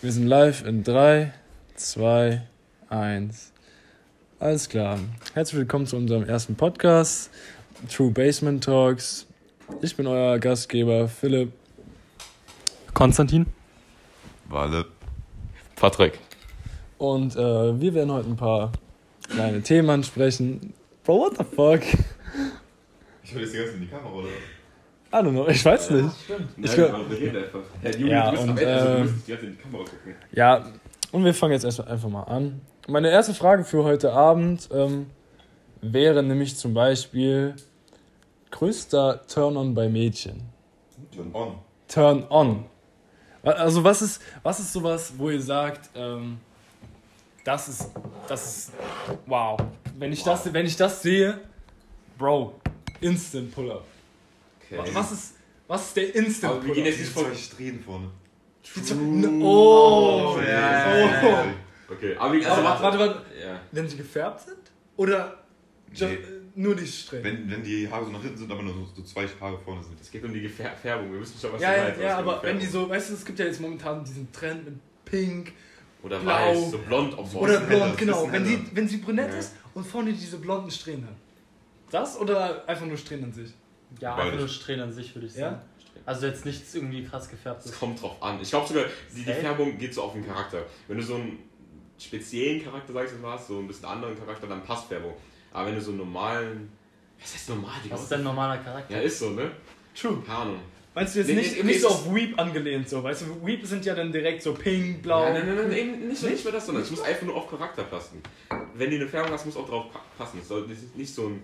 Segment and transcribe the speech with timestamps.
[0.00, 1.32] Wir sind live in 3,
[1.74, 2.42] 2,
[2.88, 3.52] 1.
[4.38, 5.00] Alles klar.
[5.34, 7.30] Herzlich willkommen zu unserem ersten Podcast,
[7.90, 9.26] True Basement Talks.
[9.82, 11.52] Ich bin euer Gastgeber Philipp.
[12.94, 13.46] Konstantin.
[14.48, 14.86] Wale.
[15.74, 16.20] Patrick.
[16.98, 18.70] Und äh, wir werden heute ein paar
[19.28, 20.74] kleine Themen ansprechen.
[21.02, 21.82] Bro, what the fuck?
[23.24, 24.28] Ich will jetzt die ganze in die Kamera, oder?
[25.10, 26.10] I don't know, ich weiß nicht.
[26.58, 27.62] Ich Nein, glaub-.
[27.80, 29.36] Herr Juli, Ja, und, Ende, also äh,
[29.72, 30.14] gucken.
[30.32, 30.66] Ja,
[31.12, 32.60] und wir fangen jetzt erst einfach mal an.
[32.86, 35.06] Meine erste Frage für heute Abend ähm,
[35.80, 37.54] wäre nämlich zum Beispiel
[38.50, 40.42] größter Turn-on bei Mädchen.
[41.14, 41.54] Turn on.
[41.88, 42.64] Turn on.
[43.42, 46.38] Also was ist, was ist sowas, wo ihr sagt, ähm,
[47.44, 47.90] das ist,
[48.28, 48.72] das ist,
[49.26, 49.58] wow.
[49.98, 51.40] Wenn ich, Das, wenn ich das sehe,
[52.18, 52.52] Bro,
[53.00, 53.84] Instant Pull-up.
[54.76, 54.90] Okay.
[54.92, 55.34] Was ist,
[55.66, 57.24] was ist der Instant Aber wir gehen jetzt nicht von.
[57.26, 58.10] zwei Strähnen vorne.
[58.76, 58.96] Die zwei-
[59.40, 61.44] Oh, Oh, ja, ja, ja, ja.
[61.90, 62.82] Okay, aber wie, also warte.
[62.82, 63.60] warte, warte, Ja.
[63.72, 64.58] wenn sie gefärbt sind?
[64.96, 65.38] Oder
[65.98, 66.18] Nee.
[66.54, 67.24] nur die Strähnen?
[67.24, 69.82] Wenn, wenn die Haare so nach hinten sind, aber nur so, so zwei Haare vorne
[69.82, 69.98] sind.
[70.00, 72.00] Es geht um die Gefär Färbung, wir wissen schon, was ja, du ja, meinst.
[72.02, 74.64] ja, für aber wenn die so, weißt du, es gibt ja jetzt momentan diesen Trend
[74.66, 74.74] mit
[75.06, 75.52] Pink
[76.02, 76.32] Oder blau.
[76.34, 78.30] weiß, so blond, so oder blond, genau.
[78.30, 79.38] Wenn, die, wenn sie brünett Ja.
[79.38, 81.16] ist und vorne diese blonden Strähnen hat.
[81.90, 83.54] Das oder einfach nur Strähnen an sich?
[84.00, 85.50] Ja, einfach nur Strähnen an sich, würde ich Ja?
[85.50, 85.62] sagen.
[86.06, 87.72] Also jetzt nichts irgendwie krass gefärbtes.
[87.72, 88.38] Es kommt drauf an.
[88.40, 89.32] Ich glaube sogar, die, die.
[89.32, 90.64] Färbung geht so auf den Charakter.
[90.86, 91.38] Wenn du so einen
[91.98, 95.14] speziellen Charakter, sag ich mal, hast, so ein bisschen anderen Charakter, dann passt Färbung.
[95.52, 96.70] Aber wenn du so einen normalen.
[97.20, 97.94] Was heißt normal, Digga?
[97.96, 98.94] Was ist dein normaler Charakter?
[98.94, 99.50] Ja, ist so, ne?
[99.94, 100.22] True.
[100.24, 100.60] Keine Ahnung.
[100.94, 103.46] Meinst du jetzt Nee, nicht, nee, nicht nee, so auf Weep angelehnt, so, weißt du?
[103.46, 105.24] Weep sind ja dann direkt so pink, blau.
[105.24, 107.50] Ja, nein, nein, nein, nein, nicht, nicht mehr das, sondern es muss einfach nur auf
[107.50, 108.22] Charakter passen.
[108.74, 110.38] Wenn du eine Färbung hast, muss auch drauf pa- passen.
[110.40, 111.42] Es soll nicht nicht so ein.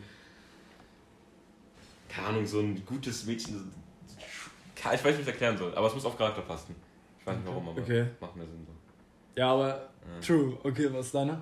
[2.14, 3.72] Keine Ahnung, so ein gutes Mädchen.
[4.76, 6.74] Ich weiß nicht, wie ich es erklären soll, aber es muss auf Charakter passen.
[7.20, 8.06] Ich weiß nicht warum, aber Okay.
[8.20, 9.40] macht mehr Sinn so.
[9.40, 10.20] Ja, aber Ja.
[10.24, 10.56] true.
[10.62, 11.40] Okay, was ist deiner?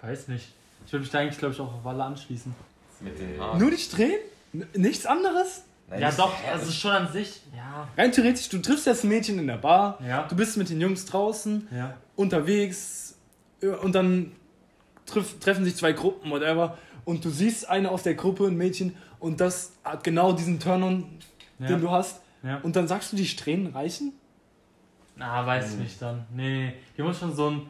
[0.00, 0.48] Weiß nicht.
[0.86, 2.54] Ich würde mich da eigentlich, glaube ich, auch auf Walle anschließen.
[3.00, 3.58] Mit den Haaren.
[3.58, 4.18] Nur die Strähnen?
[4.52, 5.62] N nichts anderes?
[5.88, 7.40] Nein, ja, doch, also schon an sich.
[7.54, 7.88] Ja.
[7.96, 10.26] Rein theoretisch, du triffst jetzt ein Mädchen in der Bar, Ja.
[10.26, 11.96] du bist mit den Jungs draußen, Ja.
[12.16, 13.16] unterwegs
[13.60, 14.32] äh, und dann
[15.40, 16.78] treffen sich zwei Gruppen, whatever,
[17.10, 21.04] und du siehst eine aus der Gruppe, ein Mädchen, und das hat genau diesen Turn-on,
[21.58, 21.66] Ja.
[21.66, 22.58] den du hast, ja.
[22.62, 24.12] und dann sagst du, die Strähnen reichen?
[25.16, 25.82] Na, weiß ich Hm.
[25.82, 26.24] nicht dann.
[26.34, 27.62] Nee, die muss schon so ein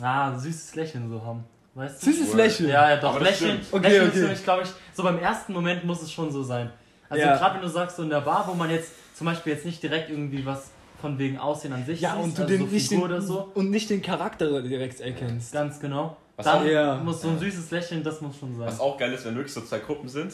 [0.00, 1.44] ah, süßes Lächeln so haben.
[1.74, 2.12] Weißt du?
[2.12, 2.34] Süßes.
[2.34, 2.68] Lächeln.
[2.70, 3.56] Ja, ja, doch, Lächeln.
[3.62, 3.72] stimmt.
[3.72, 4.16] Okay, Lächeln okay.
[4.18, 6.70] ist für mich, glaube ich, so beim ersten Moment muss es schon so sein.
[7.08, 7.36] Also Ja.
[7.36, 9.82] gerade wenn du sagst, so in der Bar, wo man jetzt zum Beispiel jetzt nicht
[9.82, 12.72] direkt irgendwie was von wegen Aussehen an sich Ja, siehst, und du also den, so
[12.74, 13.50] nicht den, oder so.
[13.54, 15.52] und nicht den Charakter direkt erkennst.
[15.52, 16.16] Ganz genau.
[16.36, 16.96] Was Dann auch- Ja.
[16.96, 18.66] muss so ein süßes Lächeln, das muss schon sein.
[18.66, 20.32] Was auch geil ist, wenn wirklich so zwei Gruppen sind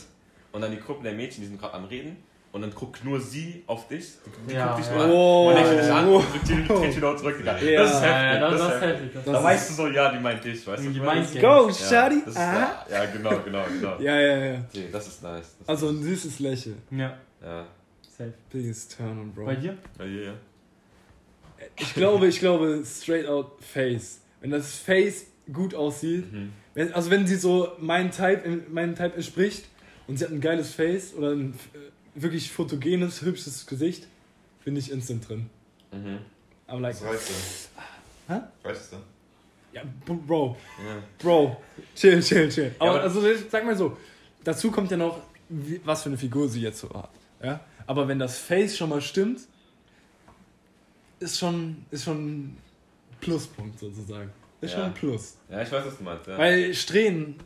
[0.52, 2.16] und dann die Gruppen der Mädchen, die sind gerade am Reden
[2.52, 4.12] und dann guckt nur sie auf dich,
[4.48, 4.94] die Ja, guckt dich ja.
[4.94, 5.48] nur an Oh.
[5.50, 7.36] und lächelt dich an und drückt die dreht wieder zurück.
[7.44, 7.52] Ja.
[7.52, 8.40] Das ist ja, ja, heftig.
[8.40, 9.04] das, das das ist ist heftig.
[9.06, 9.22] heftig.
[9.24, 10.90] Das Da weißt du so, ja, die meint dich, weißt du?
[10.90, 11.40] Die was meint.
[11.40, 11.70] Go?
[11.72, 12.22] Shadi!
[12.34, 13.98] Ja, ja, genau, genau, genau.
[14.00, 14.58] Ja, ja, ja.
[14.70, 15.54] Okay, das ist nice.
[15.60, 16.80] Das Also ein süßes Lächeln.
[16.90, 17.66] Ja, ja,
[18.16, 18.32] safe.
[18.50, 19.44] Biggest Turn-on, Bro.
[19.44, 19.76] Bei dir?
[19.98, 20.32] ja, ja, ja.
[21.76, 24.20] Ich glaube, ich glaube, straight out Face.
[24.40, 26.52] Wenn das Face gut aussieht, Mhm.
[26.74, 29.64] wenn, also wenn sie so meinen Type, meinen Type entspricht
[30.06, 34.06] und sie hat ein geiles Face oder ein äh, wirklich fotogenes, hübsches Gesicht,
[34.64, 35.50] bin ich instant drin.
[35.92, 36.18] Mhm.
[36.68, 38.36] I'm like, Was reicht denn?
[38.36, 38.40] Hä?
[38.70, 38.98] Es denn?
[39.72, 40.56] ja, Bro,
[40.86, 41.02] Ja.
[41.18, 41.60] Bro,
[41.96, 42.74] chill, chill, chill.
[42.78, 43.96] Aber, aber- also ich sag mal so,
[44.44, 47.10] dazu kommt ja noch, wie, was für eine Figur sie jetzt so hat.
[47.42, 47.60] Ja?
[47.86, 49.40] Aber wenn das Face schon mal stimmt,
[51.18, 52.56] ist schon, ist schon ein
[53.20, 54.30] Pluspunkt sozusagen.
[54.60, 54.76] Ist Ja.
[54.78, 55.36] schon ein Plus.
[55.50, 56.26] ja, ich weiß, was du meinst.
[56.26, 56.36] Ja.
[56.38, 57.36] Weil Strähnen,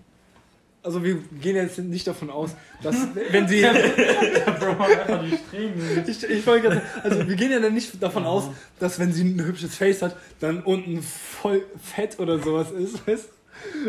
[0.83, 2.51] also wir gehen jetzt nicht davon aus,
[2.83, 2.97] dass
[3.31, 3.63] wenn sie,
[4.59, 6.05] Bro, einfach die Strähnen.
[6.07, 9.23] ich, ich wollte gerade, also wir gehen ja dann nicht davon aus, dass wenn sie
[9.25, 13.29] ein hübsches Face hat, dann unten voll fett oder sowas ist, weißt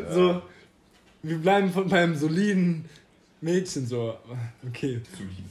[0.07, 0.13] du?
[0.13, 0.41] So,
[1.23, 2.85] wir bleiben von beim soliden
[3.45, 4.17] Mädchen so,
[4.67, 5.01] okay,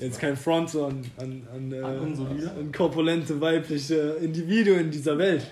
[0.01, 5.47] jetzt kein Front so an, an, an, äh, An korpulente weibliche Individuen dieser Welt.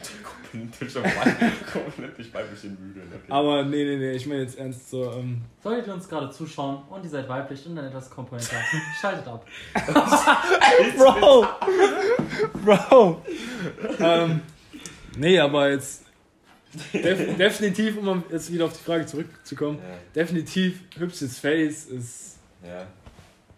[0.50, 3.00] Komplett schon weib- komplett nicht weiblich in Müde.
[3.10, 3.32] Okay.
[3.32, 6.82] Aber nee, nee, nee, ich meine jetzt ernst so, ähm, Solltet ihr uns gerade zuschauen
[6.90, 8.56] und ihr seid weiblich und dann etwas komponenter,
[9.00, 9.46] schaltet ab.
[10.98, 11.46] Bro!
[12.64, 13.22] Bro!
[14.00, 14.40] ähm,
[15.16, 16.02] nee, aber jetzt.
[16.94, 22.31] Def definitiv, um jetzt wieder auf die Frage zurückzukommen, Ja, definitiv hübsches Face ist,
[22.64, 22.86] ja.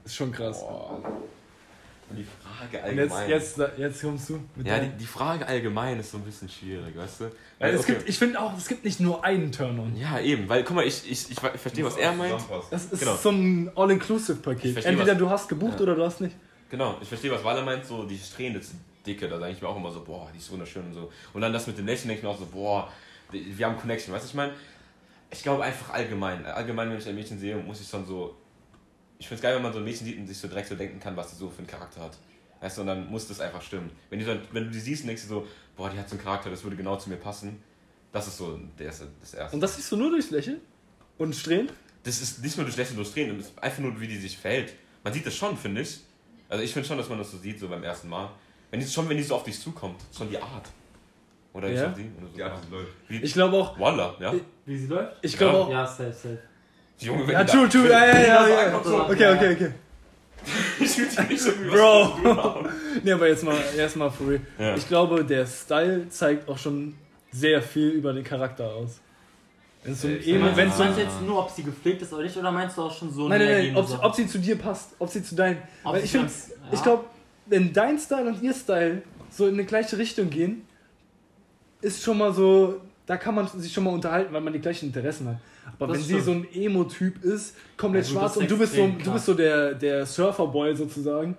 [0.04, 0.60] ist schon krass.
[0.60, 1.00] Boah.
[2.10, 3.30] Und die Frage Und jetzt, allgemein.
[3.30, 6.94] jetzt, jetzt kommst du mit ja, die, die Frage allgemein ist so ein bisschen schwierig,
[6.96, 7.24] weißt du?
[7.24, 7.94] Weil Weil, es okay.
[7.94, 9.96] gibt, ich finde auch, es gibt nicht nur einen Turn-on.
[9.96, 12.38] ja, eben, weil guck mal, ich, ich, ich, verstehe, was er meint.
[12.70, 13.16] Das ist Genau.
[13.16, 14.84] so ein All-Inclusive-Paket.
[14.84, 15.80] Entweder was- du hast gebucht Ja.
[15.84, 16.36] oder du hast nicht.
[16.70, 18.72] Genau, ich verstehe, was Walle meint, so die Strähnen, das
[19.06, 19.26] dicke.
[19.26, 21.10] Da sage ich mir auch immer so, boah, die ist wunderschön und so.
[21.32, 22.90] Und dann das mit dem Lächeln denke ich mir auch so, boah,
[23.30, 24.12] wir haben Connection.
[24.14, 24.52] Weißt du, ich meine,
[25.30, 26.44] ich glaube einfach allgemein.
[26.44, 28.36] Allgemein, wenn ich ein Mädchen sehe, muss ich dann so.
[29.18, 30.74] Ich finde es geil, wenn man so ein Mädchen sieht und sich so direkt so
[30.74, 32.16] denken kann, was sie so für einen Charakter hat.
[32.60, 33.90] Weißt du, und dann muss das einfach stimmen.
[34.10, 35.46] Wenn du, dann, wenn du die siehst und denkst dir so,
[35.76, 37.62] boah, die hat so einen Charakter, das würde genau zu mir passen.
[38.12, 39.54] Das ist so der erste, das Erste.
[39.56, 40.60] Und das siehst du nur durchs Lächeln?
[41.18, 41.70] Und Strähnen?
[42.04, 44.74] das ist nicht nur durch Lächeln durchdrehen, das ist einfach nur, wie die sich verhält.
[45.02, 46.00] Man sieht das schon, finde ich.
[46.48, 48.30] Also ich finde schon, dass man das so sieht, so beim ersten Mal.
[48.70, 50.68] Wenn die, schon wenn die so auf dich zukommt, schon die Art.
[51.54, 51.90] Oder Ja.
[51.90, 52.10] ist die?
[52.18, 52.38] Oder so.
[52.38, 52.92] Ja, das läuft.
[53.08, 53.78] Ich glaube auch.
[53.78, 54.34] Voila, ja.
[54.66, 55.16] Wie sie läuft?
[55.22, 55.70] Ich glaube auch.
[55.70, 56.38] Ja, safe, safe.
[57.00, 58.76] Die Junge, wenn Ja, true, true, ja, ja, ja, ja.
[58.78, 59.70] Okay, okay, okay.
[60.80, 62.18] ich fühle die nicht so wie Bro.
[63.02, 64.40] Nee, aber jetzt mal, erstmal for real.
[64.58, 64.74] Ja.
[64.76, 66.94] Ich glaube, der Style zeigt auch schon
[67.32, 69.00] sehr viel über den Charakter aus.
[69.82, 71.50] Wenn es so ein Ich Emo, meinst- wenn so meinst ein, du jetzt nur, ob
[71.50, 73.86] sie gepflegt ist oder nicht, oder meinst du auch schon so Nein, nein, nein, ob,
[73.88, 74.02] Sache?
[74.02, 75.58] ob sie zu dir passt, ob sie zu deinem.
[75.92, 76.82] Sie ich finde, ganz- ich ja.
[76.84, 77.04] glaube,
[77.46, 80.66] wenn dein Style und ihr Style so in eine gleiche Richtung gehen,
[81.80, 84.86] ist schon mal so, da kann man sich schon mal unterhalten, weil man die gleichen
[84.86, 85.36] Interessen hat.
[85.78, 86.24] Aber Das wenn sie stimmt.
[86.24, 89.34] so ein Emo-Typ ist, komplett gut, schwarz das und du bist so, du bist so
[89.34, 91.36] der, der Surferboy sozusagen,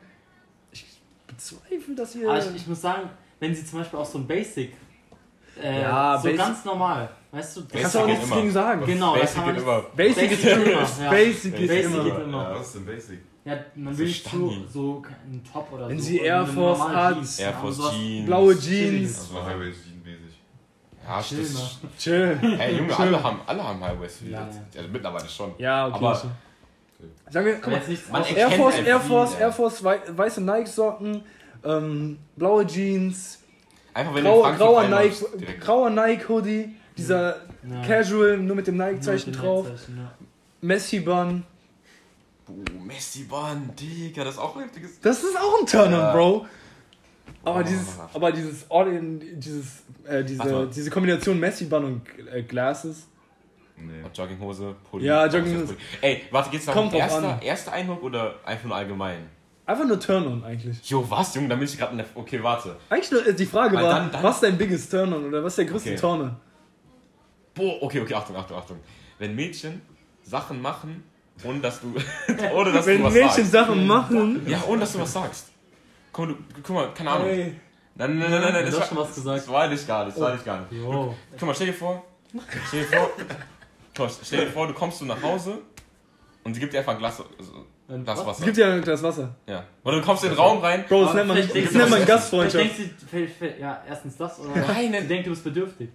[0.71, 0.85] ich
[1.27, 2.29] bezweifle, dass ihr.
[2.29, 3.09] Aber ich, ich muss sagen,
[3.39, 4.73] wenn sie zum Beispiel auch so ein Basic,
[5.61, 8.85] äh, Ja, so Basic- ganz normal, weißt du, das kannst du auch nichts gegen sagen.
[8.85, 9.85] Genau, Basic kann man geht nicht- immer.
[9.95, 10.45] Basic, Basic ist
[10.99, 11.03] immer.
[11.03, 11.09] ja.
[11.11, 12.03] Basic geht Basic immer.
[12.03, 12.43] geht immer.
[12.43, 13.19] Ja, was ist denn Basic?
[13.45, 14.65] Ja, man So will nicht Stani.
[14.73, 16.05] so ein Top oder Wenn so.
[16.05, 17.39] sie oder Air Force hat, Jeans.
[17.39, 18.25] Air Force Jeans.
[18.25, 18.59] Blaue.
[18.59, 19.17] Jeans.
[19.17, 19.93] Das Jean-mäßig.
[21.07, 21.79] Ja, Chill das.
[21.97, 22.39] Chill.
[22.59, 24.19] Ey, Junge, alle haben, alle haben Highways.
[24.23, 24.47] Ja, ja.
[24.77, 25.53] Also mittlerweile schon.
[25.57, 25.95] Ja, okay.
[25.97, 26.27] Aber- so.
[27.29, 27.57] Sagen wir,
[28.11, 29.39] Man erkennt Air Force, Air Force, ja.
[29.39, 31.23] Air Force, wei weiße Nike-Socken,
[31.63, 33.39] ähm, blaue Jeans,
[33.93, 35.61] Einfach wenn du in grau, Frankfurt grauer, Nike, direkt.
[35.61, 37.35] grauer Nike-Hoodie, dieser
[37.69, 37.81] Ja.
[37.85, 40.11] Casual, nur mit dem Nike-Zeichen drauf, ja.
[40.61, 41.43] Messi-Bun.
[42.45, 42.55] Boah,
[42.85, 44.99] Messi-Bahn, Digga, das ist auch ein heftiges.
[45.01, 46.11] Das ist auch ein Turn-on, Ja.
[46.13, 46.45] Bro.
[47.45, 47.63] Aber Oh.
[47.63, 50.67] dieses, aber dieses, All-in- dieses, äh, diese, mal.
[50.67, 52.01] diese Kombination Messi-Bun und
[52.33, 53.07] äh, Glasses.
[53.77, 54.03] Nee.
[54.03, 55.05] Und Jogginghose, Pulli.
[55.05, 55.65] Ja, Jogginghose.
[55.73, 55.77] Pulli.
[56.01, 57.41] Ey, warte, geht's Kommt drauf erster, an.
[57.41, 59.29] erster Eindruck oder einfach nur allgemein?
[59.67, 60.77] Einfach nur Turn-on eigentlich.
[60.89, 62.05] Jo, was, Junge, da bin ich gerade in der.
[62.15, 62.77] Okay, warte.
[62.89, 65.43] Eigentlich nur, äh, die Frage Weil war, dann- dann- was ist dein biggest Turn-on oder
[65.43, 65.99] was ist der größte Okay.
[65.99, 66.39] Turner?
[67.53, 68.79] Boah, okay, okay, Achtung, Achtung, Achtung.
[69.17, 69.81] Wenn Mädchen
[70.23, 71.03] Sachen machen,
[71.43, 71.93] ohne dass du.
[72.53, 73.51] ohne dass Wenn du was Mädchen sagst.
[73.51, 74.41] Sachen machen.
[74.47, 75.47] Ja, ohne dass du was sagst.
[76.15, 77.27] Guck du, guck mal keine Ahnung.
[77.27, 77.55] Ey.
[77.97, 79.37] Nein, nein, nein, nein, nein, Du das, hast schon was gesagt.
[79.39, 80.71] das war ich gar nicht, das war ich gar nicht.
[80.71, 81.13] Jo.
[81.31, 82.03] Guck mal, stell dir vor,
[82.67, 83.09] stell dir vor,
[84.05, 85.59] mal, stell dir vor, du kommst du nach Hause
[86.45, 88.45] und sie gibt dir einfach ein Glas, also, Ein Glas Wasser.
[88.45, 89.35] gibt ja ein Glas Wasser.
[89.45, 89.63] Ja.
[89.83, 90.85] Oder du kommst in den Raum rein.
[90.87, 92.63] Bro, das nennt man, vielleicht das nennt du- man Vielleicht Gastfreundschaft.
[92.63, 95.07] denkst du, vielleicht- vielleicht- ja, erstens das oder Nein, sie nein.
[95.09, 95.89] denkt, du bist bedürftig.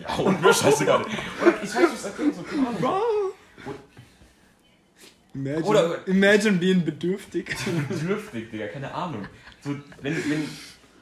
[0.00, 1.02] Ja, und mir scheißegal.
[1.02, 2.02] Oder ich weiß nicht, was
[2.36, 2.82] so, keine Ahnung.
[5.34, 7.56] Imagine, Oder- imagine being bedürftig.
[7.88, 9.26] Bedürftig, Digga, keine Ahnung.
[9.62, 9.70] So,
[10.00, 10.48] wenn, wenn,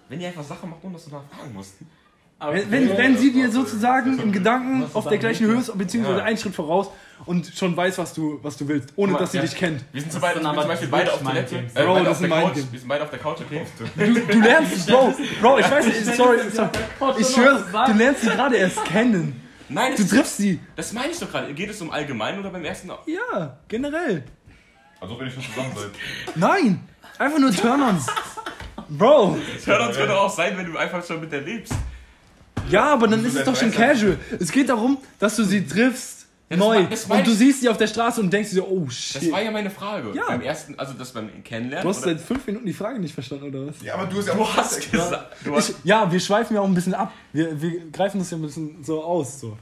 [0.08, 1.74] wenn ihr einfach Sachen macht, ohne dass du nachfragen musst.
[2.40, 6.24] Wenn, wenn, wenn sie dir sozusagen im Gedanken auf der gleichen Höhe ist, beziehungsweise Ja.
[6.24, 6.88] einen Schritt voraus
[7.24, 9.44] und schon weiß, was du, was du willst, ohne mal, dass sie ja.
[9.44, 9.84] dich kennt.
[9.92, 11.56] Wir sind, so beide, zum aber Beispiel beide auf Toilette.
[11.72, 12.56] Äh, Bro, das ist ein Couch.
[12.72, 13.62] Wir sind beide auf der Couch, okay?
[13.96, 16.70] Du, du lernst, Bro, Bro, ich weiß nicht, sorry, sorry.
[17.20, 19.40] Ich schwöre, du lernst sie gerade erst kennen.
[19.72, 20.60] Nein, Du triffst sie.
[20.76, 21.52] das meine ich doch gerade.
[21.54, 22.90] Geht es um allgemein oder beim ersten?
[23.06, 24.24] Ja, generell.
[25.00, 25.90] Also wenn ihr schon zusammen seid.
[26.36, 26.88] Nein,
[27.18, 28.06] einfach nur Turn-ons.
[28.88, 31.72] Bro, Turn-ons könnte auch sein, wenn du einfach schon mit der lebst.
[32.68, 34.18] ja, aber dann ist es doch schon casual.
[34.38, 36.21] Es geht darum, dass du sie triffst,
[36.52, 38.50] Ja, das neu, war- das war und du siehst sie auf der Straße und denkst
[38.50, 39.32] dir so, oh Das shit.
[39.32, 40.12] war ja meine Frage.
[40.14, 40.24] Ja.
[40.28, 41.82] Beim ersten, also das beim Kennenlernen.
[41.82, 42.12] Du hast oder?
[42.16, 43.82] seit fünf Minuten die Frage nicht verstanden, oder was?
[43.82, 45.36] Ja, aber du hast ja Du auch hast gesagt.
[45.44, 47.12] Du hast, Ich, ja, wir schweifen ja auch ein bisschen ab.
[47.32, 49.40] Wir, wir greifen das ja ein bisschen so aus.
[49.40, 49.56] So.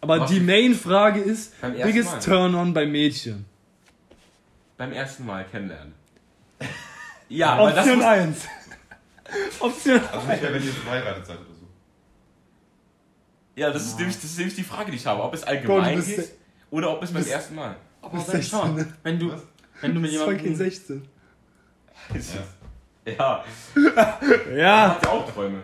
[0.00, 0.30] Aber Was?
[0.30, 2.20] die Main-Frage ist, Beim ersten biggest Mal.
[2.20, 3.44] Turn-on bei Mädchen.
[4.76, 5.92] beim ersten Mal kennenlernen.
[7.30, 8.36] Ja, das Option muss, 1.
[9.60, 11.57] Option Also nicht mehr, wenn ihr verheiratet seid oder so.
[13.58, 15.22] Ja, das ist, nämlich, das ist nämlich die Frage, die ich habe.
[15.22, 16.32] Ob es Bro, allgemein bist geht
[16.70, 17.76] oder ob es beim ersten Mal.
[18.00, 18.94] Aber wenn 16, schon, ne?
[19.02, 19.42] wenn du, Was?
[19.80, 20.54] wenn du mit ist jemandem...
[20.54, 21.08] 16.
[23.04, 23.44] Ja,
[24.54, 25.62] Ja, hat ja auch Träume.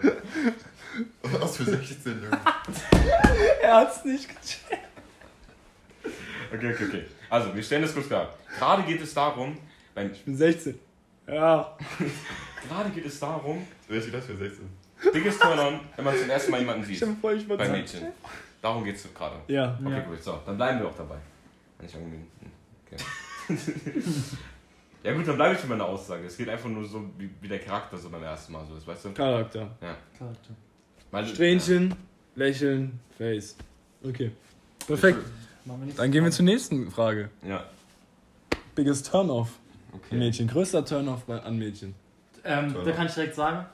[1.23, 2.31] Was für 16, Junge.
[3.63, 4.89] er hat's nicht gecheckt.
[6.53, 7.05] Okay, okay, okay.
[7.31, 8.35] Also, wir stellen das kurz klar.
[8.59, 9.57] Gerade geht es darum,
[9.95, 10.79] beim, Ich bin 16.
[11.27, 11.77] Ja.
[12.69, 14.69] gerade geht es darum, Welche das für 16?
[15.13, 17.09] Biggest turn-on, wenn man zum ersten Mal jemanden Ich sieht.
[17.09, 17.69] hab voll Bei.
[17.69, 18.07] Mädchen.
[18.63, 19.37] Darum geht es gerade.
[19.49, 19.79] Ja.
[19.85, 20.01] Okay, Ja.
[20.01, 21.17] gut, so, dann bleiben wir auch dabei.
[21.79, 22.19] Wenn ich irgendwie.
[22.87, 23.03] Okay.
[25.03, 26.25] ja, gut, dann bleibe ich in meiner Aussage.
[26.27, 28.87] Es geht einfach nur so, wie, wie der Charakter so beim ersten Mal so ist,
[28.87, 29.13] weißt du?
[29.13, 29.69] Charakter.
[30.19, 30.51] Charakter.
[31.11, 31.95] Weil, Strähnchen,
[32.35, 33.57] Lächeln, Face.
[34.03, 34.31] Okay.
[34.87, 35.19] Perfekt.
[35.65, 35.99] Machen wir nichts.
[36.01, 37.31] Dann gehen wir zur nächsten Frage.
[37.47, 37.65] Ja,
[38.75, 39.51] Biggest Turn-off.
[39.93, 40.17] okay.
[40.17, 40.49] Mädchen.
[40.49, 41.95] Größter Turn-off bei- an Mädchen.
[42.45, 43.65] Ähm, da kann ich direkt sagen,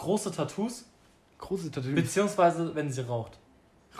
[0.00, 0.84] große Tattoos,
[1.38, 1.94] Große Tattoos.
[1.94, 3.38] beziehungsweise wenn sie raucht.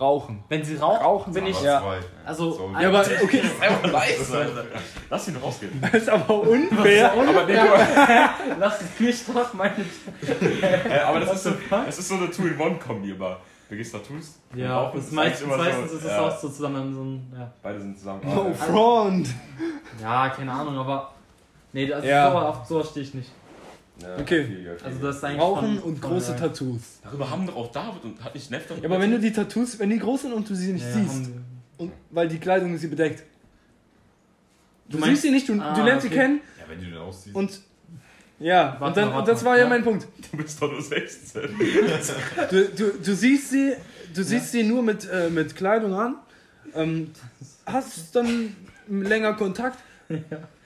[0.01, 0.45] Rauchen.
[0.49, 1.63] Wenn sie raucht, Rauchen bin Aber ich...
[1.63, 1.83] Ja.
[2.25, 4.67] Also- So, Ja, aber okay, Einfach leise.
[5.11, 5.79] Lass ihn rausgehen.
[5.83, 7.13] das ist aber unfair.
[7.13, 7.55] Aber, nee,
[8.59, 9.75] Lass es nicht doch, meine
[10.89, 13.39] äh, aber das ist so, das ist so eine Two-in-One-Kombi immer.
[13.69, 14.39] Du gehst Tattoos.
[14.53, 17.03] und Ja, Rauchen, das ist meistens, immer meistens ist es ja, auch so zusammen so
[17.03, 17.33] ein...
[17.39, 17.53] Ja.
[17.63, 18.21] Beide sind zusammen.
[18.25, 19.29] No Ah, front.
[20.01, 21.11] Ja, keine Ahnung, aber.
[21.73, 22.31] Nee, also Ja.
[22.31, 23.31] so, auf sowas stehe ich nicht.
[24.03, 24.47] Ja, Okay.
[24.85, 25.41] Also das ist eigentlich.
[25.41, 26.81] Rauchen von- und von große Tattoos.
[27.03, 29.79] Darüber haben doch auch David und hat nicht Neff Ja, aber wenn du die Tattoos,
[29.79, 31.31] wenn die groß sind und du sie nicht Ja, siehst,
[31.79, 33.25] und, weil die Kleidung sie bedeckt.
[34.89, 36.17] Du, Du siehst sie nicht, du, Ah, du lernst sie okay.
[36.19, 37.35] kennen Ja, wenn du den ausziehst.
[37.37, 37.61] und
[38.39, 39.51] ja, Warte und dann, mal, warte das mal.
[39.51, 39.69] war ja Ja.
[39.69, 40.07] mein Punkt.
[40.33, 41.43] Du bist doch nur 16.
[42.51, 43.73] Du, du, du siehst sie,
[44.15, 46.17] du siehst sie nur mit, äh, mit Kleidung an,
[46.75, 47.11] ähm,
[47.67, 48.57] hast dann
[48.89, 49.79] länger Kontakt,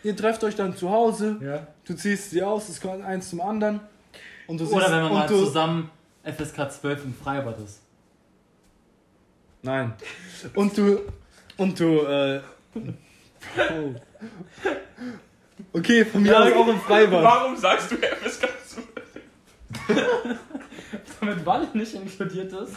[0.05, 1.67] ihr trefft euch dann zu Hause, Ja.
[1.85, 3.81] du ziehst sie aus, es kommt eins zum anderen
[4.47, 5.91] und du siehst Oder wenn man mal zusammen
[6.23, 7.81] FSK 12 im Freibad ist.
[9.63, 9.95] Nein.
[10.55, 11.01] Und du.
[11.57, 12.41] Und du, äh.
[12.75, 13.95] Oh.
[15.73, 17.23] Okay, von mir aus auch im Freibad.
[17.23, 18.81] Warum sagst du FSK zu?
[21.21, 22.77] Damit Walle nicht inkludiert ist.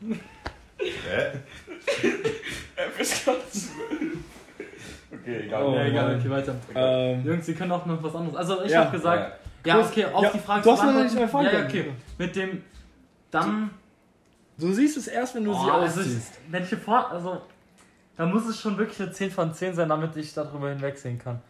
[0.84, 1.38] Hä?
[2.96, 3.70] FSK 12.
[5.12, 5.62] Okay, egal.
[5.64, 6.54] Oh, ja, egal, okay, weiter.
[6.74, 8.36] Ähm, Jungs, Sie können auch noch was anderes.
[8.36, 8.80] Also, ich Ja.
[8.84, 11.32] habe gesagt, ja, Du hast- okay, auf ja, die Frage du hast zu noch nicht
[11.32, 11.92] meine Ja, ja, okay.
[12.18, 12.64] Mit dem.
[13.30, 13.70] Dann.
[14.58, 16.32] du siehst es erst, wenn du sie Oh, also ich, ausziehst.
[16.48, 17.10] wenn ich hier vor.
[17.10, 17.42] Also.
[18.16, 21.40] Da muss es schon wirklich eine 10 von 10 sein, damit ich darüber hinwegsehen kann.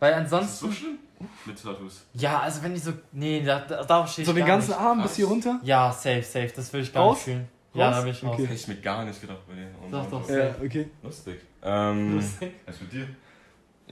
[0.00, 0.66] Weil Ist das ansonsten.
[0.66, 0.98] so schlimm?
[1.46, 2.04] Mit Tattoos.
[2.14, 2.92] Ja, also wenn ich so.
[3.12, 4.80] Nee, da, da, darauf stehe ich So den gar ganzen nicht.
[4.80, 5.60] Arm bis hier runter?
[5.62, 6.50] Ja, safe, safe.
[6.54, 7.14] Das würde ich gar Raus?
[7.16, 7.48] nicht fühlen.
[7.74, 8.34] Ja, da bin ich raus.
[8.34, 8.42] Okay.
[8.44, 9.68] Hätte ich mir gar nicht gedacht bei dir.
[9.82, 10.28] Und Doch.
[10.30, 10.88] Ja, okay.
[11.02, 11.40] Lustig.
[11.62, 12.52] Ähm, Lustig.
[12.66, 13.08] Was mit dir?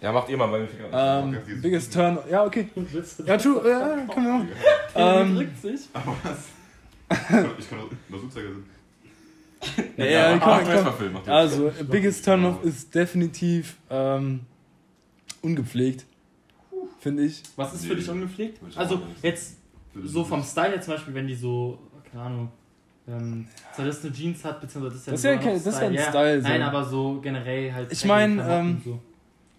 [0.01, 0.69] ja, macht ihr mal bei mir.
[0.93, 2.19] Ähm, Okay, biggest turn.
[2.31, 2.69] Ja, okay.
[3.27, 3.69] Ja, true.
[3.69, 4.49] Ja, wir machen.
[4.95, 5.81] Der Ähm, drückt sich.
[5.93, 6.39] Aber was?
[7.59, 8.67] Ich kann doch das Uhrzeiger sind.
[9.97, 10.85] Ja, ja, mach komm, komm.
[10.85, 11.13] mal Film.
[11.13, 14.41] mach du Also, biggest turn off ist definitiv ähm,
[15.41, 16.05] ungepflegt.
[16.99, 17.43] Finde ich.
[17.57, 18.61] Was ist für dich ungepflegt?
[18.77, 19.57] Also jetzt
[20.05, 21.79] so vom Style her zum Beispiel, wenn die so,
[22.11, 22.49] keine Ahnung,
[23.09, 25.81] ähm, zerrissene Jeans hat, beziehungsweise das ist ja, Das ist ja kein- noch das ist
[25.81, 26.49] ja ein Ja, Style, so.
[26.49, 27.93] Nein, aber so generell halt.
[27.93, 29.01] Ich dreckige mein, Klamotten ähm, so.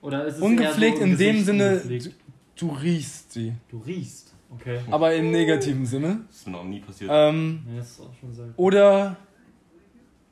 [0.01, 2.05] Oder ist es Ungepflegt so in dem Gesicht Sinne, ungepflegt?
[2.57, 3.53] du, du riechst sie.
[3.69, 4.33] Du riechst.
[4.49, 4.79] Okay.
[4.91, 6.21] Aber im negativen Sinne.
[6.27, 7.09] Das ist mir noch nie passiert.
[7.13, 8.53] Ähm, Ja, das ist auch schon sehr gut.
[8.57, 9.15] oder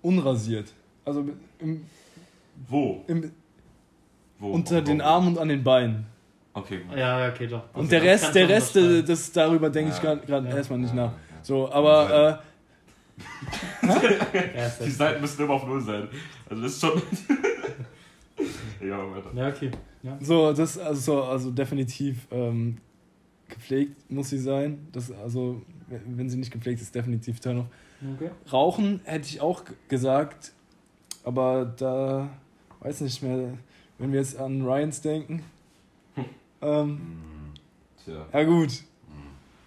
[0.02, 0.72] unrasiert.
[1.06, 1.26] Also
[1.60, 1.86] im,
[2.68, 3.04] Wo?
[3.08, 3.32] im,
[4.40, 4.52] Wo?
[4.52, 4.82] unter Wo?
[4.82, 5.02] den?
[5.02, 6.06] Armen und an den Beinen.
[6.54, 6.98] Okay, gut.
[6.98, 7.64] Ja, ja, okay, doch.
[7.74, 10.16] Und Also, der Rest, der Rest, äh, das darüber denke ich Ja.
[10.16, 10.56] gerade Ja.
[10.58, 11.12] erstmal nicht Ja, nach.
[11.42, 12.40] So, aber Ja, ist
[14.86, 16.08] Die Seiten müssen immer auf Null sein.
[16.50, 17.02] Also das ist schon.
[18.88, 19.32] ja, weiter.
[19.36, 19.72] Ja, okay.
[20.04, 20.18] Ja.
[20.20, 22.78] so, das also, so, also definitiv ähm,
[23.48, 24.88] gepflegt muss sie sein.
[24.92, 27.66] Das also, wenn sie nicht gepflegt ist, definitiv Turn off.
[28.16, 28.32] Okay.
[28.52, 30.54] Rauchen hätte ich auch gesagt,
[31.24, 32.30] aber da
[32.80, 33.54] weiß nicht mehr,
[34.00, 35.44] wenn wir jetzt an Ryans denken.
[36.62, 37.00] Ähm,
[38.04, 38.26] Tja.
[38.32, 38.72] ja gut,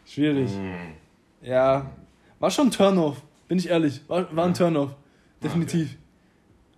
[0.06, 0.50] schwierig.
[0.50, 1.46] Mm.
[1.46, 1.90] Ja,
[2.38, 4.00] war schon Turn-off, bin ich ehrlich.
[4.08, 4.56] War, war ein Ja.
[4.58, 4.90] Turn-off,
[5.42, 5.96] definitiv.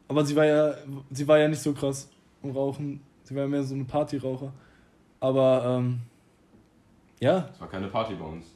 [0.08, 0.74] Aber sie war ja,
[1.10, 2.08] sie war ja nicht so krass
[2.42, 3.00] im Rauchen.
[3.24, 4.52] Sie war ja mehr so ein Partyraucher.
[5.20, 6.00] Aber ähm,
[7.20, 8.46] ja, Es war keine Party bei uns.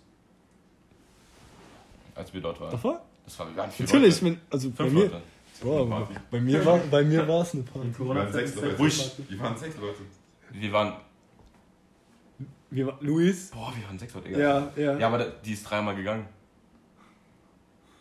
[2.15, 2.71] Als wir dort waren.
[2.71, 3.01] davor?
[3.25, 4.35] Das war gar nicht viel Natürlich, Leute.
[4.37, 5.23] wenn, also bei Fünf mir, Leute.
[5.63, 7.89] Boah, bei mir war, bei mir war es eine Party.
[7.99, 8.79] Wir waren sechs Leute.
[9.29, 9.99] Wir waren sechs Leute.
[10.53, 10.93] Wir waren.
[12.71, 13.51] Wir war, Luis?
[13.51, 14.29] Boah, wir waren sechs Leute.
[14.29, 14.41] egal.
[14.77, 14.99] Ja, ja.
[14.99, 16.27] Ja, aber da- die ist dreimal gegangen.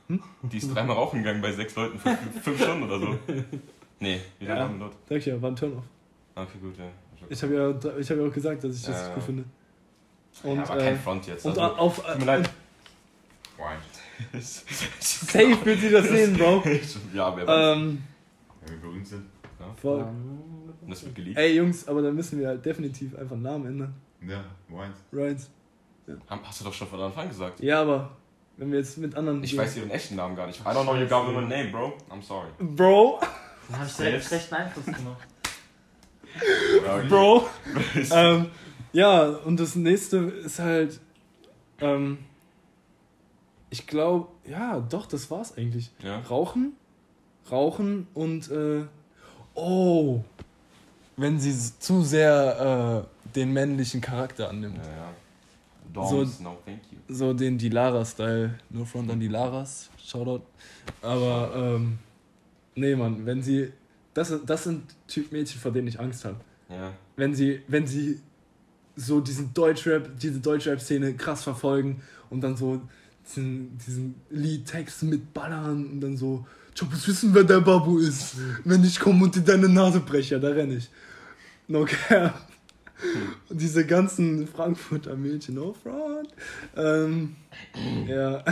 [0.10, 3.18] Die ist dreimal rauchen gegangen bei sechs Leuten für fünf, Stunden oder so.
[4.02, 4.80] Nee, wie lange Ja.
[4.80, 4.94] dort?
[5.10, 5.84] Sag ich ja, war ein Turn-off.
[6.34, 6.86] Ah, Okay, gut, ja.
[7.28, 9.14] Ich habe ja, ich hab ja auch gesagt, dass ich das Ja.
[9.14, 9.44] gut finde.
[10.44, 11.46] Und, ja, aber äh, kein Front jetzt.
[11.46, 11.96] und Also, auf.
[12.02, 12.50] tut mir leid.
[13.58, 14.42] Wine.
[14.42, 16.64] Safe wird sie das sehen, Bro.
[17.14, 17.78] ja, wer weiß.
[17.78, 18.04] ähm,
[18.62, 19.26] Wenn wir berühmt sind.
[19.82, 20.00] voll.
[20.82, 21.38] Und das wird geleakt.
[21.38, 23.94] Ey, Jungs, aber dann müssen wir halt definitiv einfach Namen ändern.
[24.26, 24.98] Ja, Wines.
[25.12, 25.50] Ryans.
[26.30, 27.60] Haben- Hast du doch schon von Anfang an gesagt.
[27.60, 28.12] Ja, aber
[28.60, 29.42] wenn wir jetzt mit anderen.
[29.44, 30.60] Ich weiß ihren echten Namen gar nicht.
[30.60, 31.94] I don't know your government name, bro.
[32.10, 32.50] I'm sorry.
[32.60, 33.20] Bro,
[33.70, 35.28] Dann habe ich direkt schlechten Einfluss gemacht.
[37.08, 37.48] Bro.
[38.12, 38.52] ähm,
[38.92, 41.00] ja, und das nächste ist halt.
[41.80, 42.20] Ähm,
[43.70, 45.92] ich glaube, ja, doch, das war's eigentlich.
[46.04, 46.20] Ja.
[46.20, 46.74] Rauchen,
[47.50, 48.52] rauchen und.
[48.52, 48.84] Äh,
[49.56, 50.22] oh!
[51.16, 54.78] Wenn sie zu sehr äh, den männlichen Charakter annimmt.
[54.78, 55.14] Ja, ja.
[55.94, 56.89] Doms, no thank you.
[57.10, 58.60] So den Dilara-Style.
[58.70, 59.90] No front an Dilaras.
[60.06, 60.44] Shoutout.
[61.02, 61.98] Aber, ähm,
[62.76, 63.74] nee, Mann, wenn sie.
[64.14, 66.38] Das, das sind Typ Mädchen, vor denen ich Angst habe.
[66.70, 66.94] Ja.
[67.16, 68.20] wenn sie, wenn sie
[68.96, 72.82] so diesen Deutschrap, diese Deutschrap-Szene krass verfolgen und dann so
[73.26, 78.36] diesen, diesen Liedtext mitballern und dann so, ich muss wissen, wer der Babu ist.
[78.64, 80.90] Wenn ich komme und dir deine Nase breche, da renne ich.
[81.68, 82.34] No care.
[83.50, 86.30] Und diese ganzen Frankfurter Mädchen, no front.
[86.76, 87.36] Ähm,
[88.08, 88.44] ja.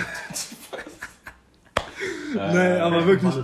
[2.33, 3.35] Nee, aber wirklich.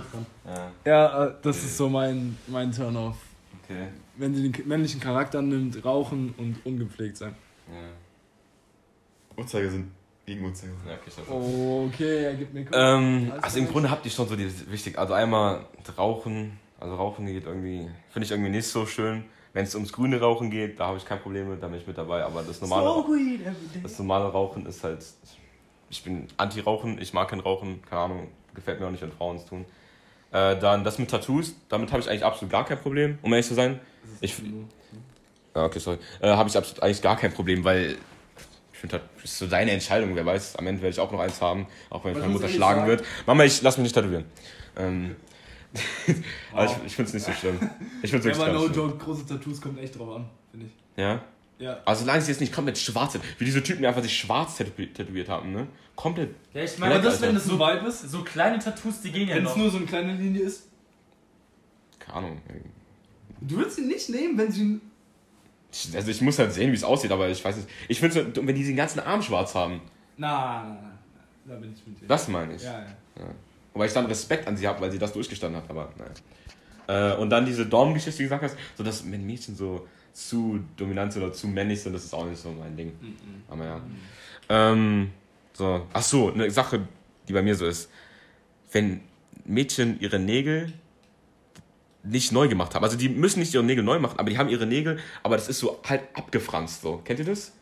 [0.44, 3.16] Ja, Ja, äh, das ist so mein, mein Turn-off.
[3.62, 3.88] okay.
[4.16, 7.34] Wenn sie den männlichen Charakter nimmt, rauchen und ungepflegt sein.
[7.68, 9.42] Ja.
[9.42, 9.90] Uhrzeigersinn.
[10.26, 10.86] Gegen Uhrzeigersinn.
[10.86, 13.68] Ja, okay, ich hab- Okay, er gibt mir Ähm, Alles also im.
[13.68, 14.98] Grunde habt ihr schon so die wichtig.
[14.98, 15.64] Also einmal
[15.98, 16.58] Rauchen.
[16.78, 19.24] Also Rauchen geht irgendwie, finde ich irgendwie nicht so schön.
[19.54, 21.86] Wenn es ums grüne Rauchen geht, da habe ich kein Problem mit, da bin ich
[21.86, 22.24] mit dabei.
[22.24, 23.06] Aber das normale,
[23.82, 25.04] das normale Rauchen ist halt.
[25.88, 29.36] Ich bin Anti-Rauchen, ich mag kein Rauchen, keine Ahnung, gefällt mir auch nicht, wenn Frauen
[29.36, 29.64] es tun.
[30.32, 33.46] Äh, dann das mit Tattoos, damit habe ich eigentlich absolut gar kein Problem, um ehrlich
[33.46, 33.78] zu sein.
[34.20, 34.34] Ich,
[35.54, 35.98] ja, okay, sorry.
[36.20, 37.96] Äh, habe ich absolut eigentlich gar kein Problem, weil
[38.72, 40.16] ich finde, das ist so deine Entscheidung.
[40.16, 42.80] Wer weiß, am Ende werde ich auch noch eins haben, auch wenn meine Mutter schlagen
[42.80, 42.88] sagen?
[42.88, 43.04] wird.
[43.24, 44.24] Mama, ich lass mich nicht tätowieren.
[44.76, 45.14] Ähm,
[46.52, 47.58] aber ich, ich finde es nicht so schlimm.
[48.02, 50.66] Ich finde es Ja, wirklich aber no joke, große Tattoos kommt echt drauf an, finde
[50.66, 50.72] ich.
[50.96, 51.20] Ja?
[51.58, 51.78] Ja.
[51.84, 53.24] Also solange sie jetzt nicht komplett schwarz sind.
[53.38, 55.66] Wie diese Typen, die einfach sich schwarz tätowi- tätowiert haben, ne?
[55.96, 56.34] Komplett.
[56.52, 59.28] Ja, ich Aber meine, das, wenn das so weit ist, so kleine Tattoos, die gehen
[59.28, 60.68] ja wenn es nur so eine kleine Linie ist.
[62.00, 62.40] Keine Ahnung.
[63.40, 64.80] Du würdest ihn nicht nehmen, wenn sie.
[65.94, 67.68] Also ich muss halt sehen, wie es aussieht, aber ich weiß nicht.
[67.88, 69.80] Ich finde es, wenn die den ganzen Arm schwarz haben,
[70.16, 70.98] Na, na, na,
[71.46, 72.06] na, da bin ich mit dir.
[72.06, 72.62] das meine ich.
[72.62, 72.80] Ja,
[73.18, 73.24] ja.
[73.74, 76.14] Wobei ich dann Respekt an sie habe, weil sie das durchgestanden hat, aber naja.
[76.86, 80.60] Äh, und dann diese Dorngeschichte, die du gesagt hast, so dass wenn Mädchen so zu
[80.76, 82.92] dominant sind oder zu männlich sind, das ist auch nicht so mein Ding.
[83.48, 83.80] Aber ja.
[84.48, 85.10] Ähm,
[85.52, 85.86] so.
[85.92, 86.86] Ach so, eine Sache,
[87.26, 87.90] die bei mir so ist.
[88.70, 89.00] Wenn
[89.44, 90.72] Mädchen ihre Nägel
[92.04, 94.48] nicht neu gemacht haben, also die müssen nicht ihre Nägel neu machen, aber die haben
[94.48, 96.98] ihre Nägel, aber das ist so halt abgefranst so.
[96.98, 97.52] Kennt ihr das?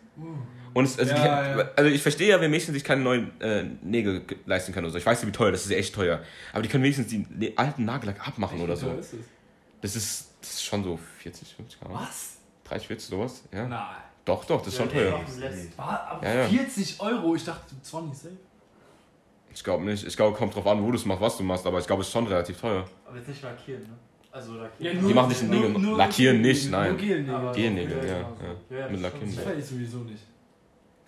[0.74, 1.68] Und es, also, Ja, die, ja.
[1.76, 4.92] also ich verstehe ja, wenn Mädchen sich keine neuen äh, Nägel ge- leisten können oder
[4.92, 4.98] so.
[4.98, 6.20] Ich weiß nicht, wie teuer, das ist echt teuer.
[6.52, 8.90] Aber die können wenigstens die ne alten Nagellack abmachen oder so.
[8.92, 9.20] ist es?
[9.80, 12.06] Das ist, das ist schon so 40, 50, keine Ahnung.
[12.08, 12.36] Was?
[12.64, 13.42] 30, 40, sowas.
[13.52, 13.66] Ja.
[13.66, 13.80] Nein.
[14.24, 15.20] Doch, doch, das ist schon Ja, teuer.
[15.76, 16.48] War aber Ja, ja.
[16.48, 18.34] 40 Euro, ich dachte 20 safe.
[19.54, 20.06] Ich glaube nicht.
[20.06, 22.02] Ich glaube, kommt drauf an, wo du es machst, was du machst, aber ich glaube,
[22.02, 22.86] es ist schon relativ teuer.
[23.06, 23.88] Aber jetzt nicht lackieren, ne?
[24.30, 25.06] Also lackieren.
[25.06, 26.92] Die machen nicht Nägel- lackieren nicht, nein.
[26.92, 27.52] Nur Gelnägel.
[27.52, 28.18] Gelnägel, Ja, ja.
[28.18, 28.26] ja.
[28.70, 29.28] Ja, ja, Mit das Lackieren.
[29.28, 30.22] ist Das ich sowieso nicht.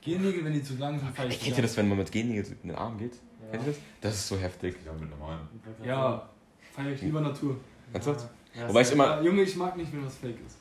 [0.04, 2.44] Gelnägel, wenn die zu lang sind, feier ich Kennt ihr das, wenn man mit Gennägel
[2.62, 3.12] in den Arm geht?
[3.50, 3.80] Kennt ihr das?
[4.00, 4.76] Das ist so heftig.
[4.84, 5.40] Ja, mit normalen.
[5.84, 6.28] Ja,
[6.72, 7.56] feier ich lieber Natur.
[7.92, 8.28] Ernsthaft?
[8.54, 10.58] Ja, Wobei ich immer- Ja, Junge, ich mag nicht, wenn was fake ist.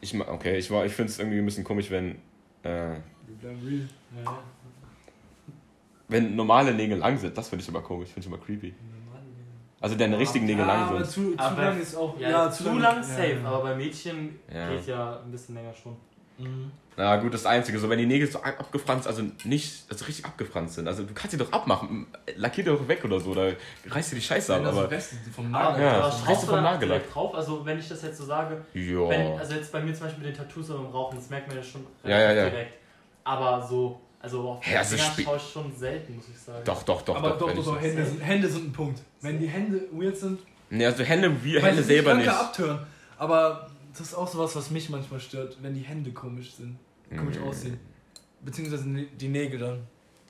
[0.00, 2.16] Ich, ma- okay, ich, war- ich finde es irgendwie ein bisschen komisch, wenn, äh,
[2.64, 3.88] Wir bleiben real.
[4.16, 4.38] Ja, ja.
[6.08, 7.36] wenn normale Nägel lang sind.
[7.38, 8.74] Das finde ich immer komisch, finde ich immer creepy.
[9.80, 11.30] Also deine richtigen Nägel ja, lang aber sind.
[11.30, 12.18] zu, zu Aber- lang ist auch.
[12.20, 13.44] Ja, zu, lang ist safe, ja.
[13.44, 14.70] aber bei Mädchen Ja.
[14.70, 15.96] geht ja ein bisschen länger schon.
[16.38, 16.70] Mhm.
[16.94, 20.26] Na gut, das Einzige, so wenn die Nägel so ab- abgefranst, also nicht, also richtig
[20.26, 20.86] abgefranst sind.
[20.86, 23.52] Also du kannst sie doch abmachen, lackier die doch weg oder so, oder
[23.88, 24.90] reißt dir die Scheiße ab, das aber.
[24.90, 27.10] Reste vom Aber, Nagel Ja, aber das schraubst Reste du vom Nagellack.
[27.10, 27.34] drauf?
[27.34, 29.08] Also wenn ich das jetzt so sage, Ja.
[29.08, 31.48] wenn, also jetzt bei mir zum Beispiel mit den Tattoos oder beim Rauchen, das merkt
[31.48, 32.50] man ja schon Ja, ja, ja.
[32.50, 32.74] direkt.
[33.24, 36.60] Aber so, also auf Ja, also Finger schaue ich schon selten, muss ich sagen.
[36.64, 37.38] Doch, doch, doch, aber doch.
[37.48, 39.00] doch, doch, doch, Hände sind, Hände sind ein Punkt.
[39.22, 42.28] Wenn die Hände weird sind, Nee, also Hände, Hände selber nicht.
[42.28, 42.80] abtören.
[43.18, 46.78] Aber das ist auch sowas, was mich manchmal stört, wenn die Hände komisch sind,
[47.10, 47.44] komisch Mm.
[47.44, 47.78] aussehen.
[48.44, 48.84] Beziehungsweise
[49.18, 49.82] die Nägel dann.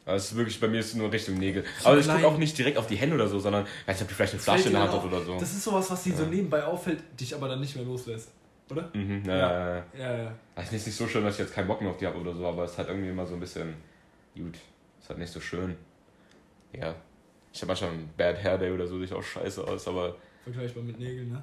[0.05, 1.65] Also wirklich, bei mir ist es nur Richtung Nägel.
[1.81, 4.09] So aber ich gucke auch nicht direkt auf die Hände oder so, sondern nicht, ob
[4.09, 5.39] die vielleicht eine Das Flasche in der Hand hat oder so.
[5.39, 6.29] Das ist sowas, was dir so Ja.
[6.29, 8.33] nebenbei auffällt, dich aber dann nicht mehr loslässt.
[8.71, 8.91] Oder?
[8.95, 9.77] Mhm, ja, Ja.
[9.77, 9.85] ja.
[9.99, 10.23] ja.
[10.25, 10.33] Ja.
[10.57, 12.35] Also ist nicht so schön, dass ich jetzt keinen Bock mehr auf die habe oder
[12.35, 13.75] so, aber es ist halt irgendwie immer so ein bisschen
[14.35, 14.57] gut.
[15.01, 15.77] Ist halt nicht so schön.
[16.73, 16.95] Ja.
[17.53, 20.83] Ich habe manchmal einen Bad Hair Day oder so, sieht auch scheiße aus, aber Vergleichbar
[20.83, 21.43] mit Nägeln, ne?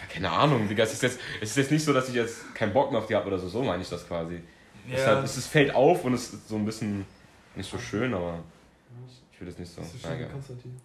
[0.00, 0.84] Ja, keine Ahnung, Digga.
[0.84, 3.06] Es ist, jetzt, es ist jetzt nicht so, dass ich jetzt keinen Bock mehr auf
[3.06, 4.40] die habe oder so, so meine ich das quasi.
[4.90, 7.04] Es, ist halt, es ist, fällt auf und es ist so ein bisschen
[7.54, 8.38] nicht so schön, aber
[9.32, 9.80] ich will das nicht so.
[9.80, 10.30] Das ist schön, egal.
[10.30, 10.80] Konstantin.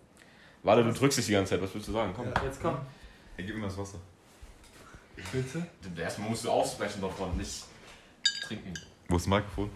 [0.64, 2.14] Warte, du drückst dich die ganze Zeit, was willst du sagen?
[2.16, 2.26] Komm.
[2.26, 2.44] Ja.
[2.44, 2.78] Jetzt komm.
[3.38, 4.00] Ey, gib mir das Wasser.
[5.32, 5.66] Bitte?
[6.02, 7.64] Erstmal musst du aussprechen davon, nicht
[8.48, 8.74] trinken.
[9.08, 9.70] Wo ist das Mikrofon?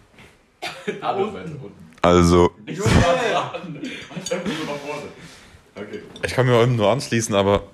[1.00, 1.72] Da unten.
[2.02, 3.80] Also, Nicht so nah dran.
[6.24, 7.64] Ich kann mir nur anschließen, aber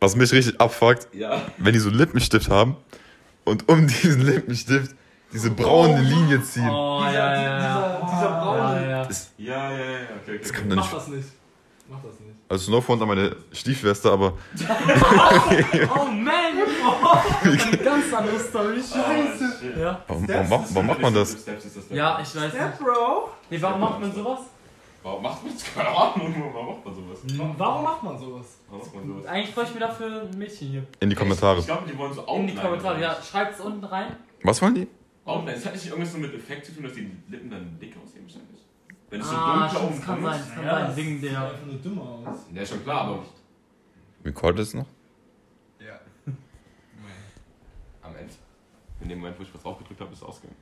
[0.00, 1.42] was mich richtig abfuckt, Ja.
[1.58, 2.76] wenn die so Lippenstift haben
[3.44, 4.94] und um diesen Lippenstift
[5.32, 6.68] diese braune Linie ziehen.
[6.68, 8.00] Oh, Dieser- ja, ja, ja.
[8.00, 9.04] dieser- dieser braune- Ja, ja.
[9.04, 10.38] Das, Ja, ja, ja, okay, okay.
[10.42, 10.92] das kann Mach nicht.
[10.92, 11.28] das nicht.
[11.88, 12.30] Mach das nicht.
[12.48, 14.32] Also No Front an meine Stiefschwester, aber
[15.96, 16.34] Oh man!
[16.84, 18.78] Oh, eine ganz andere Story.
[18.80, 19.78] Scheiße.
[19.80, 20.02] Ja.
[20.08, 21.36] warum, warum, macht, warum macht man das
[21.90, 22.78] Ja, ich weiß nicht.
[22.80, 23.30] Bro!
[23.50, 24.40] Nee, warum macht man sowas?
[25.02, 25.64] Warum macht man das?
[25.74, 27.18] Keine Ahnung, warum macht man sowas?
[27.56, 28.58] Warum macht man sowas?
[28.68, 29.26] Warum macht man sowas?
[29.26, 30.86] Eigentlich freue ich mich dafür ein Mädchen hier.
[31.00, 31.58] In die Kommentare.
[31.60, 33.22] Ich glaube, die wollen so In die Outline Kommentare, ja.
[33.22, 34.16] Schreibt es unten rein.
[34.42, 34.86] Was wollen die?
[35.24, 35.56] Outline.
[35.56, 38.24] Es hat nicht irgendwas so mit Effekt zu tun, dass die Lippen dann dick aussehen
[38.24, 38.60] wahrscheinlich.
[39.08, 40.40] Wenn es so Ah, dunkler stimmt, das kann sein.
[40.40, 40.48] ist.
[40.48, 41.40] Das kann sein, wegen sieht der.
[41.50, 42.38] einfach nur dümmer aus.
[42.54, 43.22] Ja, schon klar, aber
[44.24, 44.86] Recordet es noch?
[45.80, 45.98] Ja.
[48.02, 48.34] am Ende.
[49.00, 50.56] In dem Moment, wo ich was draufgedrückt habe, ist es ausgegangen.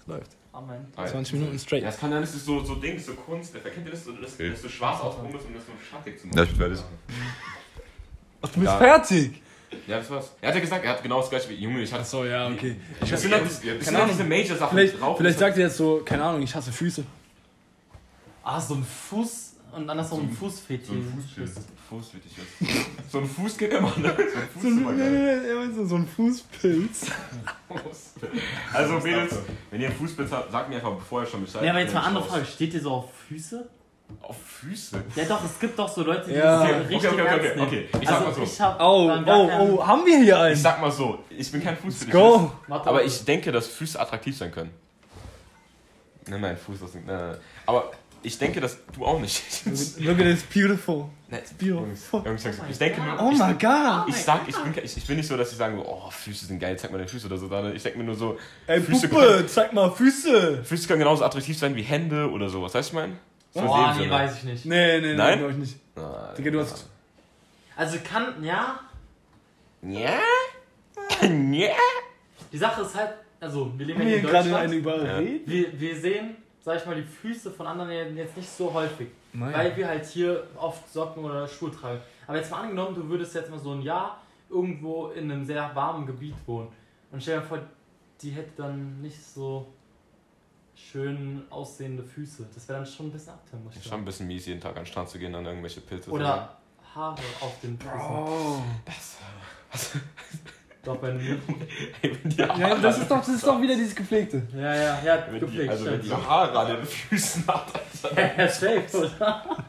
[0.00, 0.36] Es läuft.
[0.54, 0.86] Amen.
[0.94, 1.82] 20 Minuten straight.
[1.82, 3.54] Ja, es kann das ist so, so Ding, so Kunst.
[3.56, 4.04] Erkennt ihr das?
[4.04, 4.50] So, dass, Okay.
[4.50, 6.38] dass du schwarz aufgehoben bist, um das so schattig zu machen.
[6.38, 6.78] Ja, ich bin fertig.
[8.40, 8.78] Ach, du bist Ja.
[8.78, 9.42] fertig?
[9.88, 10.32] Ja, das war's.
[10.40, 11.82] Er hat ja gesagt, er hat genau das gleiche wie Junge.
[11.82, 12.76] Ich hatte Achso, ja, okay.
[13.02, 14.10] Ich das sind halt, das Keine Ahnung.
[14.10, 15.16] diese Major-Sachen Vielleicht, drauf.
[15.18, 17.04] vielleicht sagt ihr jetzt so, keine Ahnung, ich hasse Füße.
[18.44, 20.86] Ah, so ein Fuß und andersrum ein So Fußfetisch.
[20.88, 21.68] so ein.
[21.88, 22.32] Fußfetisch
[23.10, 24.14] so ein Fuß geht immer, ne?
[24.16, 25.70] So ein Fuß ist immer geil.
[25.74, 27.06] so, so ein Fußpilz.
[28.72, 29.34] Also Mädels,
[29.70, 31.62] wenn ihr einen Fußpilz habt, sagt mir einfach vorher schon Bescheid.
[31.64, 32.44] Ja, aber jetzt mal ich andere Frage.
[32.44, 33.68] Steht ihr so auf Füße?
[34.22, 35.02] Auf Füße?
[35.16, 36.62] Ja doch, es gibt doch so Leute, die Ja.
[36.66, 37.88] das Okay, so okay, richtig okay, okay, ernst okay, nehmen.
[37.88, 37.98] okay.
[38.00, 38.42] Ich sag also mal so.
[38.42, 40.56] ich hab Oh, oh, oh, haben wir hier Ich einen?
[40.56, 42.12] sag mal so, ich bin kein Fußfetisch.
[42.12, 42.52] Go!
[42.68, 44.70] Warte, Aber ich denke, dass Füße attraktiv sein können.
[46.26, 47.06] Nein, nein, Fuß das nicht.
[47.06, 47.38] Nein, nein, nein.
[47.66, 47.90] Aber
[48.24, 49.42] ich denke, dass du auch nicht.
[50.00, 51.10] Look at this beautiful.
[51.28, 52.22] Nein, beautiful.
[52.24, 53.20] Jungs, Jungs, Jungs, ich denke nur.
[53.20, 54.08] Oh ich, my god.
[54.08, 56.58] ich sag, ich bin, ich, ich bin nicht so, dass ich sage, oh, Füße sind
[56.58, 57.46] geil, zeig mal deine Füße oder so.
[57.74, 60.64] Ich denke mir nur so, Ey, Füße Puppe, zeig mal Füße.
[60.64, 62.74] Füße können genauso attraktiv sein wie Hände oder sowas.
[62.74, 63.16] Weißt du, ich meine?
[63.52, 64.10] So dem nee, Sinne.
[64.10, 64.64] weiß ich nicht.
[64.66, 65.38] Nee, nee, nee, Nein?
[65.38, 65.76] glaub ich nicht.
[65.94, 66.34] Nein.
[66.36, 66.88] Digga, du hast.
[67.76, 68.80] Also kann, ja,
[69.82, 70.18] Ja?
[71.20, 71.70] Ja?
[72.52, 73.10] die Sache ist halt,
[73.40, 74.64] also wir leben ja in gerade Deutschland.
[74.64, 75.42] eine überredet?
[75.46, 79.08] Wir, wir sehen, sag ich mal, die Füße von anderen jetzt nicht so häufig.
[79.34, 79.52] Nein.
[79.52, 82.00] Weil wir halt hier oft Socken oder Schuhe tragen.
[82.26, 85.74] Aber jetzt mal angenommen, du würdest jetzt mal so ein Jahr irgendwo in einem sehr
[85.74, 86.68] warmen Gebiet wohnen.
[87.12, 87.58] Und stell dir vor,
[88.22, 89.74] die hätte dann nicht so
[90.74, 92.46] schön aussehende Füße.
[92.54, 93.34] Das wäre dann schon ein bisschen
[93.70, 95.82] ich Ist schon ein bisschen mies, jeden Tag an den Strand zu gehen, dann irgendwelche
[95.82, 96.56] Pilze zu Oder
[96.94, 98.00] Haare auf den Füßen.
[98.00, 98.62] Oh.
[100.84, 101.02] Doch.
[101.02, 101.16] Ey,
[102.02, 104.42] wenn die Ja, Haare das ist doch, das ist doch wieder dieses gepflegte.
[104.54, 105.70] Ja, ja, ja, wenn die, gepflegt.
[105.70, 107.66] also wenn die Haare an den Füßen hat.
[108.16, 109.56] Ja, ja, safe, oder?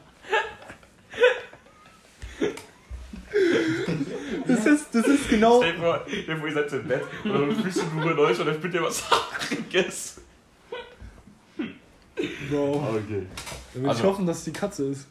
[4.48, 5.62] Das ist, das ist genau.
[5.62, 8.20] Stell dir vor, stell dir vor, ihr seid so im Bett und eure Füße berühren
[8.20, 10.22] euch und dann spürt ihr was Haariges.
[12.50, 12.76] Bro.
[12.96, 13.26] Okay.
[13.74, 15.08] Da will Also- ich hoffen, dass es die Katze ist.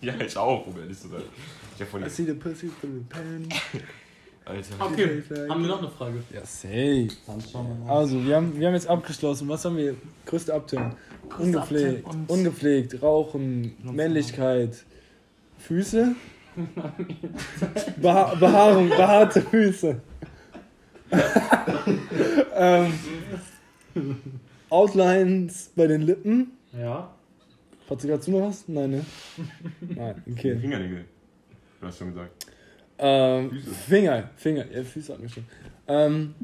[0.00, 1.22] Ja, ich auch, um ehrlich zu sein.
[1.76, 3.48] Ich hab voll I see the pussy through the pen.
[4.44, 4.74] Alter.
[4.80, 6.22] Okay, haben wir noch eine Frage?
[6.32, 7.08] Ja, safe.
[7.26, 7.98] Dann schauen wir mal.
[7.98, 9.48] Also, wir haben, wir haben jetzt abgeschlossen.
[9.48, 9.94] Was haben wir?
[10.26, 10.52] Größte.
[10.52, 10.92] Größte
[11.38, 12.06] Ungepflegt.
[12.28, 13.02] Ungepflegt.
[13.02, 13.76] Rauchen.
[13.82, 14.84] Männlichkeit.
[15.58, 16.16] Füße.
[18.00, 18.88] Beha Behaarung.
[18.88, 20.00] Behaarte Füße.
[22.56, 22.92] ähm,
[24.70, 26.52] Outlines bei den Lippen.
[26.72, 27.14] Ja.
[27.88, 28.66] Hat dazu noch was?
[28.68, 29.04] Nein, ne?
[29.80, 30.56] Nein, okay.
[30.58, 31.04] Fingernägel.
[31.80, 32.46] Du hast schon gesagt.
[33.02, 33.74] Ähm, Füße.
[33.88, 35.44] Finger, Finger, ja, Füße hatten wir schon.
[35.88, 36.34] Ähm,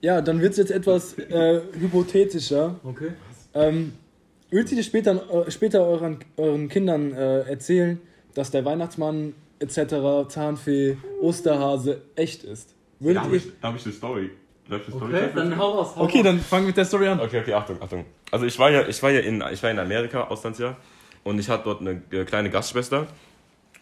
[0.00, 2.74] ja, dann wird es jetzt etwas äh, hypothetischer.
[2.82, 3.12] Okay.
[3.54, 3.92] Ähm,
[4.50, 8.00] würdet ihr später, äh, später euren, euren Kindern äh, erzählen,
[8.34, 12.74] dass der Weihnachtsmann etc., Zahnfee, Osterhase echt ist?
[12.98, 14.30] Da Würdet habe ich, da hab ich eine Story.
[14.68, 15.96] Darf ich eine Story Okay, dann hau raus.
[15.96, 17.20] Hau Okay, dann fangen wir mit der Story an.
[17.20, 18.04] Okay, okay, Achtung, Achtung.
[18.32, 20.76] Also ich war ja, ich war ja in, ich war in Amerika, Auslandsjahr,
[21.22, 23.06] und ich hatte dort eine äh, kleine Gastschwester.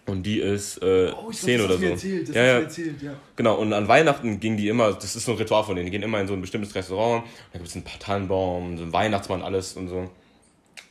[0.07, 1.85] Und die ist äh, zehn oder so.
[1.85, 2.61] Erzählt, Ja, ja.
[2.61, 3.15] erzählt, ja.
[3.35, 5.91] Genau, und an Weihnachten ging die immer, das ist so ein Ritual von denen, die
[5.91, 9.43] gehen immer in so ein bestimmtes Restaurant, da gibt es einen Tannenbaum, so einen Weihnachtsmann,
[9.43, 10.09] alles und so.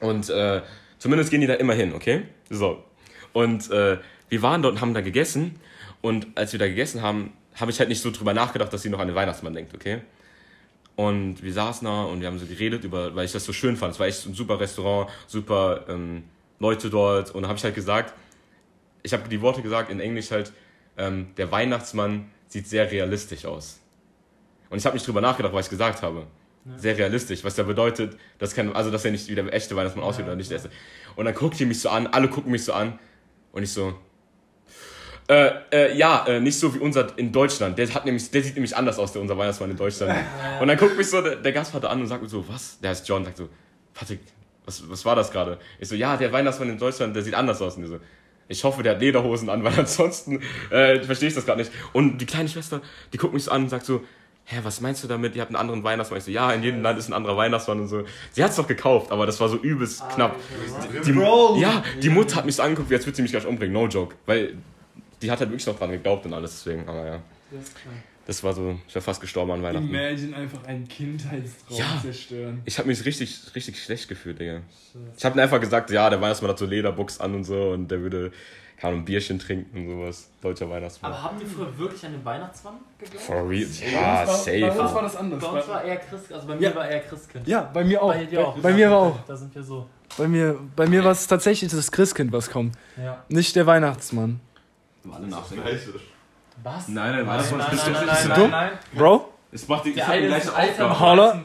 [0.01, 0.61] Und äh,
[0.99, 2.23] zumindest gehen die da immer hin, okay?
[2.49, 2.83] So.
[3.31, 3.97] Und äh,
[4.27, 5.59] wir waren dort und haben da gegessen.
[6.01, 8.89] Und als wir da gegessen haben, habe ich halt nicht so drüber nachgedacht, dass sie
[8.89, 10.01] noch an den Weihnachtsmann denkt, okay?
[10.97, 13.75] Und wir saßen da und wir haben so geredet über, weil ich das so schön
[13.75, 13.93] fand.
[13.93, 16.23] Es war echt ein super Restaurant, super ähm,
[16.59, 17.31] Leute dort.
[17.31, 18.13] Und da habe ich halt gesagt,
[19.05, 20.51] ich habe die Worte gesagt in Englisch halt,
[20.97, 23.79] ähm, der Weihnachtsmann sieht sehr realistisch aus.
[24.69, 26.27] Und ich habe nicht drüber nachgedacht, was ich gesagt habe.
[26.77, 30.03] Sehr realistisch, was da bedeutet, dass, kein, also, dass er nicht wie der echte Weihnachtsmann
[30.03, 30.71] aussieht oder nicht der erste.
[31.15, 32.97] Und dann guckt die mich so an, alle gucken mich so an
[33.51, 33.93] und ich so,
[35.27, 37.77] äh, äh, ja, äh, nicht so wie unser in Deutschland.
[37.77, 40.15] Der, hat nämlich, der sieht nämlich anders aus, der unser Weihnachtsmann in Deutschland.
[40.59, 42.79] Und dann guckt mich so der, der Gastvater an und sagt mir so, was?
[42.79, 43.49] Der heißt John, sagt so,
[43.93, 44.19] Patrick,
[44.65, 45.59] was, was war das gerade?
[45.79, 47.75] Ich so, ja, der Weihnachtsmann in Deutschland, der sieht anders aus.
[47.75, 47.99] Und die so,
[48.47, 51.71] ich hoffe, der hat Lederhosen an, weil ansonsten äh, verstehe ich das gerade nicht.
[51.93, 52.81] Und die kleine Schwester,
[53.13, 54.01] die guckt mich so an und sagt so,
[54.45, 55.35] hä, was meinst du damit?
[55.35, 56.19] Ihr habt einen anderen Weihnachtsmann.
[56.19, 58.03] Ich so, ja, in jedem Land ist ein anderer Weihnachtsmann und so.
[58.31, 60.35] Sie hat es doch gekauft, aber das war so übelst knapp.
[61.05, 61.57] Die, Bro.
[61.59, 63.87] Ja, die Mutter hat mich so angeguckt, wie als würde sie mich gleich umbringen, no
[63.87, 64.15] joke.
[64.25, 64.55] Weil
[65.21, 67.19] die hat halt wirklich noch dran geglaubt und alles, deswegen, aber ja.
[67.51, 67.71] Das
[68.43, 69.87] war so, ich war fast gestorben an Weihnachten.
[69.89, 71.99] Imagine einfach einen Kindheitstraum Ja.
[72.01, 72.61] zerstören.
[72.65, 74.61] Ich habe mich richtig, richtig schlecht gefühlt, Digga.
[75.17, 78.01] Ich habe einfach gesagt, ja, der Weihnachtsmann hat so Lederbox an und so und der
[78.01, 78.31] würde,
[78.77, 80.29] keine Ahnung, ein Bierchen trinken und sowas.
[80.41, 81.11] Deutscher Weihnachtsmann.
[81.11, 83.21] Aber habt ihr früher wirklich an den Weihnachtsmann geglaubt?
[83.25, 83.67] For real?
[83.67, 85.01] Bei Ja, uns war- Bei uns war safe.
[85.03, 85.41] das anders.
[85.43, 86.75] Bei uns Bei, war eher Christ, also bei mir Ja.
[86.75, 87.47] war eher Christkind.
[87.47, 88.13] ja, bei mir auch.
[88.13, 88.55] Bei dir auch.
[88.55, 89.19] Bei, bei mir war auch.
[89.27, 89.87] Da sind wir so.
[90.17, 92.75] Bei mir, bei mir war es tatsächlich das Christkind, was kommt.
[92.97, 93.23] Ja.
[93.29, 94.39] Nicht der Weihnachtsmann.
[95.11, 95.63] Alle nachdenken.
[96.65, 96.87] Was?
[96.87, 98.71] Nein, nein, Nein, nein, nein, nein, nein, nein.
[98.93, 101.43] Bro, Es macht die, ich Der hab die gleiche Aufgabe.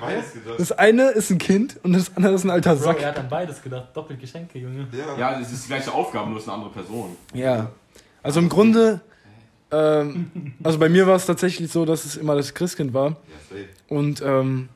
[0.00, 0.58] Weiß gedacht.
[0.58, 3.00] das eine ist ein Kind und das andere ist ein alter Bro, Sack.
[3.00, 3.88] er hat an beides gedacht.
[3.94, 4.88] Doppelt Geschenke, Junge.
[4.90, 5.16] Ja.
[5.34, 7.16] Ja, es ist die gleiche Aufgabe, nur es ist eine andere Person.
[7.32, 7.70] Ja.
[8.24, 9.00] Also im Grunde,
[9.70, 13.14] ähm, also bei mir war es tatsächlich so, dass es immer das Christkind war.
[13.88, 14.68] Und ähm,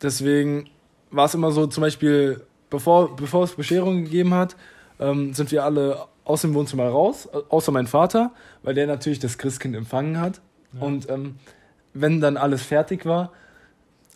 [0.00, 0.70] deswegen
[1.10, 4.54] war es immer so, zum Beispiel, bevor, bevor es Bescherung gegeben hat,
[5.00, 9.38] ähm, sind wir alle aus dem Wohnzimmer raus, außer mein Vater, weil der natürlich das
[9.38, 10.40] Christkind empfangen hat.
[10.72, 10.80] Ja.
[10.80, 11.36] Und ähm,
[11.92, 13.32] wenn dann alles fertig war,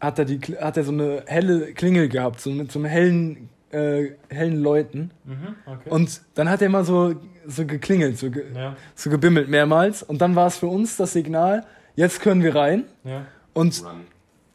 [0.00, 3.48] hat er, die, hat er so eine helle Klingel gehabt, so mit so einem hellen,
[3.70, 5.10] äh, hellen Läuten.
[5.24, 5.90] Mhm, okay.
[5.90, 7.14] Und dann hat er immer so,
[7.46, 10.02] so geklingelt, so, ge, ja, so gebimmelt mehrmals.
[10.02, 11.64] Und dann war es für uns das Signal,
[11.96, 12.84] jetzt können wir rein.
[13.04, 13.26] ja.
[13.52, 14.00] Und Run.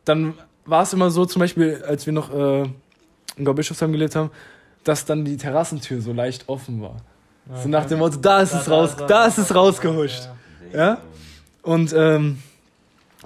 [0.04, 0.34] dann
[0.66, 2.64] war es immer so, zum Beispiel, als wir noch äh,
[3.38, 4.30] in Gaubischofsheim gelebt haben,
[4.84, 6.98] dass dann die Terrassentür so leicht offen war.
[7.56, 10.30] So nach dem Motto, da ist es raus, da ist es rausgehuscht.
[10.72, 11.02] Ja?
[11.64, 12.40] Und ähm,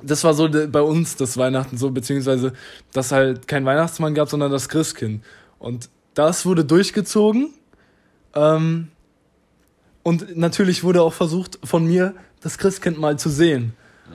[0.02, 2.54] das war so bei uns das Weihnachten so, beziehungsweise,
[2.94, 5.24] dass halt kein Weihnachtsmann gab, sondern das Christkind.
[5.60, 7.54] Und das wurde durchgezogen.
[8.34, 8.90] Ähm,
[10.04, 13.74] und natürlich wurde auch versucht, von mir das Christkind mal zu sehen.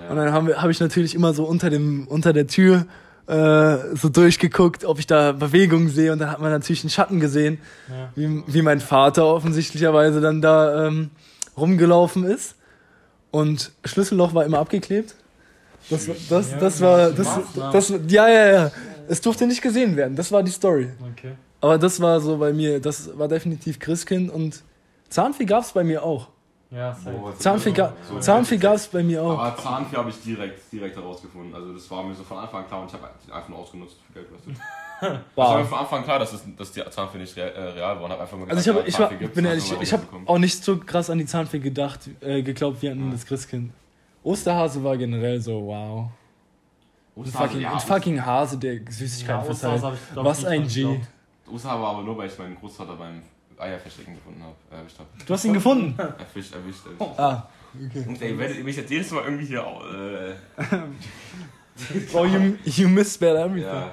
[0.09, 2.87] Und dann habe hab ich natürlich immer so unter, dem, unter der Tür
[3.29, 6.13] äh, so durchgeguckt, ob ich da Bewegungen sehe.
[6.13, 8.11] Und dann hat man natürlich einen Schatten gesehen, Ja.
[8.15, 11.11] wie, wie mein Vater offensichtlicherweise dann da ähm,
[11.57, 12.55] rumgelaufen ist.
[13.31, 15.15] Und Schlüsselloch war immer abgeklebt.
[15.91, 17.29] Das, war- das, Ja, das war, das,
[17.73, 18.71] das, ja, ja, ja.
[19.09, 20.17] Es durfte nicht gesehen werden.
[20.17, 20.89] Das war die Story.
[21.13, 21.33] Okay.
[21.61, 24.63] Aber das war so bei mir, das war definitiv Christkind und
[25.09, 26.29] Zahnfee gab es bei mir auch.
[26.71, 26.95] Ja,
[27.39, 28.19] Zahnfee, ga, So.
[28.21, 29.39] Zahnfee gab es bei mir auch.
[29.39, 31.55] Aber Zahnfee habe ich direkt, direkt herausgefunden.
[31.55, 33.97] Also das war mir so von Anfang an klar und ich habe einfach nur ausgenutzt
[34.07, 34.55] für Geld gekostet.
[35.01, 35.69] Es war mir Wow.
[35.71, 38.11] von Anfang an klar, dass, es, dass die Zahnfee nicht real, äh, real war und
[38.11, 40.39] habe einfach nur Also ich, gesagt, hab, ich, ja, war, bin ehrlich, ich habe auch
[40.39, 43.73] nicht so krass an die Zahnfee gedacht, äh, geglaubt wie an das Christkind.
[44.23, 46.11] Osterhase war generell so, wow.
[47.17, 50.01] Ein Osterhase, fucking, ja, ein fucking Hase, der Ja, Süßigkeiten Osterhaus verteilt.
[50.17, 51.01] hab Was ein G.
[51.51, 53.23] Osterhase war aber nur, weil ich meinen Großvater beim
[53.61, 54.55] Eierverstecken gefunden habe.
[54.71, 55.09] Erwischt habe.
[55.27, 55.99] Du hast ihn gefunden.
[55.99, 57.19] Erwischt, erwischt, erwischt.
[57.19, 58.05] Ah, okay.
[58.07, 59.61] Und ey, werdet ihr mich jetzt jedes Mal irgendwie hier.
[60.59, 60.63] Äh,
[62.13, 63.63] Oh, you, you miss bad everything.
[63.71, 63.93] ja.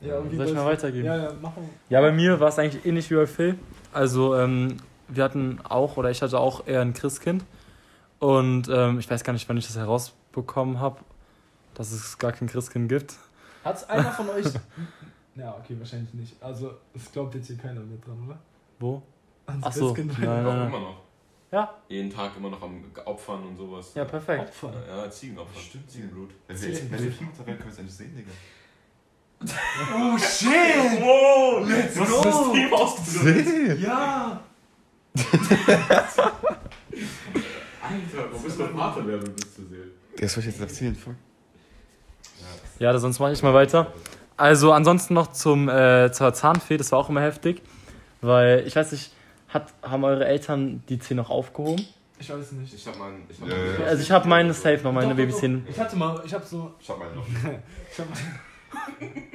[0.00, 1.04] Ja, Soll ich mal weitergeben?
[1.06, 1.70] Ja, ja, machen.
[1.88, 3.56] Ja, bei mir war es eigentlich ähnlich wie bei Phil.
[3.92, 4.76] Also, ähm,
[5.08, 7.44] wir hatten auch, oder ich hatte auch eher ein Christkind.
[8.18, 10.98] Und ähm, ich weiß gar nicht, wann ich das herausbekommen habe,
[11.74, 13.14] dass es gar kein Christkind gibt.
[13.64, 14.46] Hat's einer von euch.
[15.36, 16.34] ja, okay, wahrscheinlich nicht.
[16.42, 18.38] Also, es glaubt jetzt hier keiner mehr dran, oder?
[18.78, 19.02] Wo?
[19.46, 20.18] Ans Ach so, Christkind.
[20.20, 20.68] nein, nein, nein.
[20.68, 21.00] immer noch.
[21.52, 23.92] Ja, Jeden Tag immer noch am Opfern und sowas.
[23.94, 24.48] ja, perfekt.
[24.48, 24.72] Opfer.
[24.88, 25.60] Ja, Ziegenopfer.
[25.60, 26.30] Stimmt, Ziegenblut.
[26.48, 28.30] Wenn wir jetzt Mutter werden, können wir es endlich sehen, Digga.
[29.94, 30.50] Oh shit!
[31.00, 32.22] Wow, let's go!
[32.22, 33.46] Das Team ausgedrückt.
[33.48, 33.80] Sehen?
[33.82, 34.40] Ja!
[37.82, 39.90] Alter, wo bist du Vater werden, um das zu sehen?
[40.18, 41.14] Das soll ich jetzt erzählen, fuck.
[42.78, 43.92] Ja, sonst mache ich mal weiter.
[44.36, 47.62] Also ansonsten noch zum, äh, zur Zahnfee, das war auch immer heftig.
[48.24, 49.12] Weil, ich weiß nicht,
[49.48, 51.84] hat, haben eure Eltern die Zähne noch aufgehoben?
[52.18, 52.72] Ich weiß nicht.
[52.72, 53.24] Ich hab meinen.
[53.28, 53.86] Ich hab Ja, meinen- ja.
[53.86, 55.14] Also ich habe meine safe noch, meine.
[55.14, 55.62] Babyzähne.
[55.68, 56.72] Ich hatte mal, ich hab so.
[56.80, 57.26] Ich hab meinen noch.
[57.92, 58.06] Ich hab,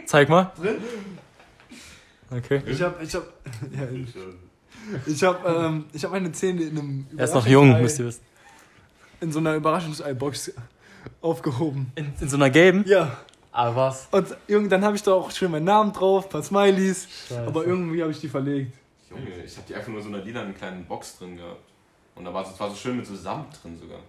[0.06, 0.52] Zeig mal.
[0.60, 0.76] Drin?
[2.32, 2.62] Okay.
[2.66, 3.24] ich hab, ich hab,
[3.72, 3.88] ja,
[5.06, 7.08] ich hab, ähm, ich hab meine Zähne in einem.
[7.16, 8.22] Er ist noch jung, müsst ihr wissen.
[9.22, 10.54] In so einer Überraschungsei-Box
[11.22, 11.92] aufgehoben.
[11.96, 12.84] In, in so einer gelben?
[12.88, 13.18] Ja.
[13.52, 14.08] Aber was?
[14.12, 17.08] Und irgend- dann habe ich da auch schön meinen Namen drauf, ein paar Smileys.
[17.30, 17.48] Scheiße.
[17.48, 18.74] Aber irgendwie habe ich die verlegt.
[19.10, 21.62] Junge, ich hab die einfach nur in so einer lilanen kleinen Box drin gehabt.
[22.16, 24.00] Und da war es war so schön mit so Samt drin sogar.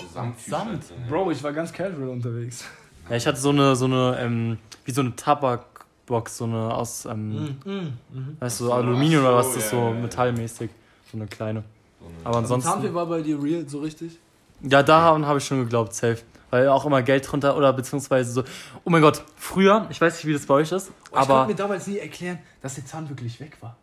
[0.00, 0.40] So Samt.
[0.40, 0.88] Samt?
[0.88, 1.08] Drin, ja.
[1.10, 2.64] Bro, ich war ganz casual unterwegs.
[3.10, 7.04] Ja, ich hatte so eine, so eine, ähm, wie so eine Tabakbox, so eine aus,
[7.06, 8.36] ähm, Mhm.
[8.40, 10.70] weißt du, so, Aluminium oder ach was so, das ist, ja, so metallmäßig.
[11.10, 11.64] So eine kleine.
[12.00, 12.94] So eine- Aber Also Zahnfee ansonsten.
[12.94, 14.18] war bei dir real, so richtig?
[14.62, 16.18] Ja, daran habe ich schon geglaubt, safe.
[16.50, 18.42] Weil auch immer Geld drunter oder beziehungsweise so.
[18.84, 21.32] Oh mein Gott, früher, ich weiß nicht, wie das bei euch ist, Oh, ich konnte
[21.32, 21.46] aber.
[21.46, 23.76] mir damals nie erklären, dass der Zahn wirklich weg war.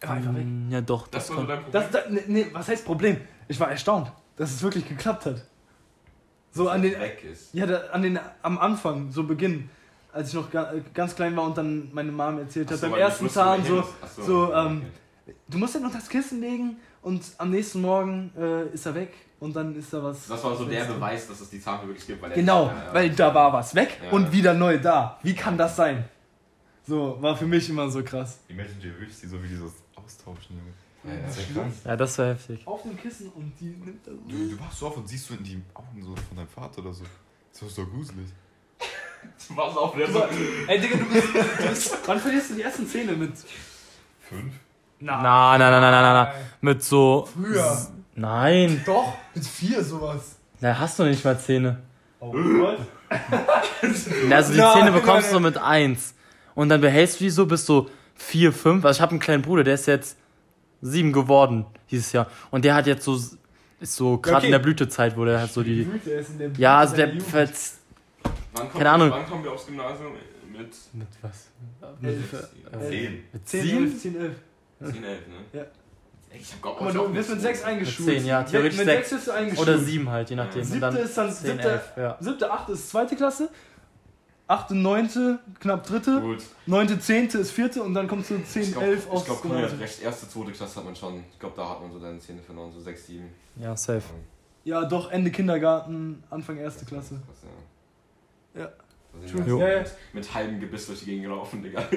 [0.00, 0.44] Er war einfach weg.
[0.44, 1.72] Mm, Ja, doch, das, Das war so dein Problem.
[1.82, 3.16] Das, das, nee, nee, was heißt Problem?
[3.48, 5.44] Ich war erstaunt, dass es wirklich geklappt hat.
[6.52, 7.52] So an den, weg ist.
[7.54, 9.68] ja, da, an den, am Anfang, so Beginn,
[10.12, 12.98] als ich noch ga, ganz klein war und dann meine Mom erzählt hat, so, beim
[12.98, 13.84] ersten Zahn so,
[14.22, 14.66] so, okay.
[14.66, 14.82] ähm,
[15.48, 19.12] du musst den unter das Kissen legen und am nächsten Morgen äh, ist er weg
[19.40, 20.26] und dann ist da was.
[20.26, 22.22] Das war so der Beweis, dass es die Zahnfee wirklich gibt.
[22.22, 22.94] Weil Genau, Ja, ja.
[22.94, 24.10] weil da war was weg Ja.
[24.10, 25.18] und wieder neu da.
[25.22, 26.04] Wie kann das sein?
[26.86, 28.40] So, war für mich immer so krass.
[28.48, 29.72] Imagine dir wirklich, so wie die das
[30.08, 30.72] austauschen, Junge.
[31.04, 31.26] Ja, ja.
[31.26, 32.66] Das ist ja das wäre heftig.
[32.66, 34.20] Auf dem Kissen und die nimmt er so.
[34.28, 36.80] Du, du wachst so auf und siehst du in die Augen so von deinem Vater
[36.80, 37.04] oder so.
[37.52, 38.28] Das ist doch gruselig.
[39.54, 40.08] Was auf der
[40.68, 41.98] Ey, Digga, du bist, du bist.
[42.06, 43.32] Wann verlierst du die ersten Zähne mit?
[44.20, 44.52] Fünf?
[45.00, 46.34] Nein, nein, nein, nein, nein, nein, nein.
[46.60, 47.28] Mit so.
[47.32, 47.86] Früher.
[48.14, 50.36] Nein, Doch, mit vier sowas.
[50.60, 51.78] da hast du nicht mal Zähne.
[52.20, 52.78] Oh Gott.
[53.80, 54.44] Also die Nein,
[54.74, 56.14] Zähne bekommst nein, du mit eins.
[56.54, 57.88] Und dann behältst du die so bis so
[58.18, 58.84] vier, fünf.
[58.84, 60.18] Also ich habe einen kleinen Bruder, der ist jetzt
[60.82, 62.26] sieben geworden dieses Jahr.
[62.50, 63.14] Und der hat jetzt so,
[63.80, 64.46] ist so gerade Okay.
[64.46, 65.84] in der Blütezeit, wo der hat so die.
[65.84, 67.74] Blüte, ist in der Blüte Ja, also der verz-
[68.52, 69.10] Wann kommt, Keine Ahnung.
[69.10, 70.12] Wann kommen wir aufs Gymnasium?
[70.52, 71.46] Mit Mit was?
[72.02, 72.32] Elf.
[72.32, 73.22] Äh, Zehn.
[73.32, 73.84] Mit 10, sieben?
[73.86, 74.32] 11, 10, 11.
[74.80, 75.58] 10, 11, ne?
[75.60, 75.64] Ja.
[76.34, 78.08] Ich hab Gott, Aber du mit 6 eingeschult.
[78.08, 79.08] Zehn, ja, theoretisch mit sechs.
[79.10, 79.68] 6 bist du eingeschult.
[79.68, 80.60] Oder sieben halt, je nachdem.
[80.60, 82.16] Und Siebte dann ist dann 10, siebte, 11, ja.
[82.20, 83.48] siebte, achte ist zweite Klasse.
[84.48, 86.20] Achte, neunte, knapp dritte.
[86.22, 86.42] Gut.
[86.64, 89.50] Neunte, zehnte ist vierte und dann kommst du 10, Ich 11 glaube, aufs glaub, früher,
[89.52, 89.80] Gymnasium.
[89.80, 91.22] recht erste, zweite Klasse hat man schon.
[91.30, 93.24] Ich glaube, da hat man so deine Zähne verloren, so 6, 7.
[93.56, 94.02] Ja, safe.
[94.64, 97.20] Ja, doch, Ende Kindergarten, Anfang erste Klasse.
[98.54, 98.62] Ja.
[98.62, 98.72] Ja.
[99.30, 99.60] True.
[99.60, 99.78] Ja, ja.
[99.80, 101.82] mit, mit halbem Gebiss durch die Gegend gelaufen, Digga.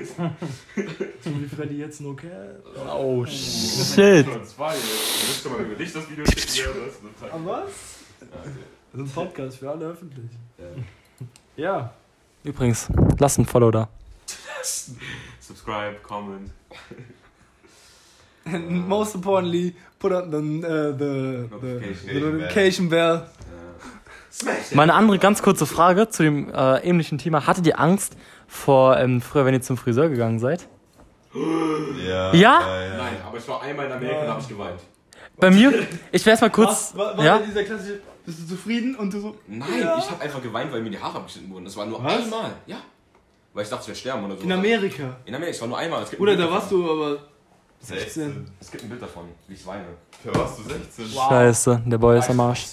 [1.24, 2.62] So wie Freddy jetzt no care.
[2.98, 4.26] Oh shit.
[4.26, 4.74] Nur zwei.
[4.74, 6.24] Du müsst mal über dich das Video.
[7.32, 7.70] Aber was?
[8.20, 8.50] Ja, okay.
[8.92, 10.32] Das ist ein Podcast für alle öffentlich.
[10.58, 11.64] Ja.
[11.64, 11.94] Ja.
[12.44, 12.88] Übrigens,
[13.20, 13.90] lass ein Follow da.
[15.40, 16.52] Subscribe, comment.
[18.46, 22.08] And most importantly, put on the, uh, the, the, Notification.
[22.08, 23.28] the notification bell.
[24.44, 24.52] Ja.
[24.74, 27.46] Meine andere ganz kurze Frage zu dem äh, ähnlichen Thema.
[27.46, 28.16] Hattet ihr Angst
[28.48, 30.68] vor ähm, früher, wenn ihr zum Friseur gegangen seid?
[32.08, 32.34] Ja?
[32.34, 32.60] Ja?
[32.98, 34.80] Nein, aber ich war einmal in Amerika und habe ich geweint.
[35.42, 36.70] Bei mir, ich werde mal kurz.
[36.70, 36.96] Was?
[36.98, 37.40] War, war ja?
[37.40, 38.96] dieser klassische, bist du zufrieden?
[38.96, 39.98] Und du so, Nein, Ja.
[39.98, 41.66] ich habe einfach geweint, weil mir die Haare abgeschnitten wurden.
[41.66, 42.14] Das war nur Was?
[42.24, 42.52] einmal.
[42.68, 42.78] Ja.
[43.54, 44.44] Weil ich dachte, ich werde sterben oder so.
[44.44, 45.18] in Amerika.
[45.26, 46.06] In Amerika, es war nur einmal.
[46.06, 46.86] Ein Oder da warst davon.
[46.86, 47.18] du aber
[47.82, 48.00] 16.
[48.04, 48.52] 16.
[48.62, 49.86] Es gibt ein Bild davon, wie ich weine.
[50.24, 51.06] Da warst du 16.
[51.14, 51.30] Wow.
[51.30, 52.66] Scheiße, der Boy ist am Arsch.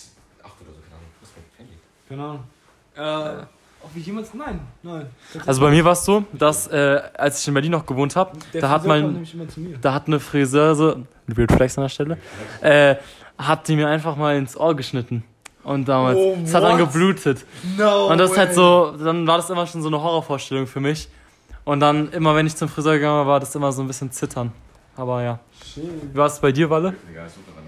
[0.43, 1.11] Ach, oder so, keine Ahnung.
[1.21, 1.79] Das ist mein Handy.
[2.09, 3.41] Keine Ahnung.
[3.43, 3.47] Äh,
[3.83, 4.33] ob ich jemals.
[4.35, 5.07] Nein, nein.
[5.47, 8.33] Also bei mir war es so, dass äh, als ich in Berlin noch gewohnt habe,
[8.53, 9.79] da hat mein- mir.
[9.81, 12.19] da hat eine Friseuse, Weird Flex an der Stelle,
[12.61, 12.97] äh,
[13.39, 15.25] hat die mir einfach mal ins Ohr geschnitten.
[15.65, 17.45] Und damals, Oh, es hat dann geblutet.
[17.77, 18.07] No.
[18.11, 21.09] Und das ist halt so, dann war das immer schon so eine Horrorvorstellung für mich.
[21.65, 24.11] Und dann immer, wenn ich zum Friseur gegangen war, war das immer so ein bisschen
[24.11, 24.51] zittern.
[24.97, 25.39] Aber ja.
[25.63, 25.85] Shit.
[26.13, 26.95] Wie war es bei dir, Walle?
[27.11, 27.68] Egal, ich suche danach.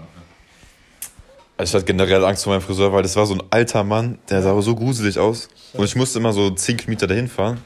[1.61, 4.17] Also ich hatte generell Angst vor meinem Friseur, weil das war so ein alter Mann,
[4.31, 5.47] der sah aber so gruselig aus.
[5.73, 7.61] Und ich musste immer so 10 Kilometer dahin fahren.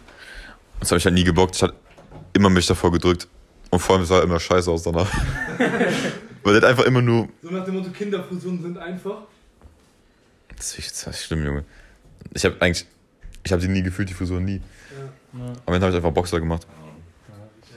[0.81, 1.55] Das habe ich halt nie gebockt.
[1.55, 1.75] Ich hatte
[2.33, 3.29] immer mich davor gedrückt.
[3.69, 5.09] Und vor allem sah immer scheiße aus danach.
[6.43, 7.29] weil der hat einfach immer nur.
[7.41, 9.19] So nach dem Motto, Kinderfusionen sind einfach.
[10.57, 11.63] Das ist, das ist schlimm, Junge.
[12.33, 12.85] Ich habe eigentlich.
[13.45, 14.61] Ich habe die nie gefühlt, die Frisur nie.
[15.31, 15.53] Ja.
[15.65, 16.67] Am Ende habe ich einfach Boxer gemacht.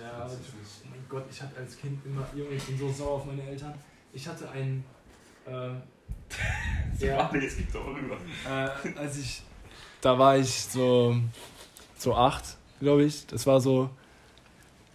[0.02, 3.12] Ja, aber ich, mein Gott, ich hatte als Kind immer, Junge, ich bin so sauer
[3.18, 3.72] auf meine Eltern.
[4.12, 4.82] Ich hatte einen,
[5.46, 5.70] äh,
[6.98, 8.16] ja, jetzt gibt's auch rüber.
[8.46, 9.42] äh, als ich,
[10.00, 11.16] da war ich so,
[11.96, 12.44] so acht,
[12.80, 13.26] glaube ich.
[13.26, 13.90] Das war so,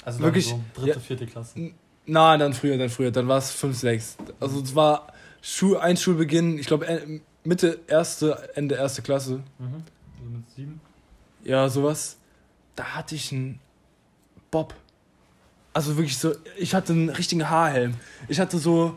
[0.05, 0.47] Also dann Wirklich?
[0.49, 0.99] so dritte, Ja.
[0.99, 1.71] vierte Klasse.
[2.05, 4.17] na, dann früher, dann früher, dann war es fünf, sechs.
[4.39, 5.07] Also es war
[5.41, 6.85] Schul, ein Schulbeginn, ich glaube
[7.43, 9.43] Mitte erste, Ende erste Klasse.
[9.59, 9.83] Mhm.
[10.17, 10.81] Also mit sieben.
[11.43, 12.17] Ja, sowas.
[12.75, 13.59] Da hatte ich einen
[14.51, 14.73] Bob.
[15.73, 17.95] Also wirklich so, ich hatte einen richtigen Haarhelm.
[18.29, 18.95] Ich hatte so,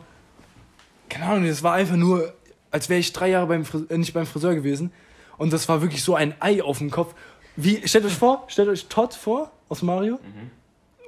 [1.09, 2.33] keine Ahnung, das war einfach nur,
[2.71, 4.91] als wäre ich drei Jahre beim Friseur, äh, nicht beim Friseur gewesen.
[5.37, 7.13] Und das war wirklich so ein Ei auf dem Kopf.
[7.55, 10.15] Wie, stellt euch vor, stellt euch Todd vor aus Mario.
[10.15, 10.51] Mhm.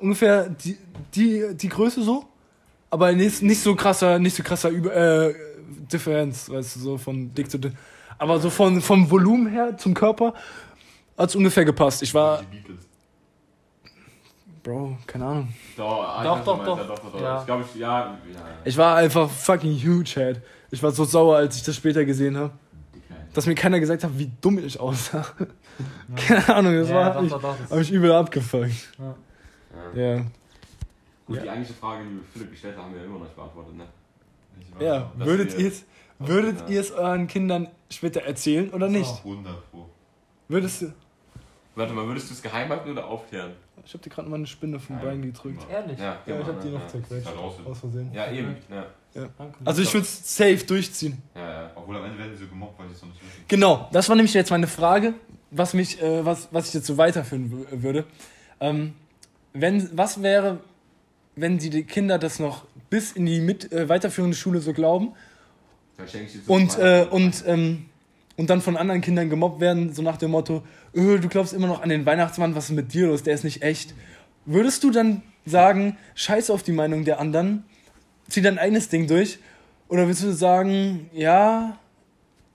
[0.01, 0.77] Ungefähr die,
[1.13, 2.25] die, die Größe so.
[2.89, 5.35] Aber nicht, nicht so krasser, nicht so krasser Über, äh,
[5.91, 7.77] Differenz, weißt du, so von dick zu dünn.
[8.17, 10.33] Aber so von, vom Volumen her zum Körper
[11.17, 12.01] hat es ungefähr gepasst.
[12.01, 12.43] Ich war,
[14.63, 15.53] Bro, keine Ahnung.
[15.77, 16.77] Doch, ah, Doch, doch, doch.
[16.77, 17.39] Ja, doch, doch, Ja.
[17.39, 18.15] Ich glaube, ich, ja, ja.
[18.65, 20.41] Ich war einfach fucking huge head.
[20.71, 22.51] Ich war so sauer, als ich das später gesehen habe.
[23.33, 25.23] Dass mir keiner gesagt hat, wie dumm ich aussah.
[26.15, 28.71] Keine Ahnung, das war, hab ich, doch, doch, das- hab ich übel abgefuckt.
[28.97, 29.15] Ja.
[30.01, 30.15] Ja.
[31.25, 31.41] Gut, Ja.
[31.43, 33.85] die eigentliche Frage, die Philipp gestellt hat, haben wir ja immer noch nicht beantwortet, ne?
[34.79, 35.85] Ja, würdet wir- ihr es
[36.17, 36.67] würdet Ja.
[36.67, 39.23] ihr es euren Kindern später erzählen oder nicht?
[39.23, 39.87] 100 Pro.
[40.47, 40.93] Würdest du.
[41.75, 43.51] Warte mal, würdest du es geheim halten oder aufklären?
[43.90, 45.06] Ich hab dir gerade mal eine Spinne vom Nein.
[45.06, 45.65] Bein gedrückt.
[45.67, 45.98] Ehrlich?
[45.98, 46.87] Ja, Ja, ich hab die noch ja.
[46.90, 47.25] zerquetscht.
[47.25, 47.37] Halt.
[47.65, 48.13] Aus Versehen.
[48.13, 48.56] Ja, eben.
[48.69, 48.85] Ja.
[49.65, 51.17] Also ich würde es safe durchziehen.
[51.33, 51.71] ja, ja.
[51.73, 53.44] Obwohl am Ende werden sie so gemobbt, weil die es noch nicht wissen.
[53.48, 55.15] Genau, das war nämlich jetzt meine Frage,
[55.50, 58.06] was mich, äh, was, was ich jetzt so weiterführen w- würde.
[58.60, 58.94] Ähm,
[59.54, 60.60] wenn, was wäre,
[61.35, 65.13] wenn die, die Kinder das noch bis in die mit, äh, weiterführende Schule so glauben
[65.98, 67.85] Dann schenke ich dir zu und, äh, und, ähm,
[68.40, 70.63] und dann von anderen Kindern gemobbt werden, so nach dem Motto,
[70.96, 73.44] öh, du glaubst immer noch an den Weihnachtsmann, was ist mit dir los, der ist
[73.44, 73.94] nicht echt.
[74.46, 77.65] Würdest du dann sagen, scheiß auf die Meinung der anderen,
[78.29, 79.40] zieh dein eigenes Ding durch?
[79.90, 81.77] Oder würdest du sagen, ja,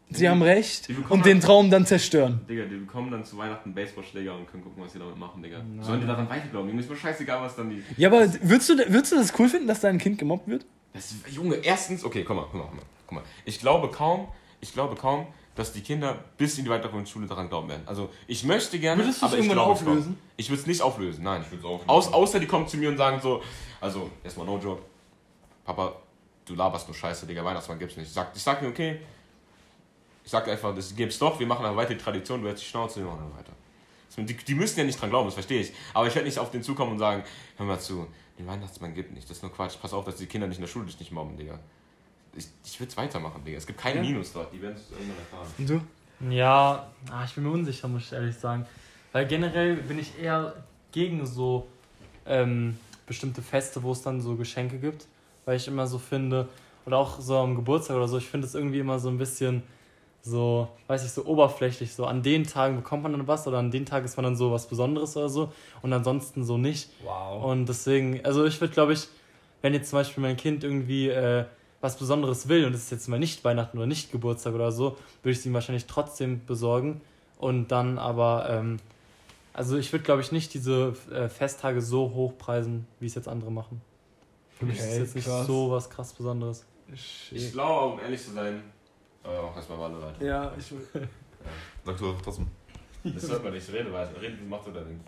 [0.08, 2.40] sie haben recht und den Traum dann zerstören?
[2.48, 5.60] Digga, die bekommen dann zu Weihnachten Baseballschläger und können gucken, was sie damit machen, Digga.
[5.82, 6.74] Sollen die daran weiterglauben?
[6.74, 7.82] Mir ist mir scheißegal, was dann die.
[7.98, 10.64] Ja, aber würdest du, würdest du das cool finden, dass dein Kind gemobbt wird?
[10.94, 13.24] Das, Junge, erstens, okay, komm mal, guck mal, guck mal, guck mal.
[13.44, 14.28] Ich glaube kaum,
[14.62, 17.82] ich glaube kaum, dass die Kinder bis in die weiterführende Schule daran glauben werden.
[17.86, 20.18] Also ich möchte gerne, Würdest du es aber ich irgendwann glaube auflösen?
[20.36, 21.42] Ich würde es nicht auflösen, nein.
[21.42, 21.88] Ich würde es auch.
[21.88, 23.42] Aus, außer die kommen zu mir und sagen so,
[23.80, 24.82] also erstmal no joke,
[25.64, 25.94] Papa,
[26.44, 28.08] du laberst nur Scheiße, Digga, Weihnachtsmann gibt's nicht.
[28.08, 29.00] Ich sag, ich sag mir, okay,
[30.24, 32.68] ich sag einfach, das gibt's doch, wir machen aber weiter die Tradition, du hältst die
[32.68, 33.52] Schnauze, wir machen dann weiter.
[34.16, 35.72] Die, die müssen ja nicht dran glauben, das verstehe ich.
[35.92, 37.24] Aber ich werde nicht auf den zukommen und sagen,
[37.56, 38.06] hör mal zu,
[38.38, 40.62] den Weihnachtsmann gibt nicht, das ist nur Quatsch, pass auf, dass die Kinder nicht in
[40.62, 41.58] der Schule dich nicht mobben, Digga.
[42.36, 43.58] Ich, ich würde es weitermachen, Digga.
[43.58, 44.10] Es gibt keinen Ja.
[44.10, 45.46] Minus dort, die werden es irgendwann erfahren.
[45.58, 45.80] Und du?
[46.30, 48.66] Ja, ah, ich bin mir unsicher, muss ich ehrlich sagen.
[49.12, 50.54] Weil generell bin ich eher
[50.92, 51.66] gegen so
[52.26, 55.06] ähm, bestimmte Feste, wo es dann so Geschenke gibt.
[55.44, 56.48] Weil ich immer so finde,
[56.86, 59.62] oder auch so am Geburtstag oder so, ich finde es irgendwie immer so ein bisschen
[60.22, 61.92] so, weiß ich, so oberflächlich.
[61.94, 64.36] So an den Tagen bekommt man dann was oder an den Tagen ist man dann
[64.36, 66.88] so was Besonderes oder so und ansonsten so nicht.
[67.02, 67.44] Wow.
[67.44, 69.06] Und deswegen, also ich würde, glaube ich,
[69.60, 71.44] wenn jetzt zum Beispiel mein Kind irgendwie äh,
[71.84, 74.96] was Besonderes will und es ist jetzt mal nicht Weihnachten oder nicht Geburtstag oder so,
[75.22, 77.02] würde ich es ihm wahrscheinlich trotzdem besorgen.
[77.36, 78.78] Und dann aber, ähm,
[79.52, 83.52] also ich würde, glaube ich, nicht diese äh, Festtage so hochpreisen, wie es jetzt andere
[83.52, 83.82] machen.
[84.58, 85.46] Für mich ist es Okay, jetzt nicht krass.
[85.46, 86.64] so was krass Besonderes.
[87.30, 88.62] Ich glaube, um ehrlich zu sein,
[89.22, 90.24] aber auch erstmal Walle weiter.
[90.24, 90.72] Ja, ich
[91.84, 92.46] Sag du trotzdem.
[93.02, 94.18] Das hört man nicht, rede weiter.
[94.22, 95.00] Rede, du machst dein Ding.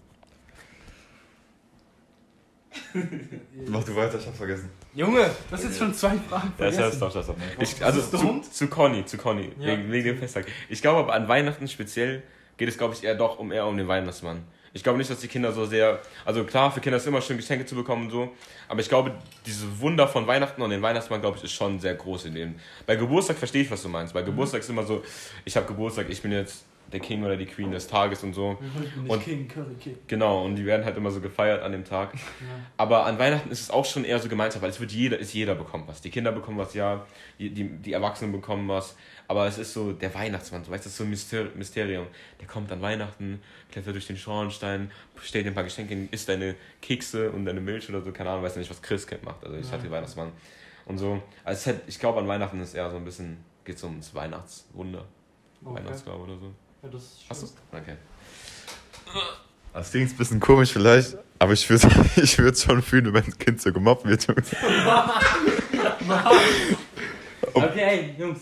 [3.69, 4.69] Mach du weiter, ich hab's vergessen.
[4.97, 7.31] Junge, das ist jetzt schon zwei Fragen Ja, das ist doch, das.
[7.61, 9.69] Ich, also zu, zu Conny, zu Conny, Ja.
[9.69, 10.47] wegen, wegen dem Festtag.
[10.71, 12.23] Ich glaube aber an Weihnachten speziell
[12.57, 14.43] geht es, glaube ich, eher doch um eher um den Weihnachtsmann.
[14.73, 17.21] Ich glaube nicht, dass die Kinder so sehr, also klar, für Kinder ist es immer
[17.21, 18.33] schön, Geschenke zu bekommen und so,
[18.69, 19.13] aber ich glaube,
[19.47, 22.55] diese Wunder von Weihnachten und den Weihnachtsmann, glaube ich, ist schon sehr groß in dem.
[22.87, 24.13] Bei Geburtstag verstehe ich, was du meinst.
[24.15, 25.03] Bei Geburtstag ist immer so,
[25.45, 28.59] ich habe Geburtstag, ich bin jetzt der King oder die Queen des Tages und so.
[29.01, 29.99] Nicht Und- King, Curry King.
[30.07, 32.15] Genau, und die werden halt immer so gefeiert an dem Tag.
[32.77, 35.35] Aber an Weihnachten ist es auch schon eher so Gemeinschaft, weil es wird jeder, ist
[35.35, 36.01] jeder bekommt was.
[36.01, 37.05] Die Kinder bekommen was, ja,
[37.39, 38.97] die, die, die Erwachsenen bekommen was.
[39.29, 42.07] Aber es ist so der Weihnachtsmann, du weißt, das ist so ein Myster- Mysterium.
[42.41, 43.41] Der kommt an Weihnachten,
[43.73, 47.61] klettert durch den Schornstein, stellt dir ein paar Geschenke hin, isst deine Kekse und deine
[47.61, 49.45] Milch oder so, keine Ahnung, weiß ja nicht, was Christkind macht.
[49.45, 50.31] Also ich hatte den Weihnachtsmann.
[50.85, 53.75] Und so, also es hat, ich glaube an Weihnachten ist eher so ein bisschen, geht
[53.75, 55.05] es ums Weihnachtswunder,
[55.63, 56.53] Weihnachtsgabe oder so.
[56.87, 57.97] Ja, das ist Hast du Okay.
[59.73, 63.39] Das klingt ein bisschen komisch vielleicht, aber ich würde ich würd schon fühlen, wenn mein
[63.39, 64.27] Kind so gemobbt wird.
[67.55, 68.41] Okay, ey, Jungs.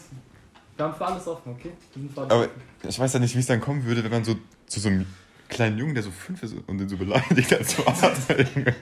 [0.76, 1.70] Wir haben für alles offen, okay?
[1.92, 2.62] Wir sind für alles Aber offen.
[2.88, 4.36] ich weiß ja nicht, wie es dann kommen würde, wenn man so
[4.66, 5.06] zu so einem
[5.48, 8.12] kleinen Jungen, der so fünf ist und den so beleidigt als Vater.
[8.56, 8.74] Junge.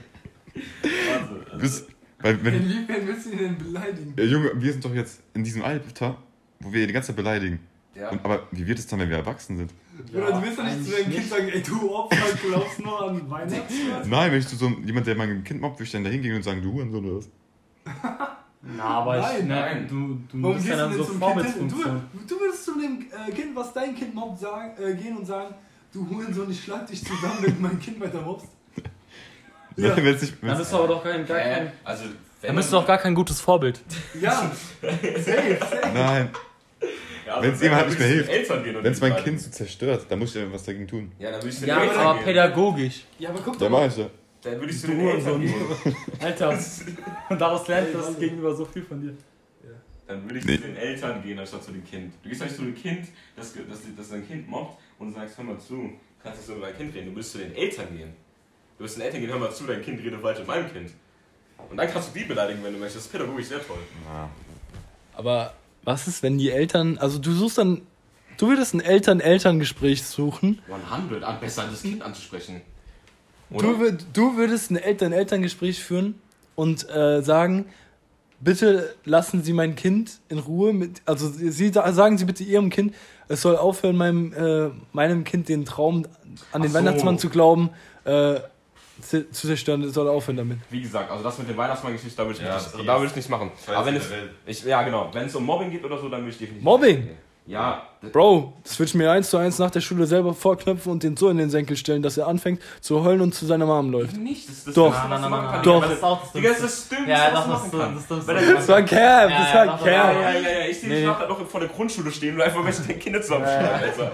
[1.59, 1.85] Bis,
[2.19, 4.13] weil, wenn, Inwiefern willst du ihn denn beleidigen?
[4.17, 6.17] ja, Junge, wir sind doch jetzt in diesem Alter,
[6.59, 7.59] wo wir die ganze Zeit beleidigen.
[7.95, 8.09] Ja.
[8.09, 9.71] Und, aber wie wird es dann, wenn wir erwachsen sind?
[10.13, 13.07] Oder du willst doch nicht zu deinem Kind sagen, ey du Opfer, du glaubst nur
[13.09, 14.09] an Weihnachtsmann.
[14.09, 16.35] Nein, wenn ich zu so jemand, der mein Kind mobbt, würde ich dann da hingehen
[16.35, 17.29] und sagen, du Hurensohn oder was?
[18.65, 19.87] Na, aber ich, Nein, ne, nein.
[19.89, 19.95] du,
[20.31, 21.19] du Warum musst ja dann so zum Kind hin?
[21.19, 22.01] Vorbildsfunktion.
[22.13, 25.25] Du, du würdest zu dem äh, Kind, was dein Kind mobbt, sagen, äh, gehen und
[25.25, 25.53] sagen,
[25.91, 28.47] du Hurensohn, ich schlag dich zusammen, wenn du mein Kind weiter mobbst.
[29.75, 29.95] Ja.
[29.95, 32.03] Nein, wenn's nicht, Dann wenn's, bist du aber doch kein, gar kein, Äh, also,
[32.43, 33.81] dann bist du doch gar kein gutes Vorbild.
[34.21, 35.91] Ja, safe, safe.
[35.93, 36.29] nein,
[37.25, 38.29] Ja, Wenn's wenn- ihm halt dann nicht mehr hilft.
[38.83, 39.15] wenn es mein.
[39.17, 41.11] Kind so zerstört, dann muss ich ja was dagegen tun.
[41.19, 42.23] Ja, dann würde ich zu Ja, den Eltern aber gehen.
[42.25, 43.03] pädagogisch.
[43.19, 43.87] Ja, aber guck Ja, doch mach mal.
[43.87, 44.09] ich ja.
[44.41, 45.53] Dann würde ich zu den Eltern gehen.
[46.19, 46.59] Alter,
[47.29, 49.13] und daraus lernt das gegenüber so viel von dir.
[50.05, 50.57] Dann würde ich Nee.
[50.57, 52.13] zu den Eltern gehen, anstatt zu dem Kind.
[52.21, 53.07] Du gehst nicht zu dem Kind,
[53.37, 56.65] das, das, das dein Kind mobbt und sagst, hör mal zu, kannst nicht so über
[56.67, 57.05] dein Kind reden.
[57.07, 58.11] Du musst zu den Eltern gehen.
[58.77, 60.73] Du wirst zu den Eltern gehen, hör mal zu, dein Kind redet falsch mit meinem
[60.73, 60.91] Kind.
[61.69, 62.97] Und dann kannst du die beleidigen, wenn du möchtest.
[62.97, 63.77] Das ist pädagogisch sehr toll.
[65.15, 65.53] Aber
[65.83, 67.81] was ist, wenn die Eltern, also du suchst dann,
[68.37, 70.61] du würdest ein Eltern-Eltern-Gespräch suchen.
[70.91, 72.61] 100, an besser das Kind anzusprechen.
[73.49, 76.15] Du, würd, du würdest ein Eltern-Eltern-Gespräch führen
[76.55, 77.65] und äh, sagen,
[78.39, 80.73] bitte lassen Sie mein Kind in Ruhe.
[80.73, 82.95] Mit, also Sie sagen Sie bitte Ihrem Kind,
[83.27, 86.05] es soll aufhören, meinem, äh, meinem Kind den Traum
[86.51, 86.77] an den so.
[86.77, 87.69] Weihnachtsmann zu glauben,
[88.05, 88.39] äh,
[89.09, 89.89] zu zerstören.
[89.91, 90.59] Soll aufhören damit.
[90.69, 93.15] Wie gesagt, also das mit dem Weihnachtsmann-Geschichte, da würde ich, Ja, nicht- da würde ich
[93.15, 93.51] nicht machen.
[93.67, 94.03] Aber wenn es,
[94.45, 96.63] ich, ja genau, wenn es um Mobbing geht oder so, dann würde ich definitiv.
[96.63, 97.09] Mobbing?
[97.45, 100.89] Ja, das, Bro, das würde ich mir eins zu eins nach der Schule selber vorknöpfen
[100.93, 103.65] und den so in den Senkel stellen, dass er anfängt zu heulen und zu seiner
[103.65, 104.15] Mom läuft.
[104.15, 104.47] nicht.
[104.47, 104.93] Das, das Doch.
[104.93, 105.81] Das, Nein, nein, nein, Doch.
[105.83, 107.45] Das ist auch das Digga, das ist das Dümmste, Ja, das
[108.07, 110.21] das ist Weil das der Das war Cap, das Ja, war ja, doch, Ja, Cap.
[110.21, 110.65] ja, ja, ja.
[110.69, 113.89] Ich sehe dich nachher noch vor der Grundschule stehen und einfach welche deine Kinder zusammenschlagen,
[113.89, 114.11] Alter.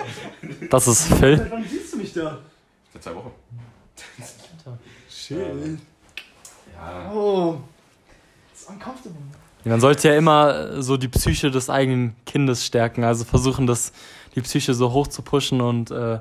[0.72, 1.46] Das ist Phil.
[1.52, 2.40] Wann siehst du mich da?
[2.94, 3.32] Seit zwei Wochen.
[5.30, 5.80] Shit.
[6.76, 7.12] Ja.
[7.14, 7.58] Oh.
[8.52, 9.22] It's uncomfortable.
[9.64, 13.92] Man sollte ja immer so die Psyche des eigenen Kindes stärken, also versuchen, das,
[14.34, 16.20] die Psyche so hoch zu pushen und äh,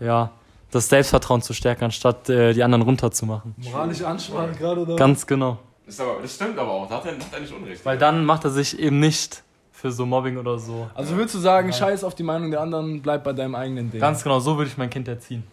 [0.00, 0.30] ja,
[0.70, 3.54] das Selbstvertrauen zu stärken, anstatt äh, die anderen runterzumachen.
[3.58, 4.96] Moralische Ansprache gerade oder?
[4.96, 5.58] Ganz genau.
[5.84, 6.88] Das, ist aber, das stimmt aber auch.
[6.88, 7.84] Da hat er, hat er nicht Unrecht.
[7.84, 9.42] Weil dann macht er sich eben nicht
[9.72, 10.88] für so Mobbing oder so.
[10.94, 11.74] Also würdest du sagen, Ja.
[11.74, 14.00] scheiß auf die Meinung der anderen, bleib bei deinem eigenen Ding.
[14.00, 15.44] Ganz genau, so würde ich mein Kind erziehen.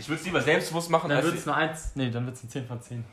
[0.00, 2.42] Ich würde es lieber selbstbewusst machen, Dann wird es eine 1, nee, dann wird es
[2.42, 3.04] eine 10 von 10.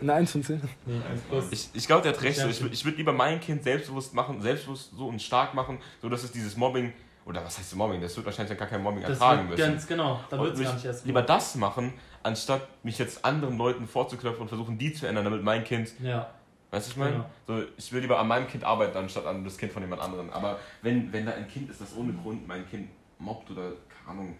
[0.00, 0.60] Eine 1 von 10.
[0.86, 1.44] Nee, 1 plus.
[1.52, 2.38] Ich, ich glaube, der hat recht.
[2.40, 2.48] So.
[2.48, 6.24] Ich, ich würde lieber mein Kind selbstbewusst machen, selbstbewusst so und stark machen, so dass
[6.24, 6.92] es dieses Mobbing,
[7.24, 8.00] oder was heißt Mobbing?
[8.00, 9.72] Das wird wahrscheinlich gar kein Mobbing Das ertragen wird müssen.
[9.72, 11.92] ganz genau, dann wird es gar nicht erst lieber das machen,
[12.24, 16.30] anstatt mich jetzt anderen Leuten vorzuklopfen und versuchen, die zu ändern, damit mein Kind, Ja,
[16.72, 17.12] weißt du, was ich meine?
[17.12, 17.30] Genau.
[17.46, 20.30] So, ich will lieber an meinem Kind arbeiten, anstatt an das Kind von jemand anderem.
[20.30, 22.88] Aber wenn, wenn da ein Kind ist, das ohne Grund mein Kind
[23.18, 23.72] mobbt oder,
[24.04, 24.36] keine Ahnung,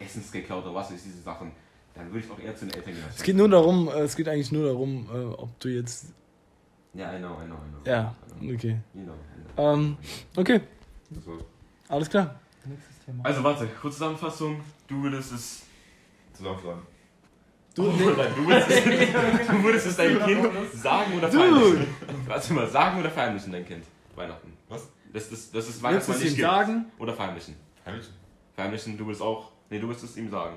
[0.00, 1.52] Essens geklaut oder was ist, diese Sachen,
[1.94, 3.04] dann würde ich auch eher zu den Eltern gehen.
[3.14, 6.06] Es geht nur darum, äh, es geht eigentlich nur darum, äh, ob du jetzt.
[6.94, 7.90] Ja, I know, I know, I know.
[7.90, 8.14] Ja,
[8.54, 8.80] okay.
[8.94, 9.72] You know, I know.
[9.72, 9.96] Ähm,
[10.36, 10.60] okay,
[11.10, 11.44] war's.
[11.88, 12.40] alles klar.
[12.64, 13.24] nächstes Thema.
[13.24, 14.60] Also warte, kurze Zusammenfassung.
[14.86, 15.62] Du würdest es.
[16.32, 16.82] Zusammenschlagen.
[17.74, 21.86] Du, Oh, nee, nein, du, würdest es, du würdest es deinem Kind sagen oder verheimlichen.
[22.26, 23.84] Warte mal, sagen oder verheimlichen dein Kind?
[24.14, 24.52] Weihnachten.
[24.68, 24.88] Was?
[25.12, 26.84] Das, das, das ist willst du Weihnachtsmann es nicht sagen?
[26.98, 27.56] Oder verheimlichen.
[27.84, 28.08] Heimlich?
[28.54, 29.50] Verheimlichen, du willst auch.
[29.74, 30.56] Nee, du es ihm sagen.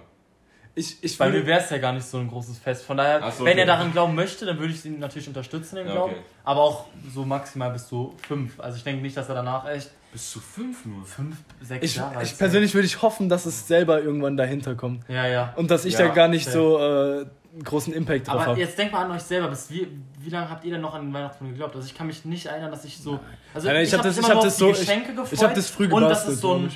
[0.76, 2.86] Ich, ich Bei mir wäre es ja gar nicht so ein großes Fest.
[2.86, 3.62] Von daher, so, wenn okay.
[3.62, 6.12] er daran glauben möchte, dann würde ich ihn natürlich unterstützen im Ja, Glauben.
[6.14, 6.22] okay.
[6.44, 8.60] Aber auch so maximal bis zu fünf.
[8.60, 11.04] Also ich denke nicht, dass er danach echt Bis zu fünf nur.
[11.04, 15.04] fünf, sechs ich, Jahre ich persönlich würde ich hoffen, dass es selber irgendwann dahinter kommt.
[15.10, 15.52] Ja, ja.
[15.56, 16.58] Und dass ich Ja, da gar nicht safe.
[16.58, 17.26] so äh,
[17.58, 18.60] einen großen Impact drauf Aber habe.
[18.60, 19.48] jetzt denk mal an euch selber.
[19.50, 19.88] Bis wie,
[20.20, 21.76] wie lange habt ihr denn noch an den Weihnachtsmann geglaubt?
[21.76, 23.20] Also ich kann mich nicht erinnern, dass ich so.
[23.54, 25.34] Also Nein, ich hab hab das- ich immer hab das so- die ich- Geschenke gefreut.
[25.34, 26.72] ich hab das früh Und dass gebastelt, es so ein,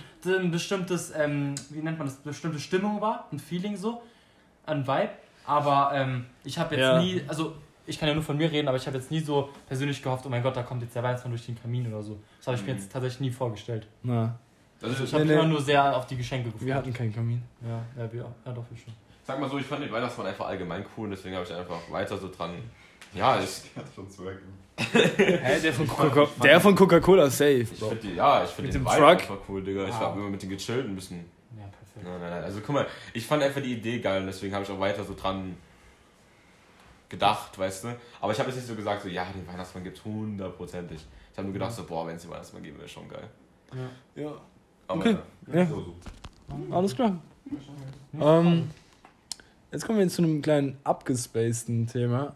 [0.46, 4.02] ein bestimmtes, ähm, wie nennt man das, bestimmte Stimmung war, ein Feeling so,
[4.66, 5.10] ein Vibe.
[5.46, 7.00] Aber ähm, ich habe jetzt Ja.
[7.02, 7.56] nie, also
[7.86, 10.26] ich kann ja nur von mir reden, aber ich habe jetzt nie so persönlich gehofft,
[10.26, 12.20] oh mein Gott, da kommt jetzt der Weihnachtsmann durch den Kamin oder so.
[12.40, 12.80] Das habe ich mir Mhm.
[12.80, 13.88] jetzt tatsächlich nie vorgestellt.
[14.04, 14.38] Na,
[14.84, 15.50] Also, Ich habe Nee, immer nee.
[15.50, 16.66] nur sehr auf die Geschenke gefreut.
[16.66, 17.44] wir hatten keinen Kamin.
[17.62, 18.92] ja, ja, wir, ja, doch, wir schon.
[19.24, 22.18] Sag mal so, ich fand den Weihnachtsmann einfach allgemein cool, deswegen habe ich einfach weiter
[22.18, 22.56] so dran.
[23.14, 24.38] Ja, ich, Hat schon Swag.
[25.18, 27.90] Hä, der von Coca-Cola, der von Coca-Cola safe, ich Bro.
[27.90, 29.04] finde ja, ich finde den dem Truck?
[29.04, 29.84] einfach cool, Digga.
[29.84, 30.00] Ich Wow.
[30.00, 31.26] habe immer mit den gechillt ein bisschen.
[31.58, 32.04] Ja, perfekt.
[32.06, 32.44] Nein, nein, nein.
[32.44, 35.04] Also guck mal, ich fand einfach die Idee geil und deswegen habe ich auch weiter
[35.04, 35.56] so dran
[37.10, 37.88] gedacht, weißt du.
[38.22, 41.06] Aber ich habe jetzt nicht so gesagt, so ja, den Weihnachtsmann gibt's hundertprozentig.
[41.32, 43.28] Ich habe nur gedacht, so boah, wenn es den Weihnachtsmann geben wäre schon geil.
[44.16, 44.32] Ja,
[44.88, 45.18] Aber Okay.
[45.54, 45.66] Ja.
[45.66, 46.76] So, so.
[46.76, 47.18] alles klar.
[48.20, 48.70] Ähm,
[49.72, 52.36] jetzt kommen wir zu einem kleinen abgespaceden Thema.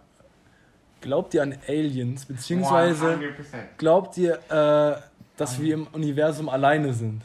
[1.02, 3.78] Glaubt ihr an Aliens, beziehungsweise 100%.
[3.78, 5.00] glaubt ihr, äh,
[5.38, 7.22] dass wir im Universum alleine sind?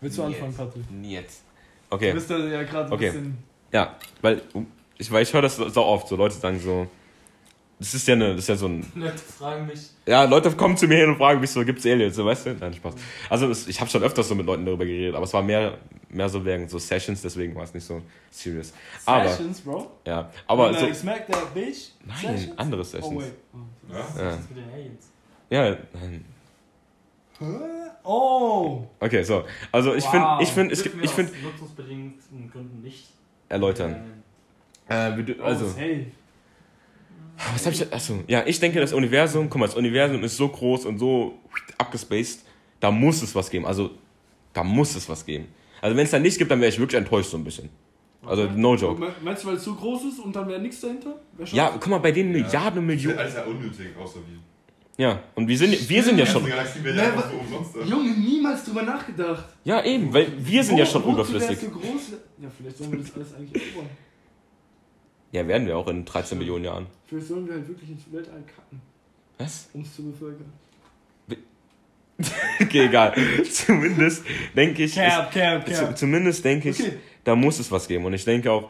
[0.00, 0.84] Willst du anfangen, Patrick?
[1.02, 1.42] Jetzt.
[1.90, 2.12] Du Okay.
[2.12, 3.06] bist da ja gerade ein Okay.
[3.10, 3.38] bisschen.
[3.72, 4.42] Ja, weil
[4.96, 6.86] ich, weil ich höre das so oft, so Leute sagen so,
[7.78, 9.80] das ist ja eine, das ist ja so ein, Leute fragen mich.
[10.06, 12.54] ja, Leute kommen zu mir hin und fragen mich so, gibt's Aliens, so, weißt du?
[12.54, 12.94] Nein, Spaß.
[13.30, 15.78] Also es, ich habe schon öfters so mit Leuten darüber geredet, aber es war mehr,
[16.08, 18.72] mehr so während so Sessions, deswegen war es nicht so serious.
[19.06, 19.90] Aber, Sessions, Bro.
[20.06, 21.90] ja, aber When so, I smack that bitch.
[22.04, 22.58] nein, Sessions?
[22.58, 23.22] andere Oh, Sessions.
[23.24, 23.34] wait.
[23.90, 23.94] Ja?
[23.98, 24.30] Was Ja.
[24.30, 25.06] ist das mit den Aliens?
[25.50, 26.24] Ja, nein.
[27.38, 27.44] Hä?
[28.04, 28.86] Oh!
[29.00, 29.44] Okay, so.
[29.70, 33.08] Also ich finde, ich finde, es gibt, ich finde, aus nutzungsbedingten Gründen nicht.
[33.48, 34.22] erläutern.
[34.88, 36.06] Äh, dü- also, Oh, safe.
[37.52, 40.48] Was hab ich, achso, ja, ich denke, das Universum, guck mal, das Universum ist so
[40.48, 41.38] groß und so
[41.78, 42.40] abgespaced,
[42.80, 43.66] da muss es was geben.
[43.66, 43.90] Also,
[44.52, 45.46] da muss es was geben.
[45.80, 47.68] Also, wenn es da nicht gibt, dann wäre ich wirklich enttäuscht so ein bisschen.
[48.26, 49.00] Also, no joke.
[49.00, 51.14] Me- Meinst du, weil es so groß ist und dann wäre nichts dahinter?
[51.36, 53.18] Wär Ja, guck mal, bei den Milliarden und Das ist Millionen.
[53.18, 54.38] alles ja unnötig, außer wir.
[55.04, 57.22] Ja, und wir sind, wir sind ja schon, Die Galaxie wird Ne, ja
[57.72, 57.80] so.
[57.88, 59.44] Junge, niemals drüber nachgedacht.
[59.62, 61.56] ja eben, weil wir sind ja schon Wo- überflüssig.
[61.60, 62.12] So groß?
[62.42, 63.90] Ja, vielleicht sollen wir das alles eigentlich erobern.
[65.32, 66.86] Ja, werden wir auch in 13 Millionen Jahren.
[67.06, 68.80] Vielleicht sollen wir halt wirklich ins Weltall kacken,
[69.38, 69.68] Was?
[69.74, 70.52] um es zu bevölkern.
[72.60, 73.14] Okay, egal.
[73.50, 74.24] Zumindest
[74.56, 76.98] denke ich, Cap, cap, es, zu, zumindest denke ich, Okay.
[77.22, 78.04] da muss es was geben.
[78.06, 78.68] Und ich denke auch,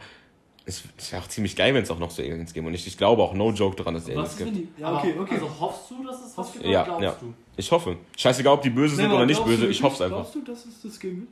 [0.65, 2.67] es ist ja auch ziemlich geil, wenn es auch noch so Aliens geben.
[2.67, 4.55] Und ich, ich glaube auch, no joke daran, dass es Aliens gibt.
[4.55, 4.67] die.
[4.77, 5.33] Ja, okay, okay.
[5.33, 7.27] Also hoffst du, dass es was gibt Ja, oder glaubst ja.
[7.27, 7.33] du?
[7.57, 7.97] Ich hoffe.
[8.15, 10.17] Scheißegal, ob die böse sind Nee, aber oder nicht böse, du ich hoffe es einfach.
[10.17, 11.29] Glaubst du, dass es das geben wird?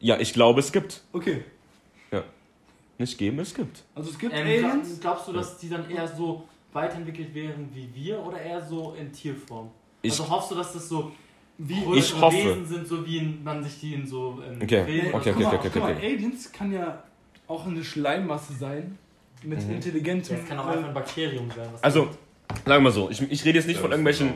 [0.00, 1.02] Ja, ich glaube, es gibt.
[1.12, 1.44] Okay.
[2.98, 3.84] Nicht geben, es gibt.
[3.94, 4.96] Also es gibt Ähm, Aliens.
[4.98, 8.94] gla- glaubst du, dass die dann eher so weiterentwickelt wären wie wir oder eher so
[8.98, 9.70] in Tierform?
[10.02, 11.12] Ich, also hoffst du, dass das so
[11.60, 12.36] Wie, Ich hoffe.
[12.36, 15.42] Wesen sind so, wie man sich die in so ähm, Okay, Filmen okay, okay, guck
[15.42, 16.06] mal, okay, guck mal, okay.
[16.14, 17.02] Aliens kann ja
[17.48, 18.96] auch eine Schleimmasse sein
[19.42, 19.74] mit Mhm.
[19.74, 20.36] intelligentem.
[20.36, 21.68] Das kann auch einfach ein Bakterium sein.
[21.72, 22.02] was Also,
[22.48, 24.34] sagen wir mal so, ich, ich rede jetzt nicht von irgendwelchen.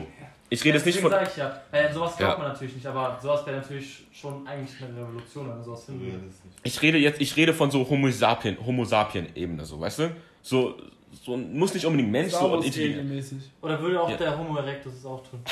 [0.53, 1.11] Ich rede jetzt nicht von.
[1.11, 2.37] ich ja, weil sowas glaubt Ja.
[2.43, 6.05] man natürlich nicht, aber sowas wäre natürlich schon eigentlich eine Revolution, wenn man sowas finden
[6.05, 6.19] würde.
[6.63, 10.15] Ich rede jetzt, ich rede von so Homo sapien, Homo sapien Ebene, so, weißt du?
[10.43, 10.75] So,
[11.11, 13.41] so muss nicht unbedingt Mensch, so und intelligent.
[13.61, 14.17] Oder würde auch Ja.
[14.17, 15.39] der Homo erectus es auch tun?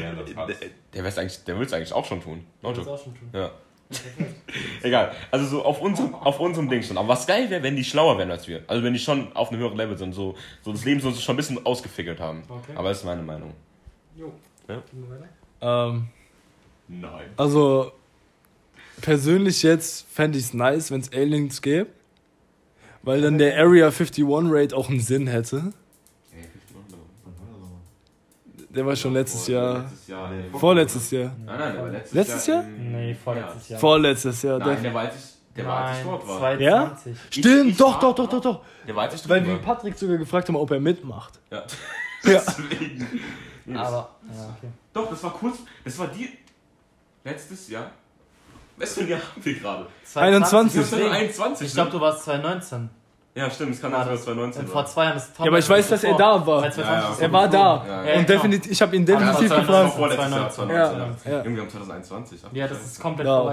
[0.00, 0.12] Der,
[0.92, 2.44] der will es eigentlich, der auch schon tun.
[2.60, 3.30] No Würde es auch schon tun.
[3.32, 3.50] Ja.
[4.82, 5.12] Egal.
[5.30, 6.98] Also so auf unserem, auf unserem Ding schon.
[6.98, 8.62] Aber was geil wäre, wenn die schlauer wären als wir.
[8.66, 11.34] Also wenn die schon auf einem höheren Level sind, so, so das Leben so schon
[11.34, 12.42] ein bisschen ausgefickelt haben.
[12.48, 12.72] Okay.
[12.74, 13.52] Aber das ist meine Meinung.
[14.16, 14.32] Jo.
[14.68, 14.82] Ja.
[14.90, 15.90] Gehen wir weiter?
[15.92, 16.08] Ähm,
[16.88, 17.30] Nein.
[17.36, 17.92] also,
[19.00, 21.88] persönlich jetzt fände ich es nice, wenn es Aliens gäbe.
[23.02, 25.72] Weil dann der Area 51 Raid auch einen Sinn hätte.
[28.76, 29.80] Der war schon letztes Jahr.
[29.80, 30.30] Letztes Jahr.
[30.30, 30.58] nee.
[30.58, 31.32] Vorletztes Jahr.
[31.44, 32.56] Nein, nein, der war letztes, Letztes Jahr.
[32.62, 32.66] Jahr?
[32.68, 33.68] im Nee, vorletztes.
[33.70, 33.80] Jahr.
[33.80, 34.58] Vorletztes Jahr.
[34.58, 36.38] Nein, Der, war als ich, der war als ich dort war.
[36.38, 37.16] 2020.
[37.30, 38.60] stimmt, ich doch, war- doch, doch, doch, doch.
[38.86, 39.74] Der war als ich Weil dort wir war.
[39.74, 41.34] Patrick sogar gefragt haben, ob er mitmacht.
[41.50, 41.62] Ja.
[42.24, 42.40] Ja.
[42.44, 43.20] Deswegen.
[43.66, 44.68] Das- Aber, ja, okay.
[44.92, 45.58] Doch, das war kurz.
[45.84, 46.28] Das war die.
[47.24, 47.90] Letztes Jahr.
[48.76, 49.86] Was für ein Jahr haben wir gerade?
[50.14, 50.76] 21.
[50.80, 51.10] Das ist Deswegen.
[51.14, 51.66] 21.
[51.68, 52.90] Ich glaube, du warst 2019.
[53.36, 54.08] Ja, stimmt, es kann das.
[54.08, 54.72] das 2019 Und war.
[54.82, 56.60] vor zwei Jahren ist Tom Ja, aber ich weiß, dass er da war.
[56.62, 57.58] Seit 2020 Er war da.
[57.58, 58.00] Ja, ja.
[58.00, 58.26] Und genau.
[58.26, 59.94] definitiv, ich habe ihn definitiv war Das war gefragt.
[59.94, 60.76] vorletztes Jahr, 2019.
[60.96, 61.30] 2019.
[61.32, 61.44] Ja, ja.
[61.44, 62.40] Irgendwie haben 2021.
[62.46, 63.26] Ach, Ja, das ist komplett.
[63.26, 63.50] So,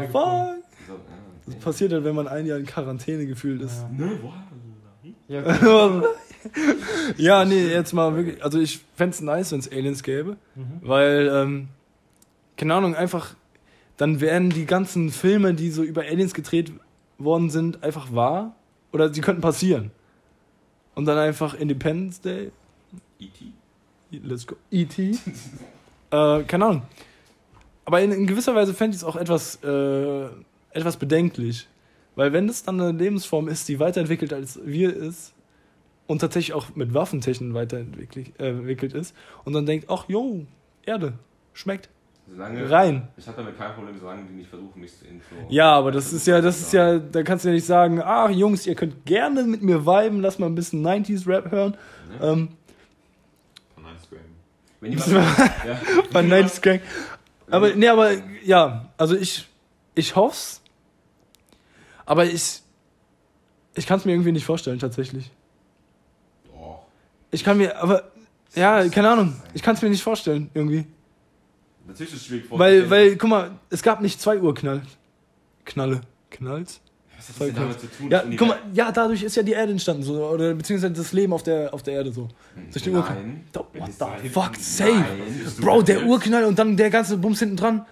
[1.46, 1.60] Das ja.
[1.62, 3.86] passiert halt, wenn man ein Jahr in Quarantäne gefühlt ist.
[4.00, 4.06] Ja.
[4.06, 4.20] Ne.
[5.28, 5.42] Ja,
[7.18, 8.44] ja, nee, jetzt mal wirklich.
[8.44, 10.38] Also ich fände es nice, wenn es Aliens gäbe.
[10.56, 10.64] Mhm.
[10.82, 11.68] Weil, ähm,
[12.58, 13.36] keine Ahnung, einfach,
[13.98, 16.72] dann wären die ganzen Filme, die so über Aliens gedreht
[17.18, 18.56] worden sind, einfach wahr.
[18.94, 19.92] Oder sie könnten passieren.
[20.96, 22.52] Und dann einfach Independence Day,
[23.20, 23.46] E.T.?
[24.24, 25.12] let's go, E.T.
[26.12, 26.84] äh, keine Ahnung.
[27.86, 30.28] Aber in, in gewisser Weise fände ich es auch etwas, äh,
[30.72, 31.68] etwas bedenklich.
[32.16, 35.34] Weil wenn das dann eine Lebensform ist, die weiterentwickelt als wir ist
[36.06, 40.46] und tatsächlich auch mit Waffentechnik weiterentwickelt äh, ist und dann denkt, ach jo,
[40.86, 41.14] Erde,
[41.54, 41.90] schmeckt.
[42.30, 43.08] Solange, Rein.
[43.18, 45.36] Ich habe damit kein Problem, solange die nicht versuchen, mich zu info.
[45.50, 48.30] Ja, aber das ist ja, das ist ja, da kannst du ja nicht sagen, ach
[48.30, 51.78] Jungs, ihr könnt gerne mit mir viben, lass mal ein bisschen 90s Rap hören.
[52.20, 52.26] Ne?
[52.28, 52.50] Ähm,
[54.84, 55.80] Wenn die was, ja.
[56.12, 56.82] bei 90s Gang.
[57.50, 58.12] Aber, nee, aber,
[58.44, 59.48] ja, also ich,
[59.96, 60.62] ich hoff's.
[62.06, 62.62] Aber ich,
[63.76, 65.32] ich kann es mir irgendwie nicht vorstellen, tatsächlich.
[66.54, 66.76] Oh,
[67.32, 68.12] Ich kann mir, aber,
[68.56, 70.86] ja, keine Ahnung, ich kann es mir nicht vorstellen, irgendwie.
[71.88, 74.82] Natürlich ist es schwierig Weil, weil, guck mal, es gab nicht zwei Urknall.
[75.66, 76.02] Knalle.
[76.30, 76.82] Knalls?
[77.16, 78.12] Was hat das denn damit zu tun?
[78.12, 81.32] Ja, guck mal, ja, dadurch ist ja die Erde entstanden, so, oder beziehungsweise das Leben
[81.32, 82.28] auf der, auf der Erde so.
[82.72, 83.18] durch den Urknall.
[83.54, 85.06] What the fuck, safe.
[85.62, 86.06] Bro, der?
[86.06, 87.86] Urknall und dann der ganze Bums hinten dran.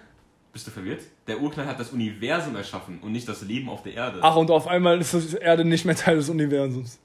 [0.52, 1.00] Bist du verwirrt?
[1.26, 4.18] Der Urknall hat das Universum erschaffen und nicht das Leben auf der Erde.
[4.20, 6.98] Ach, und auf einmal ist die Erde nicht mehr Teil des Universums.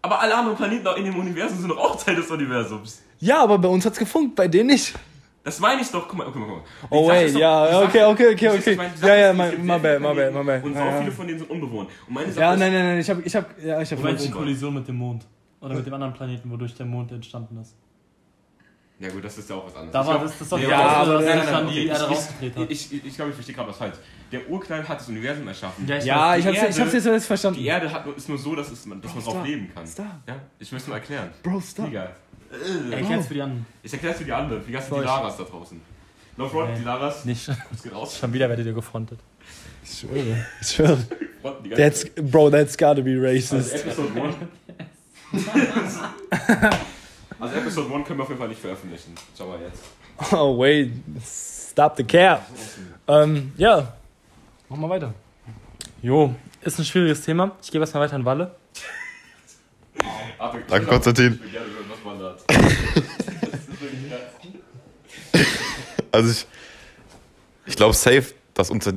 [0.00, 3.02] Aber alle anderen Planeten in dem Universum sind doch auch Teil des Universums.
[3.20, 4.94] Ja, aber bei uns hat's gefunkt, bei denen nicht.
[5.44, 6.06] Das meine ich doch.
[6.08, 6.62] Guck mal, guck mal, guck mal.
[6.90, 8.78] Oh, wait, doch- ja, sag- okay, okay, okay, okay.
[9.02, 10.64] Ja, ja, my- my bad, viele my bad, my bad.
[10.64, 10.98] Und Ja, auch ja.
[11.00, 11.90] viele von denen sind unbewohnt.
[12.06, 13.98] Und meine Sache Ja, ist, nein, nein, nein, ich hab, ich hab, ja, ich hab.
[13.98, 15.26] Du meinst in die- Kollision mit dem Mond.
[15.60, 17.74] Oder mit dem anderen Planeten, wodurch der Mond entstanden ist.
[18.98, 19.92] Ja gut, das ist ja auch was anderes.
[19.92, 22.10] Da Ich war das, das ist doch ja, aber dass nein, nein, die Erde ich-
[22.16, 22.70] rausgedreht hat.
[22.70, 23.96] Ich, ich, ich glaube, ich verstehe gerade was falsch.
[24.30, 25.88] Der Urknall hat das Universum erschaffen.
[25.88, 27.58] Ja, ich Ja, ich hab's, ich hab's jetzt alles verstanden.
[27.58, 29.84] Die Erde hat, ist nur so, dass, es, dass man drauf leben kann.
[29.86, 30.06] Stop.
[30.28, 31.30] Ja, ich möchte nur erklären.
[31.42, 31.88] Bro, stop.
[31.88, 32.14] Egal.
[32.90, 33.66] Erklär's für die anderen.
[33.82, 34.94] Ich erkläre es für die anderen, für die ganzen.
[34.94, 35.80] Dilaras da draußen.
[36.36, 36.78] No front, Nee.
[36.80, 37.24] Dilaras.
[37.24, 37.48] Nicht.
[37.70, 38.18] Was geht raus?
[38.18, 39.18] Schon wieder werdet ihr gefrontet.
[39.84, 40.46] Ich schwöre.
[40.60, 40.98] Ich schwöre.
[41.76, 43.74] That's, bro, that's gotta be Also racist.
[43.74, 44.22] Episode
[45.32, 45.98] 1.
[47.40, 49.14] also Episode 1 können wir auf jeden Fall nicht veröffentlichen.
[49.36, 49.82] Schau mal jetzt.
[50.32, 50.92] Oh, wait.
[51.24, 52.46] Stop the cap.
[53.08, 53.92] Ähm, ja.
[54.68, 55.12] Mach mal weiter.
[56.00, 57.52] Jo, ist ein schwieriges Thema.
[57.62, 58.54] Ich gebe erstmal weiter an Walle.
[60.68, 61.34] Danke, Konstantin.
[61.34, 61.66] Ich will gerne
[66.12, 66.46] Also ich,
[67.64, 68.92] ich glaube safe, dass unter,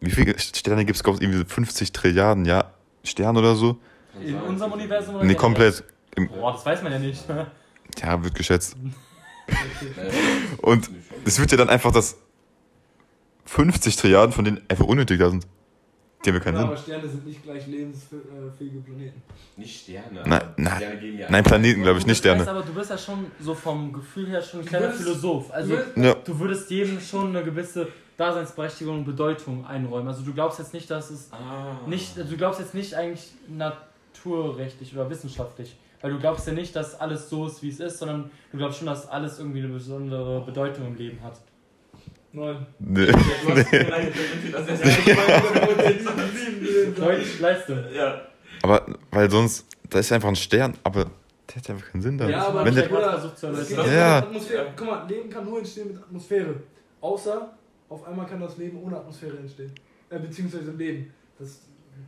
[0.00, 2.72] wie viele Sterne gibt es, glaube ich, irgendwie 50 Trilliarden, ja,
[3.04, 3.78] Sterne oder so?
[4.24, 5.84] In unserem Universum oder Nee, komplett,
[6.16, 7.22] im, Boah, das weiß man ja nicht.
[8.02, 8.74] ja, wird geschätzt.
[10.62, 10.90] Und
[11.26, 12.16] es wird ja dann einfach, dass
[13.44, 15.46] 50 Trilliarden von denen einfach unnötig da sind.
[16.26, 16.76] Die haben ja keinen Sinn.
[16.76, 19.22] Sterne sind nicht gleich lebensfähige Planeten.
[19.56, 20.22] Nicht Sterne.
[20.26, 20.76] Nein, aber nein.
[20.76, 22.58] Sterne geben ja Nein, Planeten, glaube ich, nicht Du weißt Sterne.
[22.58, 25.50] aber, du bist ja schon so vom Gefühl her schon ein kleiner würdest- Philosoph.
[25.52, 26.14] Also du Ja.
[26.14, 30.08] du würdest jedem schon eine gewisse Daseinsberechtigung und Bedeutung einräumen.
[30.08, 31.78] Also du glaubst jetzt nicht, dass es Ah.
[31.86, 37.00] nicht, du glaubst jetzt nicht eigentlich naturrechtlich oder wissenschaftlich, Weil du glaubst ja nicht, dass
[37.00, 40.42] alles so ist, wie es ist, sondern du glaubst schon, dass alles irgendwie eine besondere
[40.44, 41.40] Bedeutung im Leben hat.
[42.36, 42.66] Nein.
[42.78, 43.06] Nee.
[47.40, 47.78] Leistung.
[47.94, 48.20] ja.
[48.62, 51.10] Aber, weil sonst, da ist einfach ein Stern, aber
[51.48, 52.28] der hat einfach keinen Sinn da.
[52.28, 53.46] Ja, aber Wenn der der, Bruder, versucht zu
[53.90, 54.18] Ja.
[54.18, 54.72] Atmosphäre.
[54.76, 56.54] Guck mal, Leben kann nur entstehen mit Atmosphäre.
[57.00, 57.56] Außer,
[57.88, 59.72] auf einmal kann das Leben ohne Atmosphäre entstehen.
[60.10, 61.12] Äh, beziehungsweise Leben.
[61.38, 61.60] Das,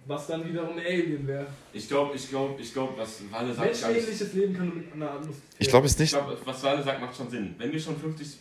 [0.06, 1.46] was dann wiederum ein Alien wäre.
[1.72, 5.10] Ich glaube, ich glaube, ich glaube, was Walle sagt, Menschenähnliches Leben kann nur mit einer
[5.12, 5.40] Atmosphäre.
[5.58, 6.12] ich glaube es ich nicht.
[6.12, 7.54] glaube, was Walle sagt, macht schon Sinn.
[7.56, 8.38] Wenn wir schon 50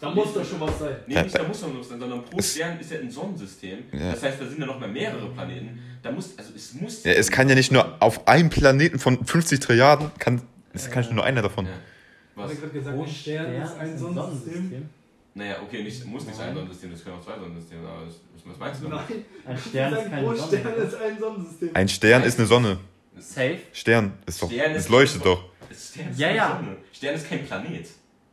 [0.00, 0.96] Da muss doch schon was sein.
[1.06, 3.78] Nee, nicht da muss man was sein, sondern pro Es- Stern ist ja ein Sonnensystem.
[3.92, 4.12] Ja.
[4.12, 5.78] Das heißt, da sind ja noch mal mehrere Planeten.
[6.02, 7.02] Da muss, also es muss.
[7.04, 10.42] Ja, es kann ja nicht nur auf einem Planeten von 50 Trilliarden, kann,
[10.74, 11.64] es kann nur einer davon.
[11.66, 11.72] Ja.
[11.72, 12.60] Ich Was?
[12.60, 14.88] gerade gesagt, ein Stern ist ein Sonnensystem.
[15.34, 18.14] Naja, okay, nicht, muss nicht ein Sonnensystem, das können auch zwei Sonnensysteme sein, aber das,
[18.44, 19.24] was meinst du Nein, damit?
[19.46, 20.48] Ein ich Stern ist keine pro Sonne.
[20.58, 21.70] Stern ist ein Sonnensystem.
[21.74, 22.78] Ein Stern ist eine Sonne.
[23.18, 23.58] Safe.
[23.72, 25.44] Stern ist doch, Stern es ist- leuchtet doch.
[25.74, 26.56] Stern ist Ja, keine ja.
[26.56, 26.76] Sonne.
[26.92, 27.86] Stern ist kein Planet.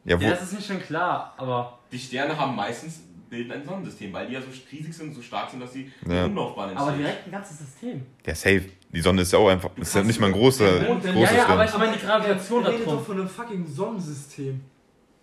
[0.06, 3.66] Ja, wo, Ja, das ist nicht schon klar, aber Die Sterne haben meistens bilden ein
[3.66, 6.26] Sonnensystem, weil die ja so riesig sind und so stark sind, dass sie Ja.
[6.26, 6.88] Umlaufbahn entstehen.
[6.90, 8.06] aber direkt ein ganzes System.
[8.26, 8.64] ja, safe.
[8.92, 11.36] Die Sonne ist ja auch einfach, Du ist ja nicht mal ein großer, Ja, großer
[11.36, 14.62] ja, aber ich meine die Gravitation da redet doch von einem fucking Sonnensystem.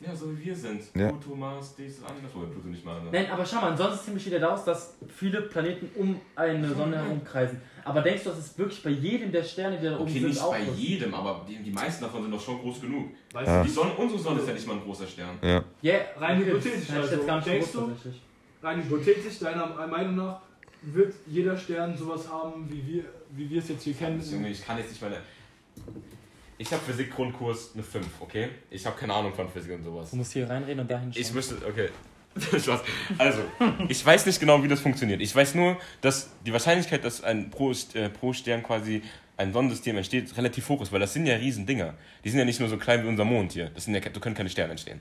[0.01, 0.83] Ja, so wie wir sind.
[0.95, 1.09] Ja.
[1.13, 2.35] Pluto, Mars, dies, anders.
[2.35, 3.03] Oder Pluto nicht mal.
[3.03, 3.11] Ne?
[3.13, 7.61] Nein, aber schau mal, Sonnensystem besteht ja daraus, dass viele Planeten um eine Sonne herumkreisen.
[7.85, 10.29] Aber denkst du, das ist wirklich bei jedem der Sterne, die da oben Okay, sind,
[10.29, 13.11] nicht auch bei jedem, aber die, die meisten davon sind doch schon groß genug.
[13.33, 13.61] Weißt Ja.
[13.63, 15.39] du, Die Sonne, unsere Sonne ist ja nicht mal ein großer Stern.
[15.43, 15.63] Ja.
[15.83, 17.91] Ja, Rein hypothetisch, das also, jetzt gar nicht denkst du?
[18.63, 20.41] rein hypothetisch, deiner Meinung nach,
[20.83, 24.23] wird jeder Stern sowas haben, wie wir, wie wir es jetzt hier kennen?
[24.23, 25.17] Junge, ich kann jetzt nicht meine.
[26.61, 28.51] Ich habe Physik-Grundkurs eine 5, okay?
[28.71, 30.11] Ich habe keine Ahnung von Physik und sowas.
[30.11, 31.89] Du musst hier reinreden und dahin Ich müsste, okay.
[32.39, 32.83] Spaß.
[33.17, 33.41] Also,
[33.89, 35.23] ich weiß nicht genau, wie das funktioniert.
[35.23, 39.03] Ich weiß nur, dass die Wahrscheinlichkeit, dass ein pro, äh, pro Stern quasi
[39.39, 41.95] ein Sonnensystem entsteht, relativ hoch ist, weil das sind ja riesen Dinger.
[42.25, 43.71] Die sind ja nicht nur so klein wie unser Mond hier.
[43.75, 45.01] Das sind ja, da können keine Sterne entstehen.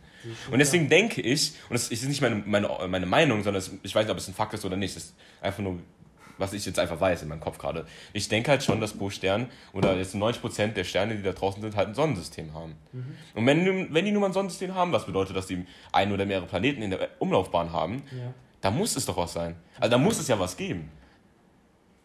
[0.49, 3.93] Und deswegen denke ich, und das ist nicht meine, meine, meine Meinung, sondern es, ich
[3.93, 4.95] weiß nicht, ob es ein Fakt ist oder nicht.
[4.95, 5.77] Das ist einfach nur,
[6.39, 7.85] was ich jetzt einfach weiß in meinem Kopf gerade.
[8.13, 11.61] Ich denke halt schon, dass pro Stern oder jetzt 90% der Sterne, die da draußen
[11.61, 12.75] sind, halt ein Sonnensystem haben.
[13.35, 16.25] Und wenn, wenn die nun mal ein Sonnensystem haben, was bedeutet, dass die ein oder
[16.25, 18.33] mehrere Planeten in der Umlaufbahn haben, Ja.
[18.61, 19.55] da muss es doch was sein.
[19.79, 20.89] Also da muss es ja was geben.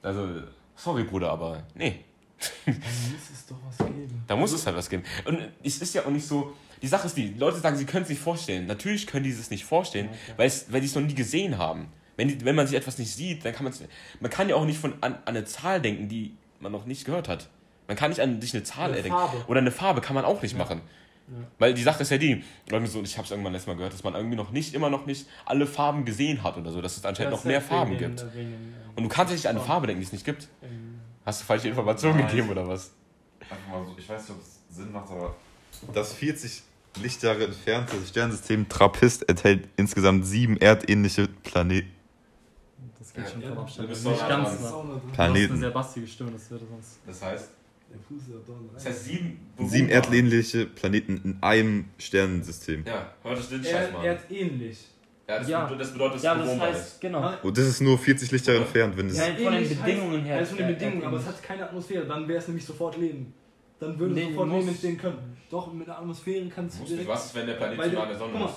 [0.02, 0.28] Also,
[0.76, 2.00] sorry Bruder, aber nee.
[2.66, 4.22] Dann muss es doch was geben.
[4.26, 5.02] Da muss es halt was geben.
[5.24, 6.52] Und es ist ja auch nicht so.
[6.82, 8.66] Die Sache ist die, Leute sagen, sie können es nicht vorstellen.
[8.66, 11.88] Natürlich können die es nicht vorstellen, weil, es, weil die es noch nie gesehen haben.
[12.16, 13.82] Wenn, wenn man sich etwas nicht sieht, dann kann man es.
[14.20, 17.04] Man kann ja auch nicht von, an, an eine Zahl denken, die man noch nicht
[17.04, 17.48] gehört hat.
[17.88, 19.18] Man kann nicht an sich eine Zahl Eine erdenken.
[19.18, 19.44] Farbe.
[19.46, 20.80] Oder eine Farbe kann man auch nicht machen.
[21.28, 21.34] Ja.
[21.58, 23.92] Weil die Sache ist ja die, irgendwie so, ich habe es irgendwann letztes Mal gehört,
[23.92, 26.96] dass man irgendwie noch nicht, immer noch nicht alle Farben gesehen hat oder so, dass
[26.96, 28.24] es anscheinend noch mehr Farben gibt.
[28.94, 30.48] Und du kannst ja nicht an eine Farbe denken, die es nicht gibt.
[31.24, 32.28] Hast du falsche Informationen Nein.
[32.28, 32.92] gegeben oder was?
[33.40, 35.34] Einfach mal so, ich weiß nicht, ob es Sinn macht, aber
[35.94, 36.62] das 40
[37.02, 41.90] Lichtjahre entfernte Sternsystem Trappist enthält insgesamt sieben erdähnliche Planeten.
[43.14, 43.88] Das geht schon Ja, vom du Abstand.
[43.88, 44.88] bist Nicht so ganz nah drin.
[44.88, 45.52] Du hast Planeten.
[45.52, 46.98] eine sehr bassige Stimme, das würde sonst.
[47.06, 47.48] Das heißt,
[47.90, 48.70] Der Fuß ist ja drin.
[48.74, 49.40] das heißt sieben.
[49.58, 52.84] Sieben bewohnbare- erdähnliche Planeten in einem Sternensystem.
[52.86, 54.04] Ja, hört das den Scheiß mal.
[54.04, 54.78] erdähnlich.
[55.28, 55.64] Ja, das, Ja.
[55.64, 57.32] bedeutet- das bedeutet, dass Ja, es das heißt, genau.
[57.42, 59.16] Und das ist nur 40 Lichtjahre entfernt, wenn es.
[59.16, 60.36] Ja, von den Bedingungen her.
[60.38, 62.04] Also von den Bedingungen, aber es hat keine Atmosphäre.
[62.06, 63.32] Dann wäre es nämlich sofort Leben.
[63.78, 65.36] Dann würde Nee, sofort Leben entstehen können.
[65.50, 67.08] Doch, mit der Atmosphäre kannst du direkt...
[67.08, 68.54] Was ist, wenn der Planet zu nah der- an der Sonne ist?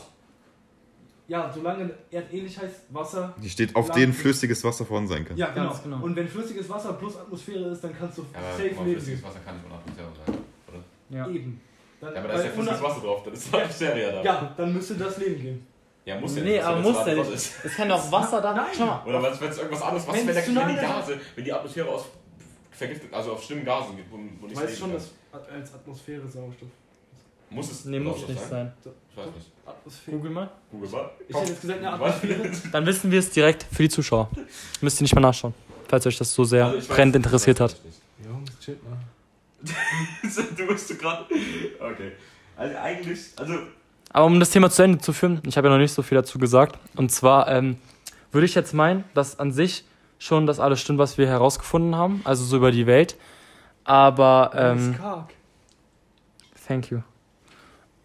[1.29, 3.33] Ja, solange erdähnlich heißt Wasser...
[3.41, 5.35] Die steht auf denen flüssiges Wasser vorhanden sein kann.
[5.35, 5.69] Ja, genau.
[5.71, 5.97] Ganz genau.
[6.01, 8.83] Und wenn flüssiges Wasser plus Atmosphäre ist, dann kannst du Ja, aber safe leben.
[8.93, 10.37] flüssiges Wasser kann nicht ohne Atmosphäre sein.
[10.69, 11.17] Oder?
[11.17, 11.27] Ja.
[11.27, 11.61] Eben.
[11.99, 14.23] Dann, Ja, aber da ist ja flüssiges Wasser drauf, dann ist Atmosphäre ja da.
[14.23, 15.67] Ja, dann müsste das Leben gehen.
[16.05, 16.63] Ja, muss ja Nee, nicht.
[16.63, 17.33] aber wenn muss es ja nicht.
[17.33, 17.65] ist.
[17.65, 18.53] Es kann doch Wasser da.
[18.53, 18.65] Nein.
[18.77, 19.03] Schau mal.
[19.05, 20.75] Oder wenn es irgendwas anderes, was Wenn wenn, der, wenn die.
[20.81, 22.05] Gase, wenn die Atmosphäre aus
[22.71, 26.25] vergiftet, also auf schlimmen Gasen geht, wo, wo Du nicht weißt schon, dass als Atmosphäre
[26.29, 26.69] Sauerstoff.
[27.49, 28.73] Muss es Nee, muss Sauerstoff nicht sein.
[29.11, 29.51] Ich weiß nicht.
[29.65, 30.17] Atmosphäre.
[30.17, 30.49] Google mal.
[30.71, 31.09] Google mal.
[31.27, 31.91] Ich hätte jetzt gesagt, eine?
[31.93, 32.51] Atmosphäre.
[32.71, 34.29] Dann wissen wir es direkt für die Zuschauer.
[34.81, 35.53] Müsst ihr nicht mal nachschauen,
[35.87, 37.85] falls euch das so sehr Also brennend ich interessiert weiß hat.
[37.85, 37.99] nicht.
[38.25, 38.97] Jungs, chill mal.
[40.57, 41.25] du bist so gerade.
[41.79, 42.11] Okay.
[42.55, 43.53] Also eigentlich, also.
[44.11, 46.15] Aber um das Thema zu Ende zu führen, ich habe ja noch nicht so viel
[46.17, 46.79] dazu gesagt.
[46.95, 47.77] Und zwar ähm,
[48.31, 49.83] würde ich jetzt meinen, dass an sich
[50.19, 53.15] schon das alles stimmt, was wir herausgefunden haben, also so über die Welt.
[53.83, 55.29] Aber, ähm, ist karg.
[56.67, 57.01] thank you.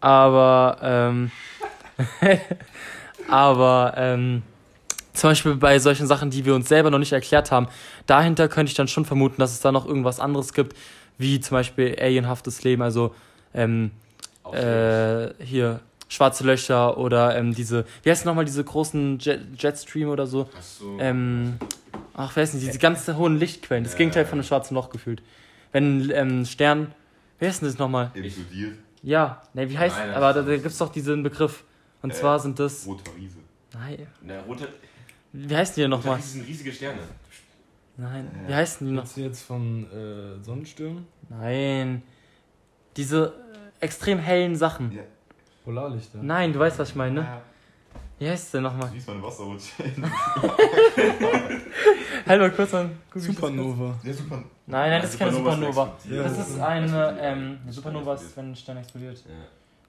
[0.03, 1.31] Aber, ähm,
[3.29, 4.43] aber, ähm,
[5.13, 7.67] zum Beispiel bei solchen Sachen, die wir uns selber noch nicht erklärt haben,
[8.05, 10.75] dahinter könnte ich dann schon vermuten, dass es da noch irgendwas anderes gibt,
[11.17, 13.15] wie zum Beispiel alienhaftes Leben, also,
[13.53, 13.91] ähm,
[14.51, 15.79] äh, hier
[16.09, 20.49] schwarze Löcher oder ähm, diese, wie heißt nochmal diese großen Jet, Jetstream oder so?
[20.57, 20.97] Achso.
[20.99, 21.53] Ähm,
[22.13, 25.21] ach, weiß nicht, diese ganz hohen Lichtquellen, das Ja, Gegenteil von einem schwarzen Loch gefühlt.
[25.71, 26.93] Wenn ähm, Stern,
[27.39, 28.11] Wer ist denn das nochmal?
[28.15, 28.77] Explodiert.
[29.03, 30.63] Ja, ne, wie heißt, Nein, das aber ist da, doch da nicht.
[30.63, 31.63] gibt's doch diesen Begriff.
[32.01, 33.37] Und Äh, zwar sind das, Roter Riese.
[33.73, 34.67] nein, Der rote.
[35.33, 36.17] wie heißen die denn nochmal?
[36.17, 36.99] Das sind riesige Sterne.
[37.97, 39.03] Nein, wie heißen die noch?
[39.03, 41.05] Jetzt, jetzt von äh, Sonnenstürmen?
[41.29, 42.01] Nein,
[42.97, 43.33] diese
[43.81, 44.91] äh, extrem hellen Sachen.
[44.91, 45.03] Ja.
[45.63, 46.19] Polarlichter.
[46.21, 47.41] Nein, du weißt, was ich meine, ne?
[48.23, 48.89] Wie heißt denn nochmal?
[48.89, 49.83] Siehst meine Wasserrutsche.
[52.25, 52.97] Halt mal kurz an.
[53.13, 53.99] Supernova.
[54.01, 54.37] Der super.
[54.65, 55.97] Nein, nein, das ist keine Supernova.
[56.09, 56.23] Ja.
[56.23, 59.17] Das ist eine, ähm, eine Supernova ist, wenn ein Stern explodiert.
[59.27, 59.33] Ja.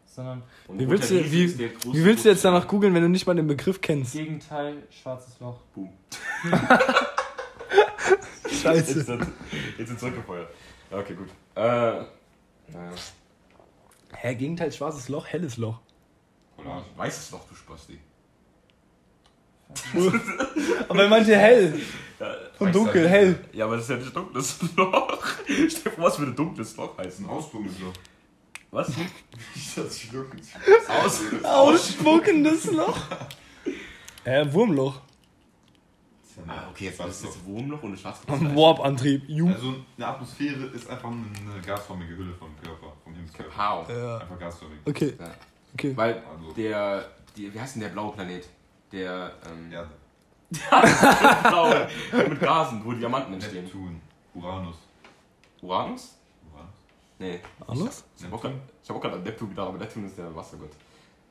[0.04, 3.24] Sondern Wie willst du- wie- der Wie willst du jetzt danach googeln, wenn du nicht
[3.24, 4.14] mal den Begriff kennst?
[4.14, 5.58] Gegenteil, schwarzes Loch.
[5.72, 5.92] Boom.
[8.50, 8.94] Scheiße.
[8.98, 9.26] Jetzt, sind-
[9.78, 10.48] jetzt sind zurückgefeuert.
[10.90, 11.28] Ja, okay, gut.
[11.54, 12.06] Äh, naja.
[14.12, 15.78] Hä, Gegenteil schwarzes Loch, helles Loch.
[16.56, 16.84] Polar.
[16.96, 18.00] Weißes Loch, du Spasti.
[20.88, 21.80] Aber er meinte hell.
[22.20, 22.26] Ja,
[22.58, 23.38] Von dunkel, hell.
[23.52, 25.18] Ja, aber das ist ja nicht dunkles Loch.
[25.46, 27.26] Stell dir vor, was würde dunkles Loch heißen?
[27.28, 27.92] Ausdruck ist so.
[28.70, 28.88] Was?
[30.88, 31.20] Aus.
[31.42, 32.98] Ausspuckendes Loch.
[34.24, 35.00] Äh, Wurmloch.
[36.48, 39.22] Ah, okay, jetzt war das jetzt Wurmloch und ein schwarzes Am Warp-Antrieb.
[39.28, 43.50] Also eine Atmosphäre ist einfach eine gasförmige Hülle vom Körper, vom Himmelskörper.
[43.54, 43.88] Pow.
[43.88, 44.18] Ja.
[44.18, 44.78] Einfach gasförmig.
[44.84, 45.30] Okay, Ja.
[45.74, 45.92] okay.
[45.96, 48.48] Weil Also, der, die, wie heißt denn der blaue Planet?
[48.94, 49.86] Der, ähm, ja,
[51.50, 51.88] blaue,
[52.28, 53.64] mit Gasen, wo Diamanten entstehen.
[53.64, 54.00] Neptun,
[54.34, 54.76] Uranus.
[55.62, 56.16] Uranus?
[56.52, 56.74] Uranus?
[57.18, 57.40] Nee.
[57.66, 58.04] Anders?
[58.18, 58.44] Ich hab auch
[58.84, 60.70] ich auch gerade an Neptun gedacht, aber Neptun ist der Wassergott.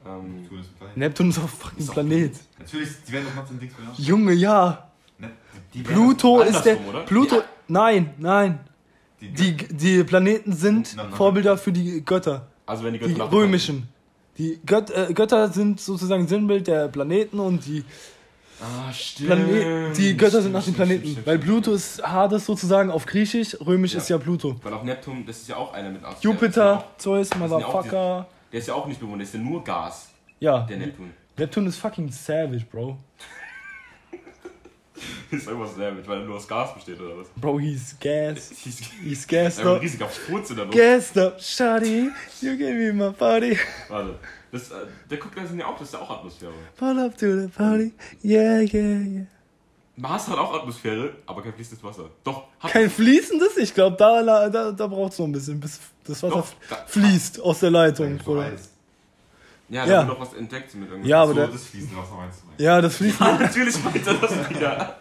[0.06, 0.98] Ähm, Neptun ist ein Planet.
[0.98, 2.34] Neptun ist auch fucking Ist auch- Planet.
[2.60, 3.98] Natürlich, die werden doch mal zum Dings benannt.
[4.00, 4.90] Junge, ja.
[5.18, 5.32] Ne?
[5.74, 6.86] Die, die Pluto ist der.
[6.88, 7.02] oder?
[7.04, 7.36] Pluto.
[7.38, 7.44] Ja.
[7.70, 8.60] Nein, nein.
[9.22, 11.16] Die, Die, die Planeten sind Nein, nein.
[11.16, 12.48] Vorbilder für die Götter.
[12.66, 13.88] Also wenn die Götter Die römischen.
[14.38, 17.84] Die Göt äh, Götter sind sozusagen Sinnbild der Planeten und die,
[18.62, 19.28] Ah, stimmt.
[19.30, 21.02] Plane die Götter sind nach den Stimmt, Planeten.
[21.02, 21.52] stimmt, stimmt, Weil stimmt.
[21.64, 24.00] Pluto ist Hades sozusagen auf Griechisch, römisch Ja.
[24.00, 24.56] ist ja Pluto.
[24.64, 26.24] Weil auch Neptun, das ist ja auch einer mit Ast.
[26.24, 28.28] Jupiter, Zeus, auch Motherfucker.
[28.52, 30.10] Der ist ja auch nicht bewohnt, der ist ja nur Gas,
[30.40, 31.10] Ja, der Neptun.
[31.38, 32.98] Neptun ist fucking savage, Bro.
[35.32, 37.28] ist irgendwas damit, weil er nur aus Gas besteht oder was?
[37.36, 38.52] Bro, he's gas.
[38.64, 39.82] He's He's gassed ein up.
[39.82, 40.78] riesiger Furz in der Luft.
[40.78, 42.10] Gassed up, shawty.
[42.42, 43.58] You give me my body.
[43.90, 44.16] Warte.
[44.52, 44.76] Das, äh,
[45.10, 46.52] der guckt da sind ja auch, das ist ja auch Atmosphäre.
[46.78, 47.92] Pull up to the party.
[48.24, 49.26] Yeah, yeah, yeah.
[49.96, 52.10] Mars hat auch Atmosphäre, aber kein fließendes Wasser.
[52.24, 53.58] Doch, hat Kein fließendes?
[53.58, 56.84] Ich glaube, da, da, da braucht es noch ein bisschen, bis das Wasser Doch, da-
[56.88, 58.18] fließt aus der Leitung.
[58.18, 58.52] so Bruder.
[59.74, 59.98] Ja, da Ja.
[60.08, 61.10] wurde doch was entdeckt mit irgendwas.
[61.10, 62.64] Ja, aber so, der- das fließende Wasser meinst du?
[62.64, 63.22] Ja, das fließt.
[63.22, 64.98] Ah, natürlich meint er das wieder.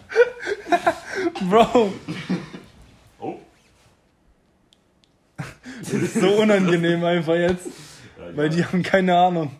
[1.51, 1.93] Bro,
[3.18, 3.39] Oh.
[5.81, 7.66] das ist so unangenehm einfach jetzt,
[8.18, 8.53] Ja, weil ja.
[8.57, 9.53] die haben keine Ahnung.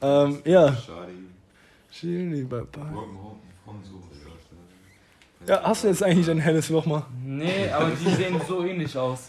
[0.00, 0.24] Ja.
[0.24, 0.74] Ähm, ja.
[0.76, 1.12] Schade.
[1.94, 4.02] Rock'n'Roll von so.
[5.46, 7.04] Ja, hast du jetzt eigentlich ein helles Loch mal?
[7.24, 9.28] Nee, aber die sehen so ähnlich aus.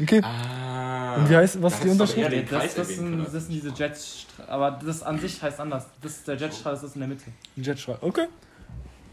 [0.00, 0.20] Okay.
[0.22, 1.14] Ah.
[1.16, 2.30] Und wie heißt- was ist die Unterschrift?
[2.32, 4.46] den das, das, sind, das sind diese Jetstrahl.
[4.48, 5.86] Aber das an sich heißt anders.
[6.02, 7.24] Das ist der Jetstrahl, das ist in der Mitte.
[7.56, 7.98] Ein Jetstrahl.
[8.00, 8.26] Okay.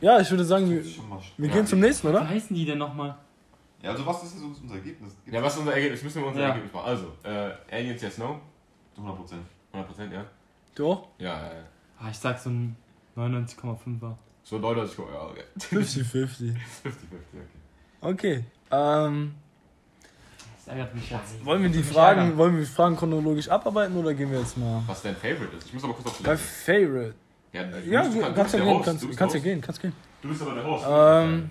[0.01, 1.53] Ja, ich würde sagen, wir, wir Ja.
[1.53, 2.27] gehen zum nächsten, Wie oder?
[2.27, 3.15] heißen die denn nochmal?
[3.81, 5.11] Ja, also was ist jetzt unser Ergebnis?
[5.25, 6.03] Ja, was ist unser Ergebnis?
[6.03, 6.47] Müssen wir unser Ja.
[6.49, 6.85] Ergebnis machen.
[6.87, 8.39] Also, äh, Aliens, yes, no?
[8.97, 9.41] 100 Prozent.
[9.73, 10.25] 100%, ja?
[10.75, 11.07] Du auch?
[11.19, 11.63] Ja, ja, ja.
[11.99, 12.75] Ah, ich sag so ein
[13.15, 14.15] 99,5er.
[14.43, 15.43] So Leute, ich ja, okay.
[15.57, 16.05] 50-50.
[16.13, 16.55] 50-50,
[18.01, 18.13] okay.
[18.41, 18.45] Okay.
[18.71, 19.35] Ähm,
[20.65, 21.45] Das ärgert mich jetzt.
[21.45, 24.81] wollen wir die Fragen, wollen wir die Fragen chronologisch abarbeiten oder gehen wir jetzt mal
[24.87, 25.67] Was dein Favorite ist?
[25.67, 26.47] Ich muss aber kurz auf die bei Liste.
[26.47, 27.13] Favorite?
[27.51, 29.93] Ja, du, Ja, kannst ja gehen, Host, kannst, du kannst ja gehen, kannst gehen.
[30.21, 30.85] Du bist aber der Host.
[30.87, 31.49] Ähm,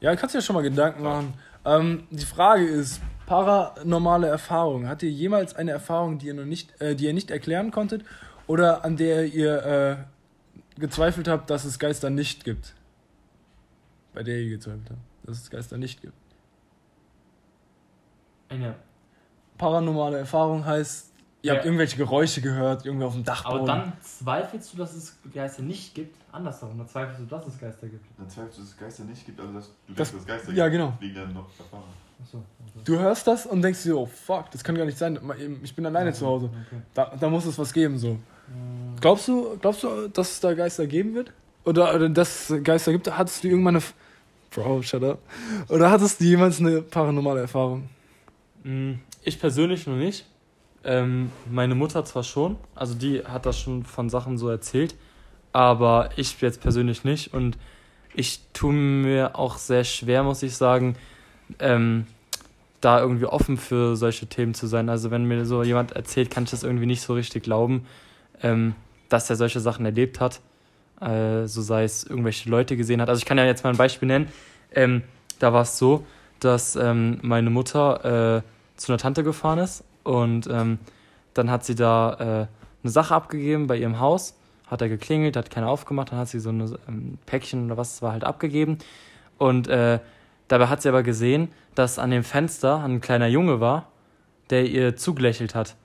[0.00, 1.34] ja, kannst dir ja schon mal Gedanken machen.
[1.64, 4.88] Ähm, die Frage ist, paranormale Erfahrung.
[4.88, 8.04] Hat ihr jemals eine Erfahrung, die ihr noch nicht, äh, die ihr nicht erklären konntet
[8.46, 10.06] oder an der ihr
[10.76, 12.74] äh, gezweifelt habt, dass es Geister nicht gibt?
[14.12, 16.14] Bei der ihr gezweifelt habt, dass es Geister nicht gibt.
[18.52, 18.74] Eine.
[19.58, 21.54] Paranormale Erfahrung heißt, ihr Ja.
[21.56, 23.58] habt irgendwelche Geräusche gehört, irgendwie auf dem Dachboden.
[23.60, 26.16] Aber dann zweifelst du, dass es Geister nicht gibt?
[26.32, 28.04] Andersherum, dann zweifelst du, dass es Geister gibt.
[28.18, 30.26] Dann zweifelst du, dass es Geister nicht gibt, aber dass du Das- denkst, dass es
[30.26, 30.80] Geister ja, gibt.
[30.82, 30.92] genau.
[31.00, 31.84] Wegen der noch Erfahrung.
[32.22, 32.38] Achso.
[32.38, 32.80] Okay.
[32.84, 35.18] Du hörst das und denkst dir, oh fuck, das kann gar nicht sein.
[35.62, 36.46] Ich bin alleine zu Hause.
[36.46, 36.80] Okay.
[36.94, 38.08] Da, da muss es was geben, so.
[38.10, 41.32] Ähm, Glaubst du, glaubst du, dass es da Geister geben wird?
[41.64, 43.10] Oder, oder dass es Geister gibt?
[43.16, 43.84] Hattest du irgendwann eine.
[44.50, 45.18] Bro, shut up.
[45.68, 47.88] Oder hattest du jemals eine paranormale Erfahrung?
[48.62, 50.26] Mm, Ich persönlich noch nicht.
[50.84, 54.96] Ähm, meine Mutter zwar schon, also die hat das schon von Sachen so erzählt,
[55.52, 57.56] aber ich jetzt persönlich nicht und
[58.14, 60.96] ich tue mir auch sehr schwer, muss ich sagen,
[61.60, 62.06] ähm,
[62.80, 64.88] da irgendwie offen für solche Themen zu sein.
[64.88, 67.86] Also wenn mir so jemand erzählt, kann ich das irgendwie nicht so richtig glauben,
[68.42, 68.74] ähm,
[69.08, 70.40] dass er solche Sachen erlebt hat.
[71.00, 73.08] Äh, so sei es irgendwelche Leute gesehen hat.
[73.08, 74.28] Also ich kann ja jetzt mal ein Beispiel nennen.
[74.74, 75.02] Ähm,
[75.38, 76.04] da war es so,
[76.44, 78.42] dass ähm, meine Mutter äh,
[78.76, 80.78] zu einer Tante gefahren ist und ähm,
[81.34, 82.24] dann hat sie da äh,
[82.82, 84.34] eine Sache abgegeben bei ihrem Haus,
[84.66, 87.94] hat er geklingelt, hat keiner aufgemacht, dann hat sie so ein ähm, Päckchen oder was
[87.94, 88.78] es war halt abgegeben
[89.38, 89.98] und äh,
[90.48, 93.88] dabei hat sie aber gesehen, dass an dem Fenster ein kleiner Junge war,
[94.50, 95.76] der ihr zugelächelt hat.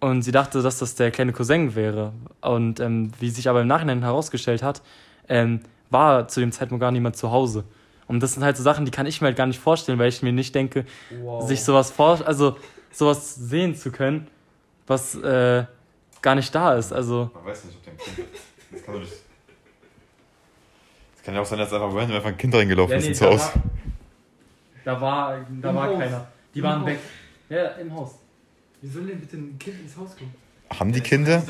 [0.00, 2.12] Und sie dachte, dass das der kleine Cousin wäre.
[2.40, 4.80] Und ähm, wie sich aber im Nachhinein herausgestellt hat,
[5.28, 5.60] ähm,
[5.90, 7.64] war zu dem Zeitpunkt gar niemand zu Hause.
[8.10, 10.08] Und das sind halt so Sachen, die kann ich mir halt gar nicht vorstellen, weil
[10.08, 10.84] ich mir nicht denke,
[11.22, 11.46] Wow.
[11.46, 12.56] sich sowas vor, also
[12.90, 14.26] sowas sehen zu können,
[14.88, 15.64] was äh,
[16.20, 16.92] gar nicht da ist.
[16.92, 18.42] Also Man weiß nicht, ob der ein Kind ist.
[18.72, 19.12] Das kann doch nicht.
[21.14, 23.52] Das kann ja auch sein, dass einfach random einfach ein Kind reingelaufen ist ins Haus.
[24.84, 25.98] da war, da Im war Haus.
[25.98, 26.26] keiner.
[26.52, 26.86] Die Im waren Haus.
[26.88, 26.98] weg.
[27.48, 28.14] Ja, im Haus.
[28.82, 30.34] Wie soll denn bitte ein Kind ins Haus kommen?
[30.78, 31.42] Haben die Kinder?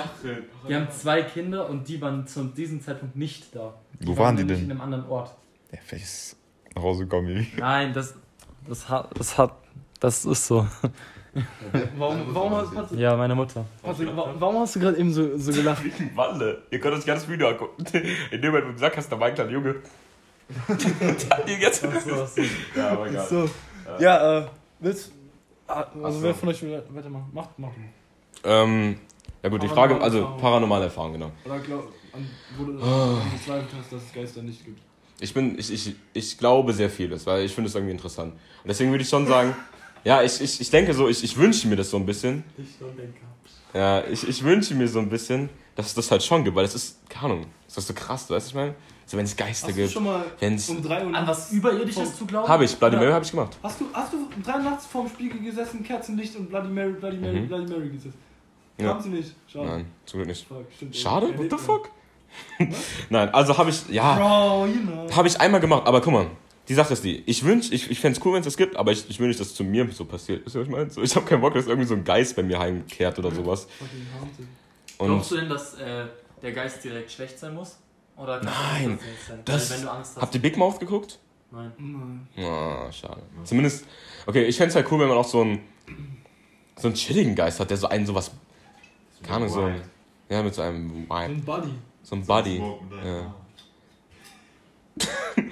[0.68, 3.74] Die haben zwei Kinder und die waren zu diesem Zeitpunkt nicht da.
[4.00, 4.66] Wo waren die nämlich denn?
[4.66, 5.34] In einem anderen Ort.
[5.72, 6.36] Ja, vielleicht ist
[6.74, 7.46] nach Hause gekommen.
[7.56, 8.14] Nein, das,
[8.68, 9.52] das hat, das hat,
[10.00, 10.66] das ist so.
[11.96, 13.64] Warum, warum, hast, Patrick, Ja, meine Mutter.
[13.82, 15.82] Patrick, wa- warum hast du gerade eben so, so gelacht?
[16.16, 16.62] Walle.
[16.70, 17.84] Ihr könnt uns gerne das Video angucken.
[18.32, 19.76] In dem Moment, wo du gesagt hast, da war ein kleiner Junge.
[21.60, 21.84] Jetzt.
[21.84, 22.42] Ach so, ach so.
[22.76, 23.26] Ja, aber egal.
[23.28, 23.48] So.
[24.00, 24.46] Ja, äh,
[24.80, 25.12] willst
[25.68, 26.24] ah, Also so.
[26.24, 27.30] wer von euch will weitermachen?
[27.32, 27.72] Macht, macht.
[28.42, 28.96] Ähm,
[29.42, 31.30] ja gut, die Frage, also paranormale Erfahrung, genau.
[31.44, 33.22] Oder glaub, an, wo du Ah.
[33.32, 34.80] gezweifelt hast, dass es Geister nicht gibt.
[35.20, 38.32] Ich bin, ich, ich, ich glaube sehr vieles, weil ich finde es irgendwie interessant.
[38.32, 39.54] Und deswegen würde ich schon sagen,
[40.04, 42.42] ja, ich, ich, ich denke so, ich, ich wünsche mir das so ein bisschen.
[42.56, 43.20] Ich und Denker.
[43.74, 46.64] Ja, ich, ich wünsche mir so ein bisschen, dass es das halt schon gibt, weil
[46.64, 48.74] das ist, keine Ahnung, ist das so krass, weißt du, was ich meine?
[49.06, 50.68] So, wenn es Geister Hast du gibt, schon mal wenn es.
[50.68, 52.48] um 3 Uhr An was Überirdisches zu glauben?
[52.48, 52.96] Habe ich, Bloody.
[52.96, 53.58] Mary habe ich gemacht.
[53.62, 56.92] Hast du, hast du um 3 Uhr nachts vorm Spiegel gesessen, Kerzenlicht und Bloody Mary,
[56.92, 57.48] Bloody Mary, Mhm.
[57.48, 58.14] Bloody Mary gesessen?
[58.78, 58.88] Ja.
[58.88, 59.34] Haben sie nicht.
[59.48, 59.66] Schade.
[59.66, 60.46] Nein, zum Glück nicht.
[60.46, 60.96] Fuck, stimmt.
[60.96, 61.26] Schade?
[61.36, 61.58] What the man.
[61.58, 61.90] fuck?
[63.10, 65.06] Nein, also habe ich, ja, Bro, you know.
[65.16, 66.26] habe ich einmal gemacht, aber guck mal,
[66.68, 68.76] die Sache ist die, ich wünsch, ich, ich fände es cool, wenn es das gibt,
[68.76, 70.44] aber ich, ich will nicht, dass es zu mir so passiert.
[70.44, 70.90] Wisst ihr, was ich meine?
[70.90, 73.66] So, ich habe keinen Bock, dass irgendwie so ein Geist bei mir heimkehrt oder sowas.
[74.20, 74.46] Haunted.
[74.98, 76.04] Glaubst Und du denn, dass äh,
[76.42, 77.78] der Geist direkt schlecht sein muss?
[78.16, 79.40] Oder kann Nein, das sein?
[79.44, 80.22] das- Weil wenn du Angst hast.
[80.22, 81.18] habt ihr Big Mouth geguckt?
[81.50, 81.72] Nein.
[81.78, 82.46] Nein.
[82.46, 83.22] Ah, schade.
[83.44, 83.84] Zumindest,
[84.26, 85.60] okay, ich fände es halt cool, wenn man auch so einen,
[86.76, 88.30] so einen chilligen Geist hat, der so einen sowas,
[89.22, 89.68] keine Ahnung, so
[90.28, 91.70] ja, mit so einem So ein Buddy.
[92.10, 92.62] So einem Buddy.
[93.04, 93.34] Ja.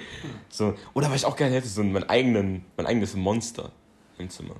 [0.49, 3.71] So, oder was ich auch gerne hätte, so mein, eigenen, mein eigenes Monster
[4.17, 4.55] im Zimmer.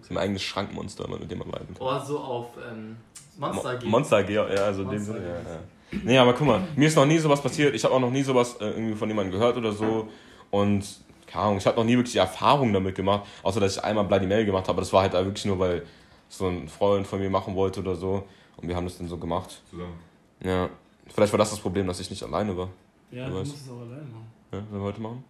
[0.00, 1.86] So mein eigenes Schrankmonster, mit dem man leiden kann.
[1.86, 2.96] Oh, so auf ähm,
[3.38, 3.90] Monster Mo- gehen.
[3.90, 5.58] Monster AG, ja, also in dem Sinne, ja, ja.
[6.04, 7.74] Nee, aber guck mal, mir ist noch nie sowas passiert.
[7.74, 10.08] Ich habe auch noch nie sowas äh, irgendwie von jemandem gehört oder so.
[10.50, 10.86] Und,
[11.26, 13.26] keine Ahnung, ich habe noch nie wirklich die Erfahrung damit gemacht.
[13.42, 14.80] Außer, dass ich einmal Bloody Mary gemacht habe.
[14.80, 15.84] Das war halt wirklich nur, weil
[16.30, 18.26] so ein Freund von mir machen wollte oder so.
[18.56, 19.60] Und wir haben das dann so gemacht.
[19.68, 19.98] Zusammen.
[20.42, 20.70] Ja.
[21.08, 22.68] Vielleicht war das das Problem, dass ich nicht alleine war.
[23.10, 24.30] Ja, Du musst es auch alleine machen.
[24.52, 25.24] Ja, wenn wir heute machen.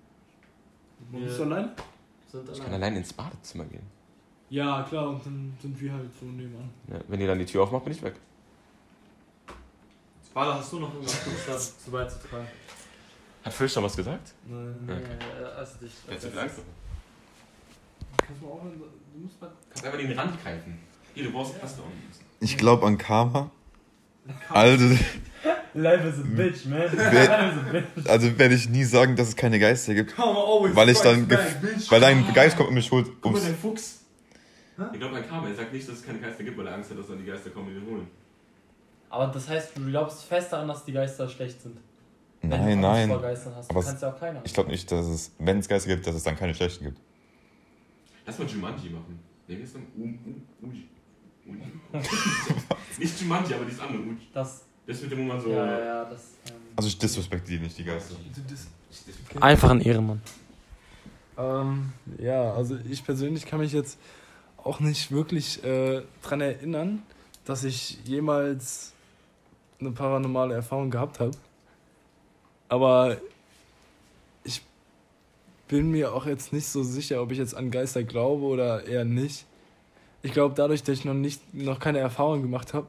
[1.11, 1.70] Du Wir- bist du allein?
[2.31, 2.97] Sind Ich kann allein.
[2.97, 3.83] ins Badezimmer gehen.
[4.51, 6.70] Ja, klar, und dann sind wir halt so nebenan.
[6.89, 8.14] Ja, wenn ihr dann die Tür aufmacht, bin ich weg.
[10.35, 12.47] Warte, hast du noch irgendwas dazu beizutragen?
[13.45, 14.33] Hat Fisch schon was gesagt?
[14.47, 14.75] Nein.
[14.87, 15.03] Nee, Okay.
[15.43, 15.93] äh, also dich.
[16.07, 16.55] Kannst du vielleicht
[18.16, 18.81] Kannst du mal aufhören?
[19.14, 19.51] Du musst mal.
[19.68, 20.79] Kannst einfach den Rand greifen.
[21.14, 21.99] Hier, du brauchst Paste unten.
[22.41, 23.51] Ich glaube an Karma.
[24.49, 24.85] Also,
[25.75, 26.81] Life is a bitch, man.
[26.97, 28.09] Life is a bitch.
[28.09, 30.16] also werde ich nie sagen, dass es keine Geister gibt.
[30.18, 31.41] Weil ich dann back.
[31.89, 33.07] Weil dein Geist kommt und mich holt.
[33.20, 34.01] Guck mal, dein Fuchs.
[34.93, 35.49] Ich glaube an Karma.
[35.49, 37.25] Er sagt nicht, dass es keine Geister gibt, weil er Angst hat, dass dann die
[37.25, 38.07] Geister kommen und ihn holen.
[39.09, 41.79] Aber das heißt, du glaubst fest daran, dass die Geister schlecht sind.
[42.41, 43.11] Wenn Nein, nein.
[43.11, 44.41] Aber kannst ja auch keine.
[44.45, 46.99] Ich glaube nicht, dass es, wenn es Geister gibt, dass es dann keine schlechten gibt.
[48.27, 49.18] Lass mal Jumanji machen.
[49.47, 49.87] Wer ist denn?
[49.97, 50.89] Um, um, Uji.
[51.47, 51.73] Uji.
[52.99, 54.03] nicht Jumanji, aber dieses andere.
[54.03, 54.29] Uji.
[54.33, 55.51] Das, Das mit dem, wo man so.
[55.51, 56.20] ja, ja, ja, das.
[56.49, 58.16] Ähm, Also ich disrespektiere nicht die Geister.
[59.41, 60.20] Einfach ein Ehrenmann.
[61.39, 63.99] Ähm, ja, also ich persönlich kann mich jetzt
[64.59, 67.03] auch nicht wirklich äh, dran erinnern,
[67.45, 68.93] dass ich jemals
[69.80, 71.33] eine paranormale Erfahrung gehabt habe.
[72.68, 73.16] Aber
[74.45, 74.62] ich
[75.68, 79.05] bin mir auch jetzt nicht so sicher, ob ich jetzt an Geister glaube oder eher
[79.05, 79.47] nicht.
[80.22, 82.87] Ich glaube, dadurch, dass ich noch, nicht, noch keine Erfahrung gemacht habe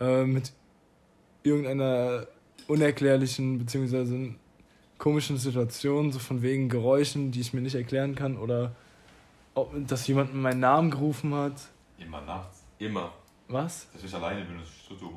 [0.00, 0.52] äh, mit
[1.42, 2.26] irgendeiner
[2.68, 4.32] unerklärlichen bzw.
[4.98, 8.72] komischen Situation, so von wegen Geräuschen, die ich mir nicht erklären kann oder
[9.54, 11.54] ob, dass jemand meinen Namen gerufen hat.
[11.98, 12.62] Immer nachts.
[12.78, 13.12] Immer.
[13.48, 13.88] Was?
[13.92, 15.16] Dass ich alleine bin, ist so dumm.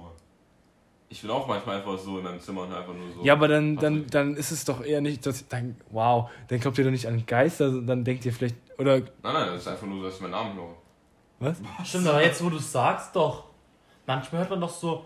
[1.10, 3.24] Ich bin auch manchmal einfach so in meinem Zimmer und einfach nur so.
[3.24, 6.80] Ja, aber dann, dann, dann ist es doch eher nicht, dass dann, wow, dann glaubt
[6.80, 9.86] ihr doch nicht an Geister, dann denkt ihr vielleicht, oder, Nein, nein, das ist einfach
[9.86, 10.76] nur so, dass ich meinen Namen höre.
[11.40, 11.62] was?
[11.88, 13.44] Stimmt, aber jetzt, wo du es sagst, doch.
[14.08, 15.06] Manchmal hört man doch so.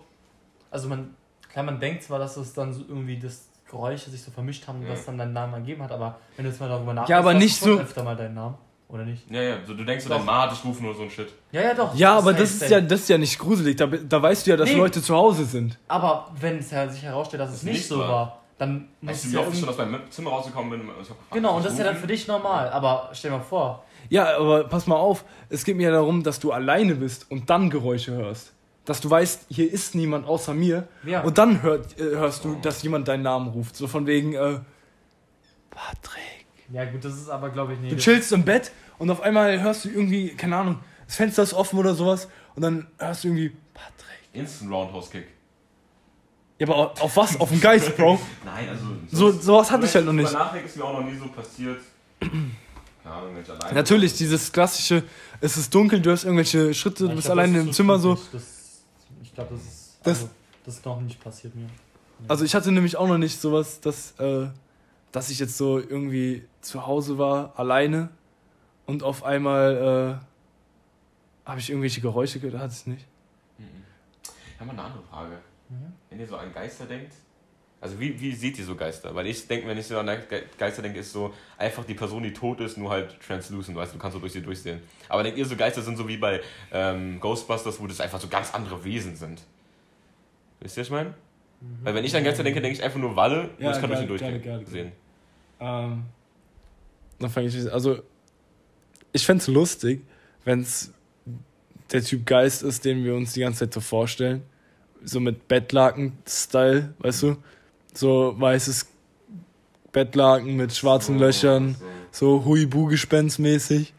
[0.72, 1.16] Also, man.
[1.52, 4.84] Klar, man denkt zwar, dass es dann so irgendwie das Geräusche sich so vermischt haben,
[4.84, 4.90] Ja.
[4.92, 5.92] was dann deinen Namen ergeben hat.
[5.92, 8.56] Aber wenn du jetzt mal darüber nachdenkst, Ja, aber nicht so- öfter mal deinen Namen,
[8.90, 9.30] oder nicht?
[9.32, 10.18] Ja, ja, so, du denkst so, Doch.
[10.18, 11.30] dein Ma hat dich rufen oder so ein Shit.
[11.52, 11.96] Ja, ja, doch.
[11.96, 13.76] Ja, aber safe, das ist ja, das ist ja nicht gruselig.
[13.78, 14.76] Da, da weißt du ja, dass Nee.
[14.76, 15.80] Leute zu Hause sind.
[15.88, 18.10] Aber wenn es ja sich herausstellt, dass es Das nicht nicht so war.
[18.10, 20.70] war, dann muss Weißt du, es wie ja oft ich schon aus meinem Zimmer rausgekommen
[20.70, 20.82] bin?
[20.82, 22.70] und ich hab gefragt, Genau, und das ist ja dann für dich normal.
[22.70, 25.26] Aber stell dir mal vor, Ja, aber pass mal auf.
[25.50, 28.54] Es geht mir ja darum, dass du alleine bist und dann Geräusche hörst.
[28.88, 30.88] Dass du weißt, hier ist niemand außer mir.
[31.04, 31.22] Ja.
[31.22, 33.76] Und dann hört, äh, hörst du, dass jemand deinen Namen ruft.
[33.76, 34.62] So von wegen, äh,
[35.70, 36.46] Patrick.
[36.72, 37.90] ja gut, das ist aber, glaube ich, nee.
[37.90, 41.54] Du chillst im Bett und auf einmal hörst du irgendwie, keine Ahnung, das Fenster ist
[41.54, 42.30] offen oder sowas.
[42.56, 44.20] Und dann hörst du irgendwie, Patrick.
[44.32, 45.28] Instant Roundhouse Kick.
[46.58, 47.38] Ja, aber auf was?
[47.42, 48.20] Auf den Geist, Bro.
[48.46, 48.86] Nein, also.
[49.12, 50.28] So, sowas hatte ich halt noch nicht.
[50.28, 51.82] ich nachdenke, ist mir auch noch nie so passiert.
[52.20, 55.04] Keine Ahnung, wenn ich alleine Natürlich, dieses klassische,
[55.40, 58.18] es ist dunkel, du hast irgendwelche Schritte, du bist glaub, alleine im Zimmer so.
[58.32, 58.57] Das,
[59.22, 59.98] ich glaube, das ist.
[60.04, 60.30] Das- also,
[60.66, 61.68] das ist noch nicht passiert mir.
[62.28, 64.48] Also ich hatte nämlich auch noch nicht sowas, dass, äh,
[65.12, 68.10] dass ich jetzt so irgendwie zu Hause war, alleine
[68.88, 70.20] und auf einmal
[71.46, 73.06] äh, habe ich irgendwelche Geräusche gehört, hatte ich nicht.
[73.60, 73.66] Mhm.
[74.54, 75.38] Ich habe mal eine andere Frage.
[75.70, 75.94] Mhm.
[76.10, 77.14] Wenn ihr so an Geister denkt,
[77.80, 79.14] also wie, wie seht ihr so Geister?
[79.14, 82.24] Weil ich denke, wenn ich so an Ge- Geister denke, ist so einfach die Person,
[82.24, 84.82] die tot ist, nur halt translucent, weißt du, du kannst so durch sie durchsehen.
[85.10, 88.28] Aber denkt ihr so, Geister sind so wie bei ähm, Ghostbusters, wo das einfach so
[88.28, 89.42] ganz andere Wesen sind?
[90.60, 91.14] Wisst ihr, was ich meine?
[91.84, 93.90] Weil wenn ich an Geister denke, denke ich einfach nur Walle Ja, und ich kann
[93.90, 94.32] durch sie durchgehen.
[94.32, 94.68] geil, geil, geil.
[94.68, 94.92] sehen.
[95.60, 96.04] Ähm,
[97.20, 98.00] dann fange ich, also
[99.12, 100.02] ich fände es lustig,
[100.46, 100.94] wenn es
[101.92, 104.44] der Typ Geist ist, den wir uns die ganze Zeit so vorstellen.
[105.04, 107.38] So mit Bettlaken-Style, weißt du?
[107.98, 108.88] So weißes
[109.92, 111.76] Bettlaken mit schwarzen So, Löchern.
[112.12, 112.40] so.
[112.40, 113.94] So Huibu-Gespenst-mäßig.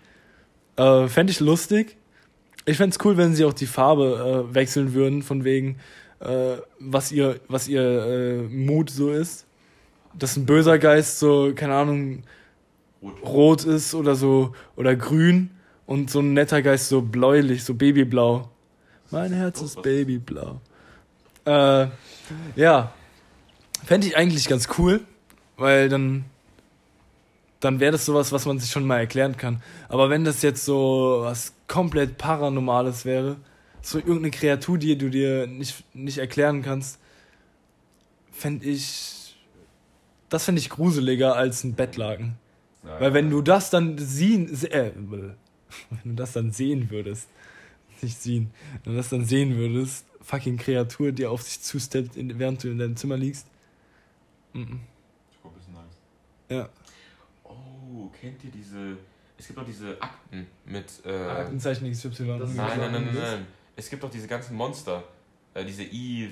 [0.77, 1.97] Äh, Fände ich lustig.
[2.65, 5.79] Ich fände es cool, wenn sie auch die Farbe äh, wechseln würden, von wegen,
[6.21, 9.47] äh, was ihr, was ihr äh, Mut so ist.
[10.19, 12.23] Dass ein böser Geist so, keine Ahnung,
[13.03, 13.23] Rot.
[13.25, 15.51] rot ist oder so, oder grün.
[15.87, 18.49] Und so ein netter Geist so bläulich, so babyblau.
[19.11, 19.83] Mein Herz ist was?
[19.83, 20.61] babyblau.
[21.47, 21.87] Äh,
[22.57, 22.93] ja.
[23.85, 25.01] Fände ich eigentlich ganz cool,
[25.57, 26.25] weil dann
[27.61, 29.61] dann wäre das sowas, was man sich schon mal erklären kann.
[29.89, 33.37] Aber wenn das jetzt so was komplett Paranormales wäre,
[33.83, 37.01] so irgendeine Kreatur, die du dir nicht, nicht erklären kannst,
[38.33, 39.37] fände ich.
[40.29, 42.37] Das fände ich gruseliger als ein Bettlaken.
[42.85, 45.37] Ja, Weil wenn du das dann sehen, se- äh, wenn
[46.05, 47.29] du das dann sehen würdest,
[48.03, 48.51] nicht sehen,
[48.85, 52.79] wenn du das dann sehen würdest, fucking Kreatur, die auf dich zusteppt, während du in
[52.79, 53.47] deinem Zimmer liegst.
[54.59, 54.81] Mhm.
[55.31, 55.99] Ich guck ein bisschen Angst.
[56.49, 56.69] Ja.
[57.45, 58.97] Oh, kennt ihr diese.
[59.37, 60.87] Es gibt doch diese Akten mit.
[61.05, 62.09] Äh, Aktenzeichen XY.
[62.39, 63.47] Das ist- Nein, nein, nein, nein, nein.
[63.77, 65.05] Es gibt doch diese ganzen Monster.
[65.55, 66.31] Äh, diese I.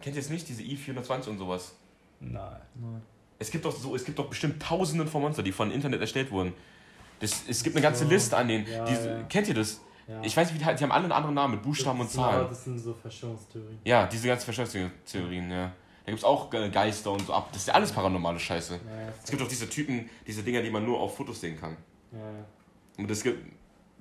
[0.00, 0.48] Kennt ihr es nicht?
[0.48, 1.74] Diese I420 und sowas.
[2.20, 2.60] Nein.
[2.74, 3.02] Nein.
[3.38, 6.30] Es gibt doch so, es gibt doch bestimmt tausenden von Monster, die von Internet erstellt
[6.30, 6.52] wurden.
[7.20, 8.10] Das, es gibt eine ganze So.
[8.10, 8.66] Liste an denen.
[8.66, 9.22] Ja, diese, ja.
[9.24, 9.80] Kennt ihr das?
[10.08, 10.20] Ja.
[10.22, 12.12] Ich weiß nicht, wie die, die haben alle einen anderen Namen mit Buchstaben und Das
[12.14, 12.48] sind aber- Zahlen.
[12.48, 13.78] Das sind so Verschwörungstheorien.
[13.84, 15.72] Ja, diese ganzen Verschwörungstheorien, ja.
[16.08, 17.50] Da gibt es auch Geister und so ab.
[17.52, 18.74] Das ist ja alles paranormale Scheiße.
[18.76, 21.76] Ja, Es gibt auch diese Typen, diese Dinger, die man nur auf Fotos sehen kann.
[22.12, 22.44] ja, ja.
[22.96, 23.38] Und es gibt,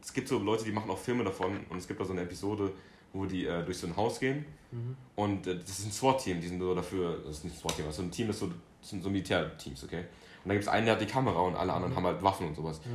[0.01, 2.21] es gibt so Leute, die machen auch Filme davon und es gibt da so eine
[2.21, 2.71] Episode,
[3.11, 4.95] wo die äh, durch so ein Haus gehen Mhm.
[5.15, 7.85] und äh, das ist ein SWAT-Team, die sind so dafür, das ist nicht ein SWAT-Team,
[7.85, 8.47] das ist so ein Team, das, so,
[8.81, 9.99] das sind so Militärteams, okay?
[10.43, 12.47] Und da gibt es einen, der hat die Kamera und alle anderen haben halt Waffen
[12.47, 12.79] und sowas.
[12.85, 12.91] Ja.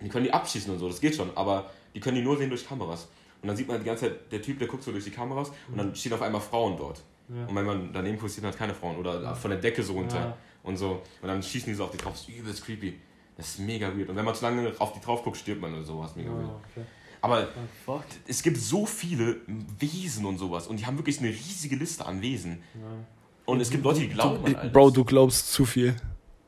[0.00, 2.36] Und die können die abschießen und so, das geht schon, aber die können die nur
[2.36, 3.06] sehen durch Kameras.
[3.42, 5.50] Und dann sieht man die ganze Zeit, der Typ, der guckt so durch die Kameras
[5.68, 7.00] und dann stehen auf einmal Frauen dort.
[7.34, 7.46] Ja.
[7.46, 10.36] Und wenn man daneben man halt keine Frauen oder von der Decke so runter Ja.
[10.62, 11.02] und so.
[11.22, 12.98] Und dann schießen die so auf die drauf, das ist übelst creepy.
[13.36, 14.10] Das ist mega weird.
[14.10, 16.14] Und wenn man zu lange auf die drauf guckt, stirbt man oder sowas.
[16.16, 16.44] Mega weird.
[16.50, 16.86] Ah, okay.
[17.22, 17.48] Aber
[18.26, 19.36] es gibt so viele
[19.78, 20.66] Wesen und sowas.
[20.66, 22.62] Und die haben wirklich eine riesige Liste an Wesen.
[22.74, 22.80] Ja.
[23.46, 24.72] Und es gibt Leute, die glauben an alles.
[24.72, 25.94] Bro, du glaubst zu viel.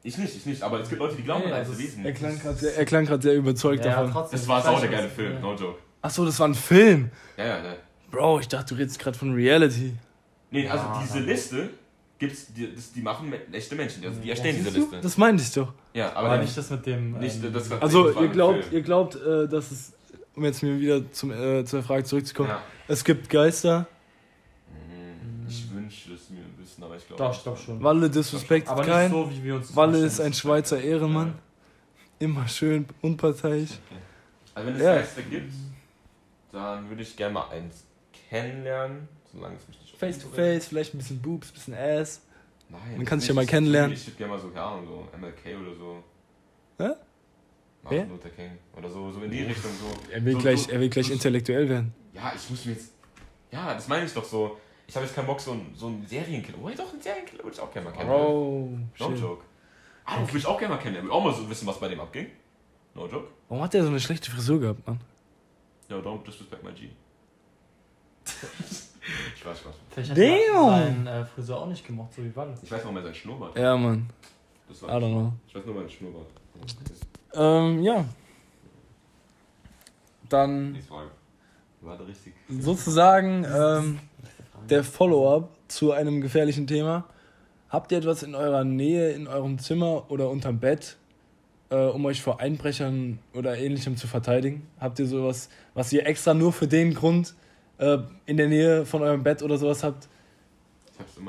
[0.03, 0.63] Ich nicht, ich nicht.
[0.63, 2.05] Aber es gibt Leute, die glauben Nee, an alles Wesen.
[2.05, 4.13] Er klang gerade sehr, sehr überzeugt Ja, davon.
[4.13, 4.39] trotzdem.
[4.39, 5.41] Das war weiß der geile Film, ja.
[5.41, 5.79] no joke.
[6.03, 7.11] Achso, das war ein Film.
[7.39, 7.77] Ja, ja, ne.
[8.11, 9.95] Bro, ich dachte, du redest gerade von Reality.
[10.55, 11.71] Nee, also Ja, diese dann- Liste
[12.19, 14.05] gibt's, die, das, die machen echte Menschen.
[14.05, 14.71] Also die Ja, erstellen diese?
[14.71, 15.01] Liste.
[15.01, 15.73] Das meinte ich doch.
[15.93, 16.57] Ja, aber, Aber nicht.
[16.57, 17.13] das mit dem.
[17.19, 19.93] nicht ähm, das, Also, ihr glaubt, ihr glaubt, äh, dass es,
[20.35, 22.63] um jetzt mir wieder zum, äh, zur Frage zurückzukommen, Ja.
[22.89, 23.87] es gibt Geister,
[24.89, 25.47] Mhm.
[25.49, 27.23] Ich wünsche es mir ein bisschen, aber ich glaube.
[27.23, 27.83] Doch, ich glaube schon.
[27.83, 29.75] Walle disrespektet Aber nicht keinen, so, wie wir uns.
[29.77, 31.35] Walle ist ein Schweizer Ehrenmann,
[32.19, 33.71] immer schön unparteiisch.
[34.55, 34.95] Also wenn es Ja.
[34.97, 35.53] Geister gibt,
[36.53, 37.85] dann würde ich gerne mal eins
[38.31, 42.21] kennenlernen, solange es mich nicht Face to face, vielleicht ein bisschen Boobs, ein bisschen Ass.
[42.69, 43.93] Nein, Man kann sich ja mal kennenlernen.
[43.93, 46.05] Ich würde gerne mal so, keine Ahnung, so MLK oder so.
[46.79, 46.85] Hä?
[46.85, 46.95] Wer?
[47.83, 48.51] Martin Luther King.
[48.77, 50.13] Oder so, so in die Richtung so.
[50.13, 51.95] Er will so, gleich, so, er will gleich so, intellektuell werden.
[52.15, 52.93] Ja, ich muss mir jetzt.
[53.53, 54.57] Ja, das meine ich doch so.
[54.87, 56.59] Ich habe jetzt keinen Bock, so einen, so einen Serienkiller.
[56.63, 58.11] Oh, doch, einen Serienkiller würde ich auch gerne mal kennen.
[58.11, 58.69] Oh,
[58.99, 59.19] No shit.
[59.21, 59.45] joke.
[60.05, 60.97] Ah, würde ich auch gerne mal kennen.
[60.97, 62.27] Ich will auch mal so wissen, was bei dem abging.
[62.95, 63.29] No joke.
[63.49, 65.01] Warum hat der so eine schlechte Frisur gehabt, Mann?
[65.89, 66.89] No, don't disrespect my G.
[69.37, 69.75] Spaß, Spaß.
[69.91, 72.55] Vielleicht hat er seinen äh, Friseur auch nicht gemacht, so wie Walle.
[72.63, 73.59] Ich weiß noch mal sein Schnurrbart.
[73.59, 74.09] Ja, Mann.
[74.69, 75.33] Das I war don't know.
[75.47, 76.27] Ich weiß nur mein Schnurrbart.
[77.35, 78.05] Ähm, ja.
[80.29, 81.11] Dann Nächste Frage.
[81.83, 82.33] War der richtig?
[82.49, 83.99] sozusagen ähm,
[84.71, 87.05] der Follow-up zu einem gefährlichen Thema.
[87.69, 90.97] Habt ihr etwas in eurer Nähe, in eurem Zimmer oder unterm Bett,
[91.71, 94.67] äh, um euch vor Einbrechern oder ähnlichem zu verteidigen?
[94.81, 97.35] Habt ihr sowas, was ihr extra nur für den Grund
[97.79, 100.09] äh, in der Nähe von eurem Bett oder sowas habt,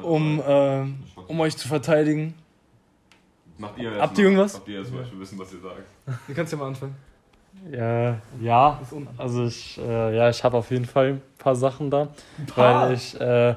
[0.02, 0.86] um, äh,
[1.28, 2.36] um euch zu verteidigen?
[3.58, 4.56] Macht ihr Habt ihr irgendwas?
[4.56, 5.84] Habt ihr zum Beispiel wissen, was ihr sagt?
[6.28, 6.96] Du kannst ja mal anfangen.
[7.72, 8.82] Ja, ja.
[9.18, 12.10] Also ich, äh, ja, ich habe auf jeden Fall ein paar Sachen da,
[12.54, 12.90] paar?
[12.90, 13.56] weil ich äh,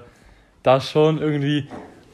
[0.63, 1.69] da schon irgendwie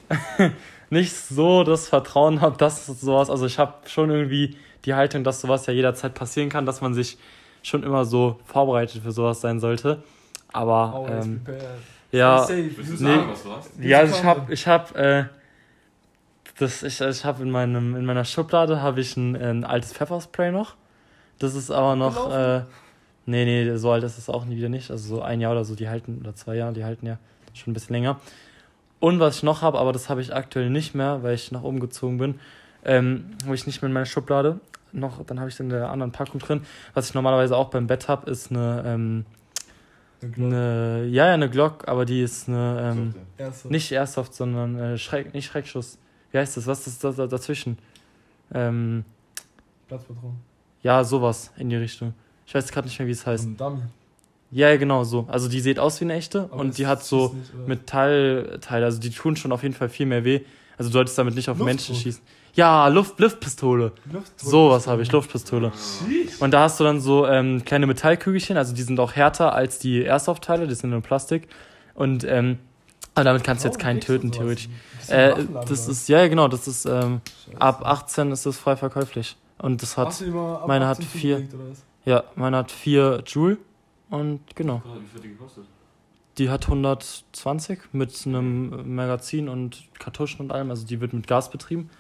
[0.91, 5.41] nicht so das Vertrauen habe, dass sowas, also ich habe schon irgendwie die Haltung, dass
[5.41, 7.19] sowas ja jederzeit passieren kann, dass man sich
[7.63, 10.03] schon immer so vorbereitet für sowas sein sollte.
[10.55, 11.41] Aber ähm,
[12.13, 13.17] ja, Willst du Nee.
[13.17, 13.71] sagen, was du hast?
[13.81, 15.25] ja, also ich habe, ich habe, äh,
[16.59, 20.53] das, ich, ich habe in meinem, in meiner Schublade habe ich ein, ein altes Pfefferspray
[20.53, 20.77] noch.
[21.41, 22.63] Das ist aber noch, äh,
[23.27, 24.93] nee, nee, so alt ist es auch nie wieder nicht.
[24.93, 27.19] Also so ein Jahr oder so, die halten, oder zwei Jahre, die halten ja
[27.53, 28.21] schon ein bisschen länger.
[29.01, 31.63] Und was ich noch habe, aber das habe ich aktuell nicht mehr, weil ich nach
[31.65, 32.39] oben gezogen bin,
[32.85, 34.61] ähm, habe ich nicht mehr in meiner Schublade.
[34.93, 36.65] Noch, dann habe ich in der anderen Packung drin.
[36.95, 39.27] Was ich normalerweise auch beim Bett habe, ist eine, ähm,
[40.37, 43.69] eine, ja, ja, eine Glock, aber die ist eine, ähm, Erste.
[43.69, 45.99] nicht Airsoft, sondern äh, Schreck, nicht Schreckschuss.
[46.33, 46.67] Wie heißt das?
[46.67, 47.79] Was ist das da, dazwischen?
[48.53, 49.05] Ähm,
[49.89, 50.37] Platzpatron.
[50.83, 52.15] ja, sowas in die Richtung.
[52.47, 53.47] Ich weiß gerade nicht mehr, wie es heißt.
[53.47, 53.83] Ein Dummy.
[54.51, 55.27] Ja, ja, genau so.
[55.29, 57.69] Also die sieht aus wie eine echte Aber und die hat so nicht?
[57.69, 58.85] Metallteile.
[58.85, 60.41] Also die tun schon auf jeden Fall viel mehr weh.
[60.79, 61.67] Also du solltest damit nicht auf Luftdruck.
[61.67, 62.23] Menschen schießen.
[62.55, 63.93] Ja, Luft, Luftpistole.
[64.13, 64.51] Luftdruck.
[64.51, 65.73] Sowas habe ich, Luftpistole.
[66.39, 69.79] Und da hast du dann so ähm, kleine Metallkügelchen, also die sind auch härter als
[69.79, 71.49] die Airsoft-Teile, die sind nur Plastik.
[71.95, 72.59] Und ähm,
[73.15, 74.69] aber damit kannst du jetzt keinen töten, theoretisch.
[75.09, 75.35] Äh,
[75.69, 77.21] das ist, ja, genau, das ist, ähm,
[77.59, 79.37] ab 18 ist das frei verkäuflich.
[79.59, 80.21] Und das hat,
[80.67, 81.49] meine hat 18 vier.
[82.05, 83.59] ja, meine hat 4 Joule.
[84.11, 85.65] Und genau, Wie viel hat die gekostet?
[86.39, 90.71] die hat 120 mit einem Magazin und Kartuschen und allem.
[90.71, 91.91] Also die wird mit Gas betrieben.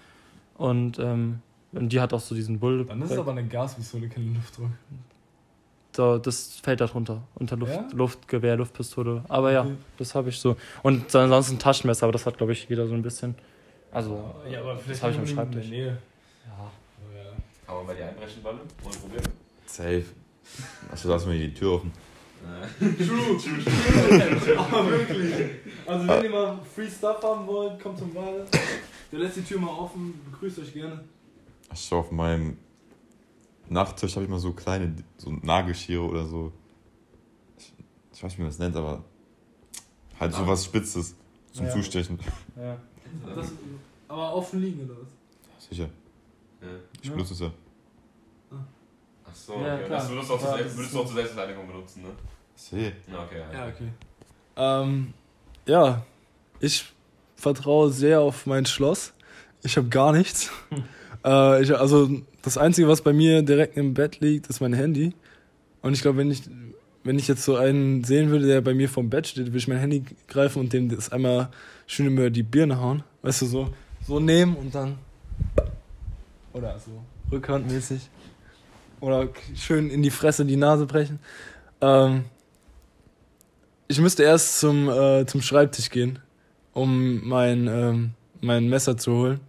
[0.57, 1.41] Und, ähm,
[1.73, 2.85] und die hat auch so diesen Bull.
[2.85, 4.71] Dann ist es aber eine Gaspistole, kein Luftdruck.
[5.93, 7.23] da, das fällt da drunter.
[7.35, 7.89] Unter Luft, Ja?
[7.93, 9.25] Luftgewehr, Luftpistole.
[9.29, 9.75] Aber ja, Okay.
[9.99, 10.57] das habe ich so.
[10.83, 13.35] Und so ansonsten ein Taschenmesser, aber das hat, glaube ich, jeder so ein bisschen.
[13.93, 15.69] Also, Ja, aber das habe ich am Schreibtisch.
[15.69, 15.99] Nähe.
[16.47, 17.73] Ja.
[17.75, 18.59] Man bei dir einbrechen, Balle?
[18.85, 19.23] Ohne Probleme?
[19.67, 20.05] Safe.
[20.93, 21.93] Achso, lass mir die Tür offen.
[24.59, 25.35] Aber wirklich.
[25.87, 28.45] Also wenn ihr mal Free Stuff haben wollt, kommt zum Ball.
[29.13, 31.05] Der lässt die Tür mal offen, begrüßt euch gerne.
[31.69, 32.57] Achso, auf meinem
[33.69, 36.53] Nachttisch habe ich mal so kleine so Nagelschere oder so.
[37.59, 37.73] Ich,
[38.13, 39.05] ich weiß nicht, wie man das nennt, aber
[40.21, 41.15] halt so was Spitzes
[41.53, 41.73] zum Ja.
[41.73, 42.19] Zustechen.
[42.57, 42.77] ja.
[43.35, 43.53] Das,
[44.09, 45.65] aber offen liegen oder was?
[45.69, 45.89] Sicher.
[46.61, 46.69] Ja.
[47.01, 47.51] Ich benutze es ja.
[49.27, 49.85] Ach so, Ja, okay.
[49.87, 50.01] klar.
[50.01, 50.31] Das würdest
[50.95, 52.09] du auch zur Selbstverteidigung benutzen, ne?
[52.55, 52.93] Sehe.
[53.11, 53.43] Ja, okay.
[53.53, 53.89] Ja, okay.
[54.57, 55.15] Ähm,
[55.67, 56.05] ja,
[56.61, 56.93] ich
[57.37, 59.13] vertraue sehr auf mein Schloss.
[59.63, 60.51] Ich habe gar nichts.
[61.25, 62.11] äh, ich, also
[62.43, 65.15] das Einzige, was bei mir direkt im Bett liegt, ist mein Handy.
[65.83, 66.43] Und ich glaube, wenn ich,
[67.03, 69.69] wenn ich jetzt so einen sehen würde, der bei mir vom Bett steht, würde ich
[69.69, 71.49] mein Handy greifen und dem das einmal
[71.87, 73.03] schön über die Birne hauen.
[73.23, 73.71] Weißt du, so,
[74.07, 74.99] so nehmen und dann.
[76.53, 78.09] Oder so rückhandmäßig.
[79.01, 81.19] Oder schön in die Fresse die Nase brechen.
[81.81, 82.25] Ähm,
[83.95, 86.19] ich müsste erst zum, äh, zum Schreibtisch gehen,
[86.73, 89.41] um mein, ähm, mein Messer zu holen.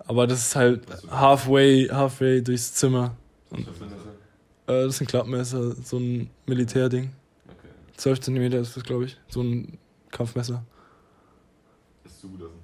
[0.00, 3.16] Aber das ist halt halfway, halfway durchs Zimmer.
[3.50, 3.70] Messer?
[4.66, 7.12] Äh, das ist ein Klappmesser, so ein Militärding.
[7.46, 7.68] Okay.
[7.96, 9.16] 12 cm ist das, glaube ich.
[9.28, 9.78] So ein
[10.10, 10.62] Kampfmesser.
[12.04, 12.60] Ist zugelassen.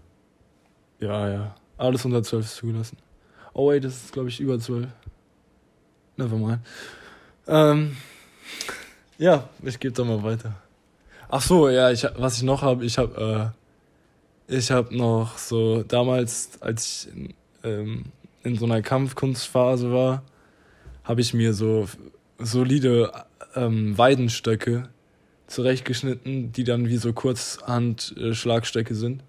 [1.00, 1.54] Ja, ja.
[1.78, 2.98] Alles unter 12 ist zugelassen.
[3.54, 4.88] Oh, wait, das ist, glaube ich, über 12.
[6.18, 6.60] Nevermind.
[7.46, 7.96] Ähm,
[9.18, 10.54] ja, ich gebe da mal weiter.
[11.28, 13.52] Ach so, ja, ich, was ich noch habe, ich habe
[14.48, 17.34] äh, ich habe noch so damals, als ich in,
[17.64, 18.04] ähm,
[18.42, 20.22] in so einer Kampfkunstphase war,
[21.04, 21.86] habe ich mir so
[22.38, 23.12] solide
[23.54, 24.88] ähm, Weidenstöcke
[25.48, 29.22] zurechtgeschnitten, die dann wie so Kurzhand-Schlagstöcke sind.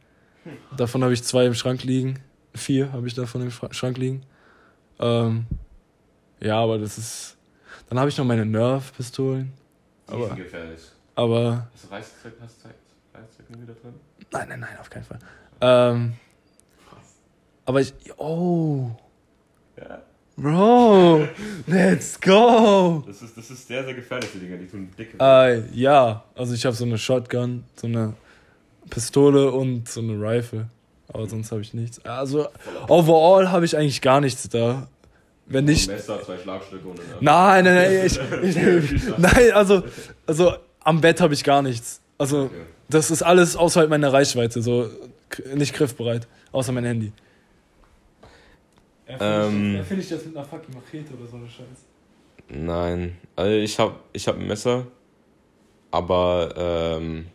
[0.77, 2.19] Davon habe ich zwei im Schrank liegen.
[2.53, 4.21] Vier habe ich davon im Schra- Schrank liegen.
[4.99, 5.45] Ähm,
[6.41, 7.37] ja, aber das ist.
[7.89, 9.51] Dann habe ich noch meine Nerf-Pistolen.
[10.11, 10.81] Aber gefährlich.
[11.15, 12.75] Aber Hast du Reißzweck, hast du Zeit-
[13.13, 13.93] Reißzweck nie wieder drin?
[14.31, 15.19] nein, nein, nein, auf keinen Fall.
[15.61, 16.13] Ähm,
[17.65, 17.93] aber ich.
[18.17, 18.89] Oh.
[19.77, 20.01] Ja.
[20.37, 21.27] Bro,
[21.67, 23.03] let's go.
[23.05, 25.17] Das ist, das ist sehr, sehr gefährlich, die Dinger, die tun dicke.
[25.19, 28.13] Äh, ja, also ich habe so eine Shotgun, so eine
[28.89, 30.69] Pistole und so eine Rifle.
[31.11, 32.03] Aber sonst habe ich nichts.
[32.05, 32.47] Also,
[32.87, 34.87] overall habe ich eigentlich gar nichts da.
[35.49, 35.87] Wenn Ein nicht.
[35.89, 36.99] Messer, zwei Schlagstücke und.
[37.21, 39.83] Nein, nein, nein, ich, ich, nein, also,
[40.27, 42.01] also am Bett habe ich gar nichts.
[42.17, 42.55] Also, Okay.
[42.89, 44.89] das ist alles außerhalb meiner Reichweite, so
[45.55, 47.11] nicht griffbereit, außer mein Handy.
[49.07, 49.83] Ähm.
[49.87, 51.85] finde ich das mit einer fucking Machete oder so eine Scheiße.
[52.49, 54.85] Nein, also ich habe ich hab ein Messer,
[55.89, 57.27] aber ähm,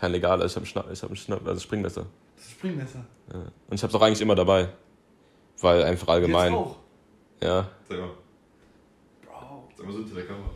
[0.00, 2.06] kein legal, also ich habe Schnapp, ich habe ein Schnapp, also Springmesser.
[2.36, 3.04] Das ist Springmesser.
[3.32, 3.40] Ja.
[3.68, 4.68] Und ich habe es auch eigentlich immer dabei,
[5.60, 6.52] weil einfach allgemein.
[6.52, 6.76] Jetzt auch.
[7.42, 7.68] Ja.
[7.88, 8.08] Sag mal,
[9.26, 9.68] Bro.
[9.76, 10.50] sag mal so hinter der Kamera.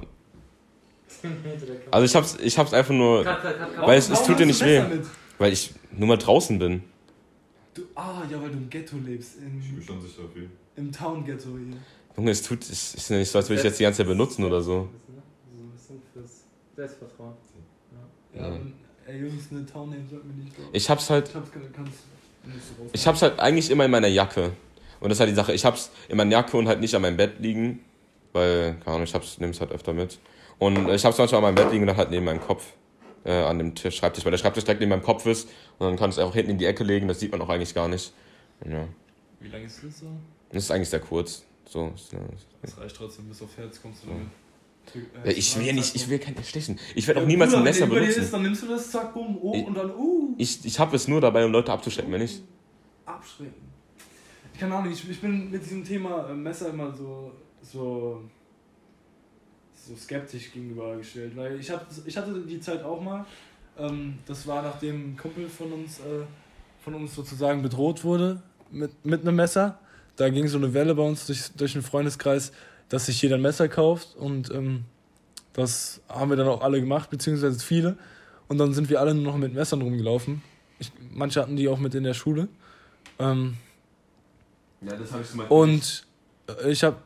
[1.90, 3.86] Also ich hab's, ich hab's einfach nur, Cut, cut, cut.
[3.86, 4.82] Weil es- es tut dir nicht weh.
[4.82, 5.06] Mit?
[5.38, 6.84] weil ich nur mal draußen bin.
[7.74, 9.36] Du, ah, ja, weil du im Ghetto lebst.
[9.36, 11.76] Ich bin In, schon sicher jeden Im Town-Ghetto hier.
[12.16, 14.06] Junge, es tut, es ist ja nicht so, als würde ich jetzt die ganze Zeit
[14.06, 14.88] benutzen oder so.
[15.08, 16.42] So ein bisschen fürs
[16.76, 17.32] Selbstvertrauen.
[18.34, 18.56] Ja, Ja.
[19.06, 20.56] ey Jungs, eine Town-Name sollten wir nicht.
[20.72, 21.50] Ich hab's halt, Ich hab's,
[22.92, 24.52] ich hab's halt eigentlich immer in meiner Jacke.
[25.02, 27.02] Und das ist halt die Sache, ich hab's in meiner Jacke und halt nicht an
[27.02, 27.80] meinem Bett liegen,
[28.32, 30.18] weil, keine Ahnung, ich hab's, nehm's halt öfter mit.
[30.58, 32.72] Und ich hab's manchmal an meinem Bett liegen und dann halt neben meinem Kopf,
[33.24, 35.48] äh, an dem Tisch, Schreibtisch, weil der Schreibtisch direkt neben meinem Kopf ist
[35.78, 37.48] und dann kann ich es einfach hinten in die Ecke legen, das sieht man auch
[37.48, 38.12] eigentlich gar nicht.
[38.60, 38.86] Und ja,
[39.40, 40.06] Wie lange ist das so?
[40.52, 41.42] das ist eigentlich sehr kurz.
[41.68, 42.18] So, ist, ja,
[42.60, 44.14] Das reicht trotzdem, bis auf Herz kommst du Ja.
[44.14, 44.28] damit.
[45.24, 46.78] Ja, ich will ja nicht, ich will kein stechen.
[46.94, 48.22] Ich werde auch niemals ein Messer Wenn benutzen.
[48.22, 50.94] ist, dann nimmst du das, zack, bumm, oh, Ich- und dann, uh, Ich, ich habe
[50.96, 52.40] es nur dabei, um Leute abzuschrecken, wenn ich.
[53.06, 53.72] abschrecken.
[54.62, 57.32] Keine Ahnung, ich, ich bin mit diesem Thema äh, Messer immer so,
[57.62, 58.22] so,
[59.74, 63.26] so skeptisch gegenübergestellt, weil ich, hab, ich hatte die Zeit auch mal,
[63.76, 66.22] ähm, das war nachdem ein Kumpel von uns, äh,
[66.84, 68.40] von uns sozusagen bedroht wurde
[68.70, 69.80] mit, mit einem Messer.
[70.14, 72.52] Da ging so eine Welle bei uns durch, durch den Freundeskreis,
[72.88, 74.84] dass sich jeder ein Messer kauft und ähm,
[75.54, 77.96] das haben wir dann auch alle gemacht, beziehungsweise viele.
[78.46, 80.40] Und dann sind wir alle nur noch mit Messern rumgelaufen.
[80.78, 82.46] Ich, manche hatten die auch mit in der Schule.
[83.18, 83.56] Ähm,
[84.84, 86.06] Ja, das habe ich zum und
[86.48, 86.96] äh, ich habe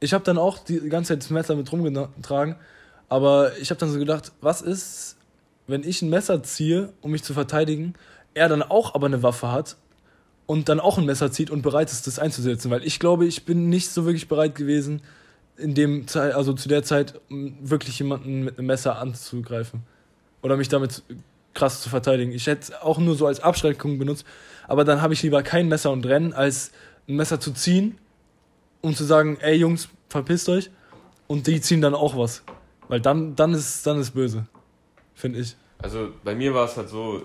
[0.00, 2.56] ich hab dann auch die ganze Zeit das Messer mit rumgetragen.
[3.08, 5.16] Aber ich habe dann so gedacht, was ist,
[5.66, 7.94] wenn ich ein Messer ziehe, um mich zu verteidigen,
[8.34, 9.76] er dann auch aber eine Waffe hat
[10.46, 12.70] und dann auch ein Messer zieht und bereit ist, das einzusetzen?
[12.70, 15.02] Weil ich glaube, ich bin nicht so wirklich bereit gewesen,
[15.56, 19.82] in dem Zeit, also zu der Zeit, wirklich jemanden mit einem Messer anzugreifen.
[20.42, 21.02] Oder mich damit
[21.54, 22.32] krass zu verteidigen.
[22.32, 24.26] Ich hätte es auch nur so als Abschreckung benutzt,
[24.68, 26.72] aber dann habe ich lieber kein Messer und Rennen, als
[27.08, 27.98] ein Messer zu ziehen,
[28.80, 30.70] um zu sagen, ey Jungs, verpisst euch.
[31.26, 32.42] Und die ziehen dann auch was.
[32.88, 34.46] Weil dann, dann ist dann ist böse.
[35.14, 35.56] Finde ich.
[35.78, 37.22] Also bei mir war es halt so,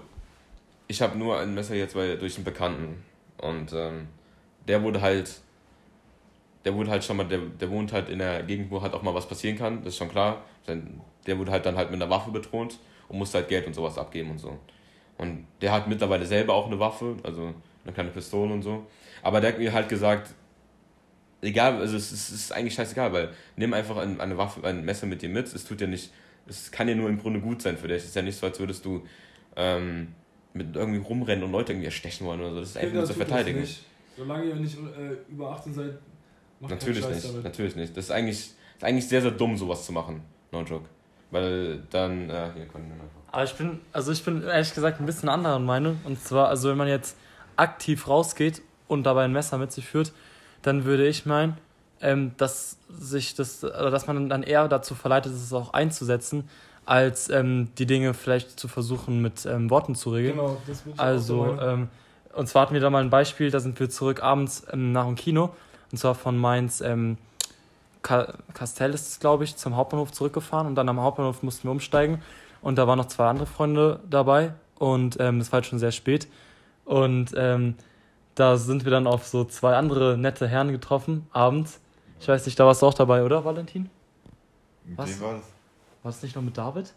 [0.88, 3.04] ich habe nur ein Messer jetzt bei, durch einen Bekannten.
[3.38, 4.08] Und ähm,
[4.68, 5.42] der wurde halt,
[6.66, 9.02] der wurde halt schon mal, der, der wohnt halt in der Gegend, wo halt auch
[9.02, 10.44] mal was passieren kann, das ist schon klar.
[11.26, 12.78] Der wurde halt dann halt mit einer Waffe bedroht
[13.08, 14.58] und musste halt Geld und sowas abgeben und so.
[15.18, 17.54] Und der hat mittlerweile selber auch eine Waffe, also
[17.84, 18.86] eine kleine Pistole und so.
[19.24, 20.34] Aber der hat mir halt gesagt,
[21.42, 24.86] egal, also es ist, es ist eigentlich scheißegal, weil nimm einfach ein, eine Waffe, ein
[24.86, 26.12] Messer mit dir mit, es tut dir nicht,
[26.48, 27.98] es kann dir nur im Grunde gut sein für dich.
[27.98, 29.04] Es ist ja nicht so, als würdest du
[29.56, 30.10] ähm,
[30.54, 32.60] mit irgendwie rumrennen und Leute irgendwie erstechen wollen oder so.
[32.62, 33.64] Das ist einfach nur zur Verteidigung.
[34.18, 35.94] Solange ihr nicht äh, über 18 seid,
[36.60, 37.98] macht Natürlich nicht, natürlich nicht.
[37.98, 40.22] Das ist eigentlich, ist eigentlich sehr, sehr dumm, sowas zu machen.
[40.52, 40.86] No joke.
[41.32, 43.22] Weil dann, äh, hier können wir einfach.
[43.32, 46.02] Aber ich bin, also ich bin ehrlich gesagt ein bisschen anderer Meinung.
[46.04, 47.16] Und zwar, also wenn man jetzt
[47.56, 48.62] aktiv rausgeht
[48.92, 50.12] und dabei ein Messer mit sich führt,
[50.62, 51.58] dann würde ich meinen,
[52.02, 56.50] ähm, dass sich das, oder dass man dann eher dazu verleitet ist, es auch einzusetzen,
[56.86, 60.36] als ähm, die Dinge vielleicht zu versuchen mit ähm, Worten zu regeln.
[60.36, 61.82] Genau, das bin ich Also, auch Meinung.
[61.82, 61.88] ähm,
[62.34, 65.06] und zwar hatten wir da mal ein Beispiel, da sind wir zurück abends ähm, nach
[65.06, 65.52] dem Kino,
[65.92, 67.18] und zwar von Mainz, ähm,
[68.02, 71.72] Ka Kastell ist es, glaube ich, zum Hauptbahnhof zurückgefahren und dann am Hauptbahnhof mussten wir
[71.72, 72.22] umsteigen
[72.62, 75.92] und da waren noch zwei andere Freunde dabei und ähm, das war halt schon sehr
[75.92, 76.28] spät
[76.86, 77.76] und ähm,
[78.36, 81.80] da sind wir dann auf so zwei andere nette Herren getroffen, abends.
[82.20, 83.90] Ich weiß nicht, da warst du auch dabei, oder, Valentin?
[84.86, 85.10] Mit Was?
[85.10, 85.44] wem war das?
[86.04, 86.94] War das nicht noch mit David?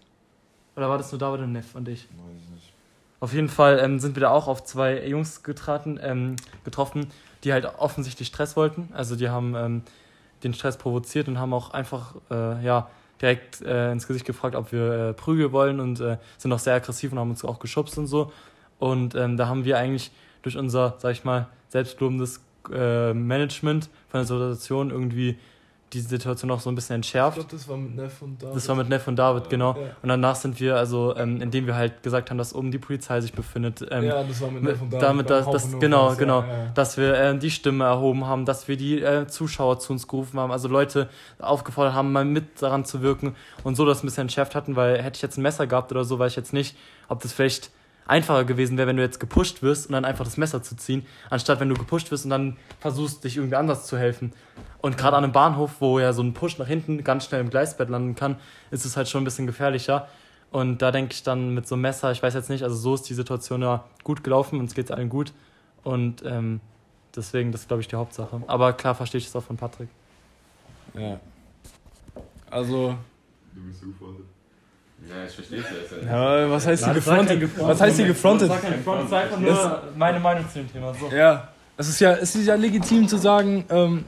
[0.77, 2.09] Oder war das nur David und Neff und ich?
[2.11, 2.73] Weiß ich nicht.
[3.21, 7.11] Auf jeden Fall ähm, sind wir da auch auf zwei Jungs getraten, ähm, getroffen,
[7.43, 8.91] die halt offensichtlich Stress wollten.
[8.93, 9.83] Also die haben ähm,
[10.43, 12.89] den Stress provoziert und haben auch einfach äh, ja,
[13.23, 16.75] direkt äh, ins Gesicht gefragt, ob wir äh, Prügel wollen und äh, sind auch sehr
[16.75, 18.33] aggressiv und haben uns auch geschubst und so.
[18.79, 20.11] Und ähm, da haben wir eigentlich
[20.45, 22.41] durch unser, sag ich mal, selbstlobendes
[22.73, 25.37] äh, Management von der Situation irgendwie
[25.95, 27.39] die Situation auch so ein bisschen entschärft.
[27.39, 28.57] Ich glaube, das war mit Neff und David.
[28.57, 29.75] Das war mit Neff und David, genau.
[29.75, 29.97] Ja.
[30.03, 33.21] Und danach sind wir, also, ähm, indem wir halt gesagt haben, dass oben die Polizei
[33.21, 33.87] sich befindet.
[33.91, 35.03] Ähm, ja, das war mit Neff und David.
[35.03, 36.71] damit, das, Hauptbahnhof genau, war's, ja, genau, ja.
[36.75, 40.39] dass wir ähm, die Stimme erhoben haben, dass wir die äh, Zuschauer zu uns gerufen
[40.41, 41.09] haben, also Leute
[41.39, 45.01] aufgefordert haben, mal mit daran zu wirken und so das ein bisschen entschärft hatten, weil
[45.01, 46.77] hätte ich jetzt ein Messer gehabt oder so, weiß ich jetzt nicht,
[47.09, 47.71] ob das vielleicht
[48.07, 51.07] einfacher gewesen wäre, wenn du jetzt gepusht wirst und dann einfach das Messer zu ziehen,
[51.31, 54.33] anstatt wenn du gepusht wirst und dann versuchst, dich irgendwie anders zu helfen.
[54.81, 57.51] Und gerade an einem Bahnhof, wo ja so ein Push nach hinten ganz schnell im
[57.51, 58.37] Gleisbett landen kann,
[58.71, 60.09] ist es halt schon ein bisschen gefährlicher.
[60.51, 62.95] Und da denke ich dann mit so einem Messer, ich weiß jetzt nicht, also so
[62.95, 65.33] ist die Situation ja gut gelaufen, uns geht es allen gut.
[65.83, 66.61] Und ähm,
[67.17, 68.43] deswegen, das ist, glaube ich, die Hauptsache.
[68.47, 69.89] Aber klar verstehe ich das auch von Patrick.
[70.95, 71.19] Ja.
[72.51, 72.97] Also,
[73.55, 74.27] Du bist so gefrontet.
[75.09, 76.41] Ja, ich verstehe es ja.
[76.43, 77.51] ja, was heißt hier gefrontet?
[77.59, 78.51] Was heißt hier gefrontet?
[78.51, 80.95] Das ist einfach nur meine Meinung zu dem Thema.
[80.95, 81.15] So.
[81.15, 84.05] Ja, es ist ja, es ist ja legitim zu sagen, ähm,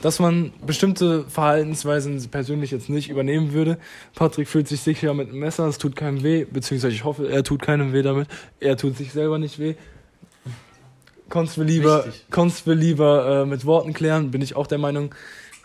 [0.00, 3.78] dass man bestimmte Verhaltensweisen persönlich jetzt nicht übernehmen würde.
[4.14, 7.44] Patrick fühlt sich sicher mit einem Messer, es tut keinem weh, beziehungsweise ich hoffe, er
[7.44, 8.28] tut keinem weh damit.
[8.60, 9.74] Er tut sich selber nicht weh.
[11.28, 15.14] Konntest wir lieber, konntest wir lieber äh, mit Worten klären, bin ich auch der Meinung.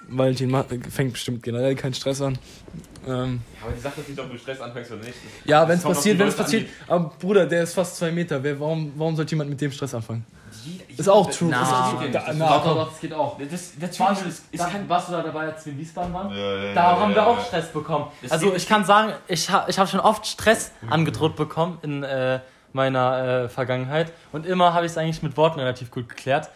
[0.08, 0.56] Valentin
[0.92, 2.38] fängt bestimmt generell keinen Stress an.
[3.08, 5.16] Ähm, Ja, aber die Sache ist nicht, ob du Stress anfängst oder nicht.
[5.46, 6.70] ja, wenn es passiert, wenn es passiert.
[6.88, 8.42] Aber Bruder, der ist fast zwei Meter.
[8.44, 10.26] Wer, warum, warum sollte jemand mit dem Stress anfangen?
[10.66, 11.50] die- Ist auch true.
[11.52, 12.10] Na, ist auch true.
[12.12, 13.38] Da, Das- na, Doch, doch, das geht auch.
[13.38, 14.90] Das, das Warst du, ist, ist da, kein.
[14.90, 16.32] warst du da dabei, als wir in Wiesbaden waren?
[16.36, 17.44] Ja, ja, Da haben ja, wir auch ja.
[17.44, 18.06] Stress bekommen.
[18.24, 22.02] Das Also ich kann sagen, ich, ha, ich habe schon oft Stress angedroht bekommen in
[22.04, 22.40] äh,
[22.74, 26.50] meiner äh, Vergangenheit und immer habe ich es eigentlich mit Worten relativ gut geklärt.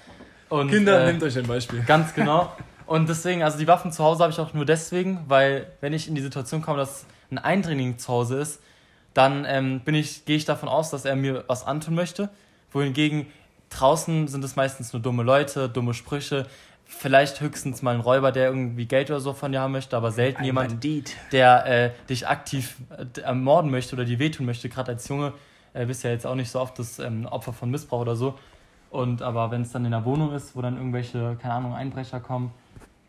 [0.49, 1.83] Und, Kinder, äh, nehmt euch ein Beispiel.
[1.83, 2.51] Ganz genau.
[2.89, 6.07] Und deswegen, also die Waffen zu Hause habe ich auch nur deswegen, weil wenn ich
[6.07, 8.63] in die Situation komme, dass ein Eindringling zu Hause ist,
[9.13, 12.29] dann ähm, bin ich, gehe ich davon aus, dass er mir was antun möchte.
[12.71, 13.27] Wohingegen
[13.69, 16.47] draußen sind es meistens nur dumme Leute, dumme Sprüche,
[16.83, 20.11] vielleicht höchstens mal ein Räuber, der irgendwie Geld oder so von dir haben möchte, aber
[20.11, 21.15] selten jemand, Bandit.
[21.31, 24.67] der äh, dich aktiv äh, ermorden möchte oder dir wehtun möchte.
[24.67, 25.33] Gerade als Junge
[25.73, 28.33] äh, bist ja jetzt auch nicht so oft das ähm, Opfer von Missbrauch oder so.
[28.89, 32.19] Und aber wenn es dann in der Wohnung ist, wo dann irgendwelche, keine Ahnung, Einbrecher
[32.19, 32.51] kommen,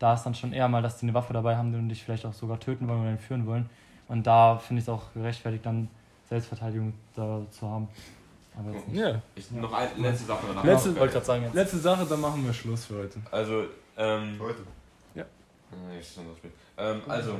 [0.01, 2.25] da ist dann schon eher mal, dass die eine Waffe dabei haben und dich vielleicht
[2.25, 3.69] auch sogar töten wollen oder entführen wollen.
[4.07, 5.89] Und da finde ich es auch gerechtfertigt, dann
[6.27, 7.87] Selbstverteidigung da zu haben.
[8.57, 8.99] Aber jetzt nicht.
[8.99, 9.21] Ja.
[9.35, 10.63] Ich, noch eine letzte Sache danach.
[10.63, 11.53] Letzte- wollte gerade sagen jetzt.
[11.53, 13.19] Letzte Sache, dann machen wir Schluss für heute.
[13.31, 13.65] Also,
[13.97, 14.37] ähm.
[14.39, 14.63] Heute.
[15.15, 16.51] Nee, ist schon so spät.
[16.77, 17.35] Ähm, also,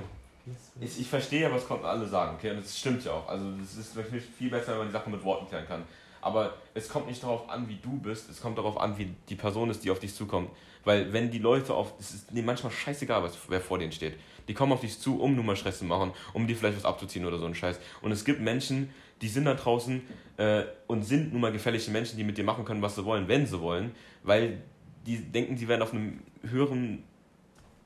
[0.79, 2.51] ich, ich verstehe ja, was konnten alle sagen, okay?
[2.51, 3.27] Und das stimmt ja auch.
[3.27, 5.83] Also, es ist wirklich viel besser, wenn man die Sachen mit Worten klären kann.
[6.21, 9.35] Aber es kommt nicht darauf an, wie du bist, es kommt darauf an, wie die
[9.35, 10.49] Person ist, die auf dich zukommt.
[10.83, 11.93] Weil, wenn die Leute auf.
[11.99, 14.15] Es ist denen manchmal scheißegal, was, wer vor denen steht.
[14.47, 16.85] Die kommen auf dich zu, um nur mal Stress zu machen, um dir vielleicht was
[16.85, 17.79] abzuziehen oder so ein Scheiß.
[18.01, 18.89] Und es gibt Menschen,
[19.21, 20.01] die sind da draußen
[20.37, 23.27] äh, und sind nun mal gefährliche Menschen, die mit dir machen können, was sie wollen,
[23.27, 23.91] wenn sie wollen,
[24.23, 24.61] weil
[25.05, 27.03] die denken, sie werden auf einem höheren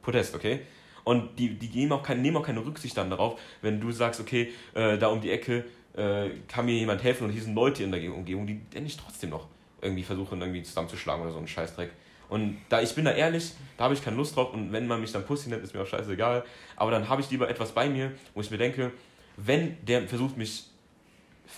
[0.02, 0.62] Podest, okay?
[1.04, 4.20] Und die, die nehmen, auch keine, nehmen auch keine Rücksicht dann darauf, wenn du sagst,
[4.20, 5.66] okay, äh, da um die Ecke
[5.96, 9.00] äh, kann mir jemand helfen und hier sind Leute in der Umgebung, die denn nicht
[9.00, 9.48] trotzdem noch
[9.82, 11.92] irgendwie versuchen, irgendwie zusammenzuschlagen oder so einen Scheißdreck.
[12.30, 15.02] Und da ich bin da ehrlich, da habe ich keine Lust drauf und wenn man
[15.02, 16.44] mich dann Pussy nennt, ist mir auch scheißegal.
[16.76, 18.92] Aber dann habe ich lieber etwas bei mir, wo ich mir denke,
[19.38, 20.66] wenn der versucht mich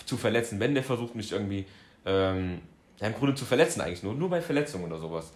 [0.04, 1.64] zu verletzen, wenn der versucht mich irgendwie
[2.04, 2.60] ähm,
[3.00, 5.32] im Grunde zu verletzen eigentlich nur, nur bei Verletzungen oder sowas,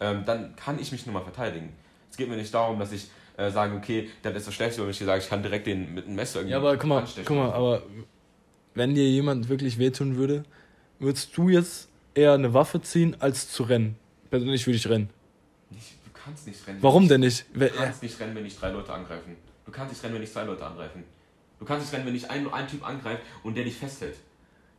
[0.00, 1.72] ähm, dann kann ich mich nur mal verteidigen.
[2.10, 4.90] Es geht mir nicht darum, dass ich äh, sage, okay, dann ist das schlecht, wenn
[4.90, 6.98] ich dir sage, ich kann direkt den mit einem Messer irgendwie Ja, aber guck mal,
[7.00, 7.24] anstechen.
[7.26, 7.82] guck mal, aber
[8.74, 10.44] wenn dir jemand wirklich wehtun würde,
[10.98, 13.96] würdest du jetzt eher eine Waffe ziehen, als zu rennen?
[14.34, 15.10] Persönlich würde ich rennen.
[15.70, 16.78] Nicht, du kannst nicht rennen.
[16.82, 17.46] Warum denn nicht?
[17.54, 19.36] Du kannst nicht rennen, wenn dich drei Leute angreifen.
[19.64, 21.04] Du kannst nicht rennen, wenn dich zwei Leute angreifen.
[21.60, 24.16] Du kannst nicht rennen, wenn dich ein, ein Typ angreift und der dich festhält.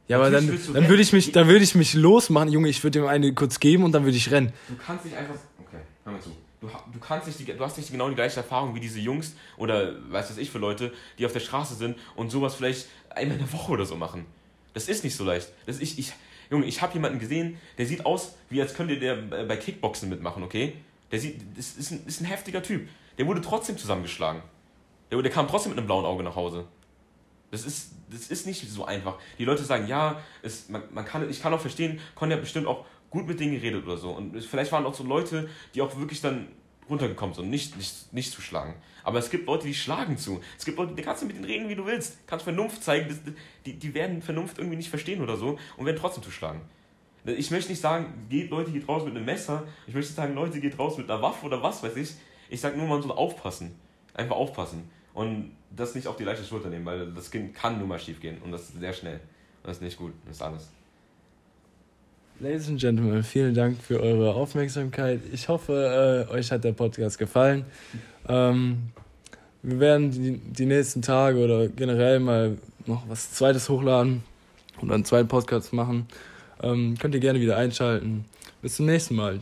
[0.10, 2.84] Ja, aber Natürlich dann, dann würde ich mich, dann würde ich mich losmachen, Junge, ich
[2.84, 4.52] würde ihm eine kurz geben und dann würde ich rennen.
[4.68, 5.36] Du kannst nicht einfach.
[5.58, 6.32] Okay, hör mal zu.
[6.60, 9.36] Du, du, kannst nicht die, du hast nicht genau die gleiche Erfahrung wie diese Jungs
[9.56, 13.38] oder weiß was ich für Leute, die auf der Straße sind und sowas vielleicht einmal
[13.38, 14.26] in der Woche oder so machen.
[14.74, 15.48] Das ist nicht so leicht.
[15.66, 16.12] Das ich, ich,
[16.50, 20.10] Junge, ich habe jemanden gesehen, der sieht aus, wie als könnte der äh, bei Kickboxen
[20.10, 20.74] mitmachen, okay?
[21.12, 22.88] Der sieht, das ist ein, ist ein heftiger Typ.
[23.18, 24.42] Der wurde trotzdem zusammengeschlagen.
[25.12, 26.66] Der, der kam trotzdem mit einem blauen Auge nach Hause.
[27.52, 29.18] Das ist, das ist nicht so einfach.
[29.40, 32.68] Die Leute sagen, ja, es, man, man kann, ich kann auch verstehen, Con hat bestimmt
[32.68, 34.12] auch gut mit denen geredet oder so.
[34.12, 36.48] Und vielleicht waren auch so Leute, die auch wirklich dann
[36.90, 38.76] runtergekommen und nicht, nicht, nicht zu schlagen.
[39.04, 40.42] Aber es gibt Leute, die schlagen zu.
[40.58, 42.28] Es gibt Leute, die kannst du mit denen reden, wie du willst.
[42.28, 43.36] Kannst Vernunft zeigen.
[43.66, 46.62] Die, die werden Vernunft irgendwie nicht verstehen oder so und werden trotzdem zuschlagen.
[47.26, 49.64] Ich möchte nicht sagen, geht Leute, geht raus mit einem Messer.
[49.88, 52.14] Ich möchte nicht sagen, Leute, geht raus mit einer Waffe oder was weiß ich.
[52.50, 53.76] Ich sage nur mal so aufpassen.
[54.14, 54.90] Einfach aufpassen.
[55.14, 58.20] Und das nicht auf die leichte Schulter nehmen, weil das Kind kann nun mal schief
[58.20, 59.16] gehen und das sehr schnell.
[59.64, 60.14] Und das ist nicht gut.
[60.26, 60.70] Das ist alles.
[62.42, 65.22] Ladies and Gentlemen, vielen Dank für eure Aufmerksamkeit.
[65.32, 67.64] Ich hoffe, äh, euch hat der Podcast gefallen.
[68.28, 68.90] Ähm,
[69.64, 72.58] wir werden die, die nächsten Tage oder generell mal
[72.88, 74.22] noch was Zweites hochladen
[74.82, 76.08] und einen zweiten Podcast machen.
[76.62, 78.26] Ähm, könnt ihr gerne wieder einschalten.
[78.62, 79.40] Bis zum nächsten Mal.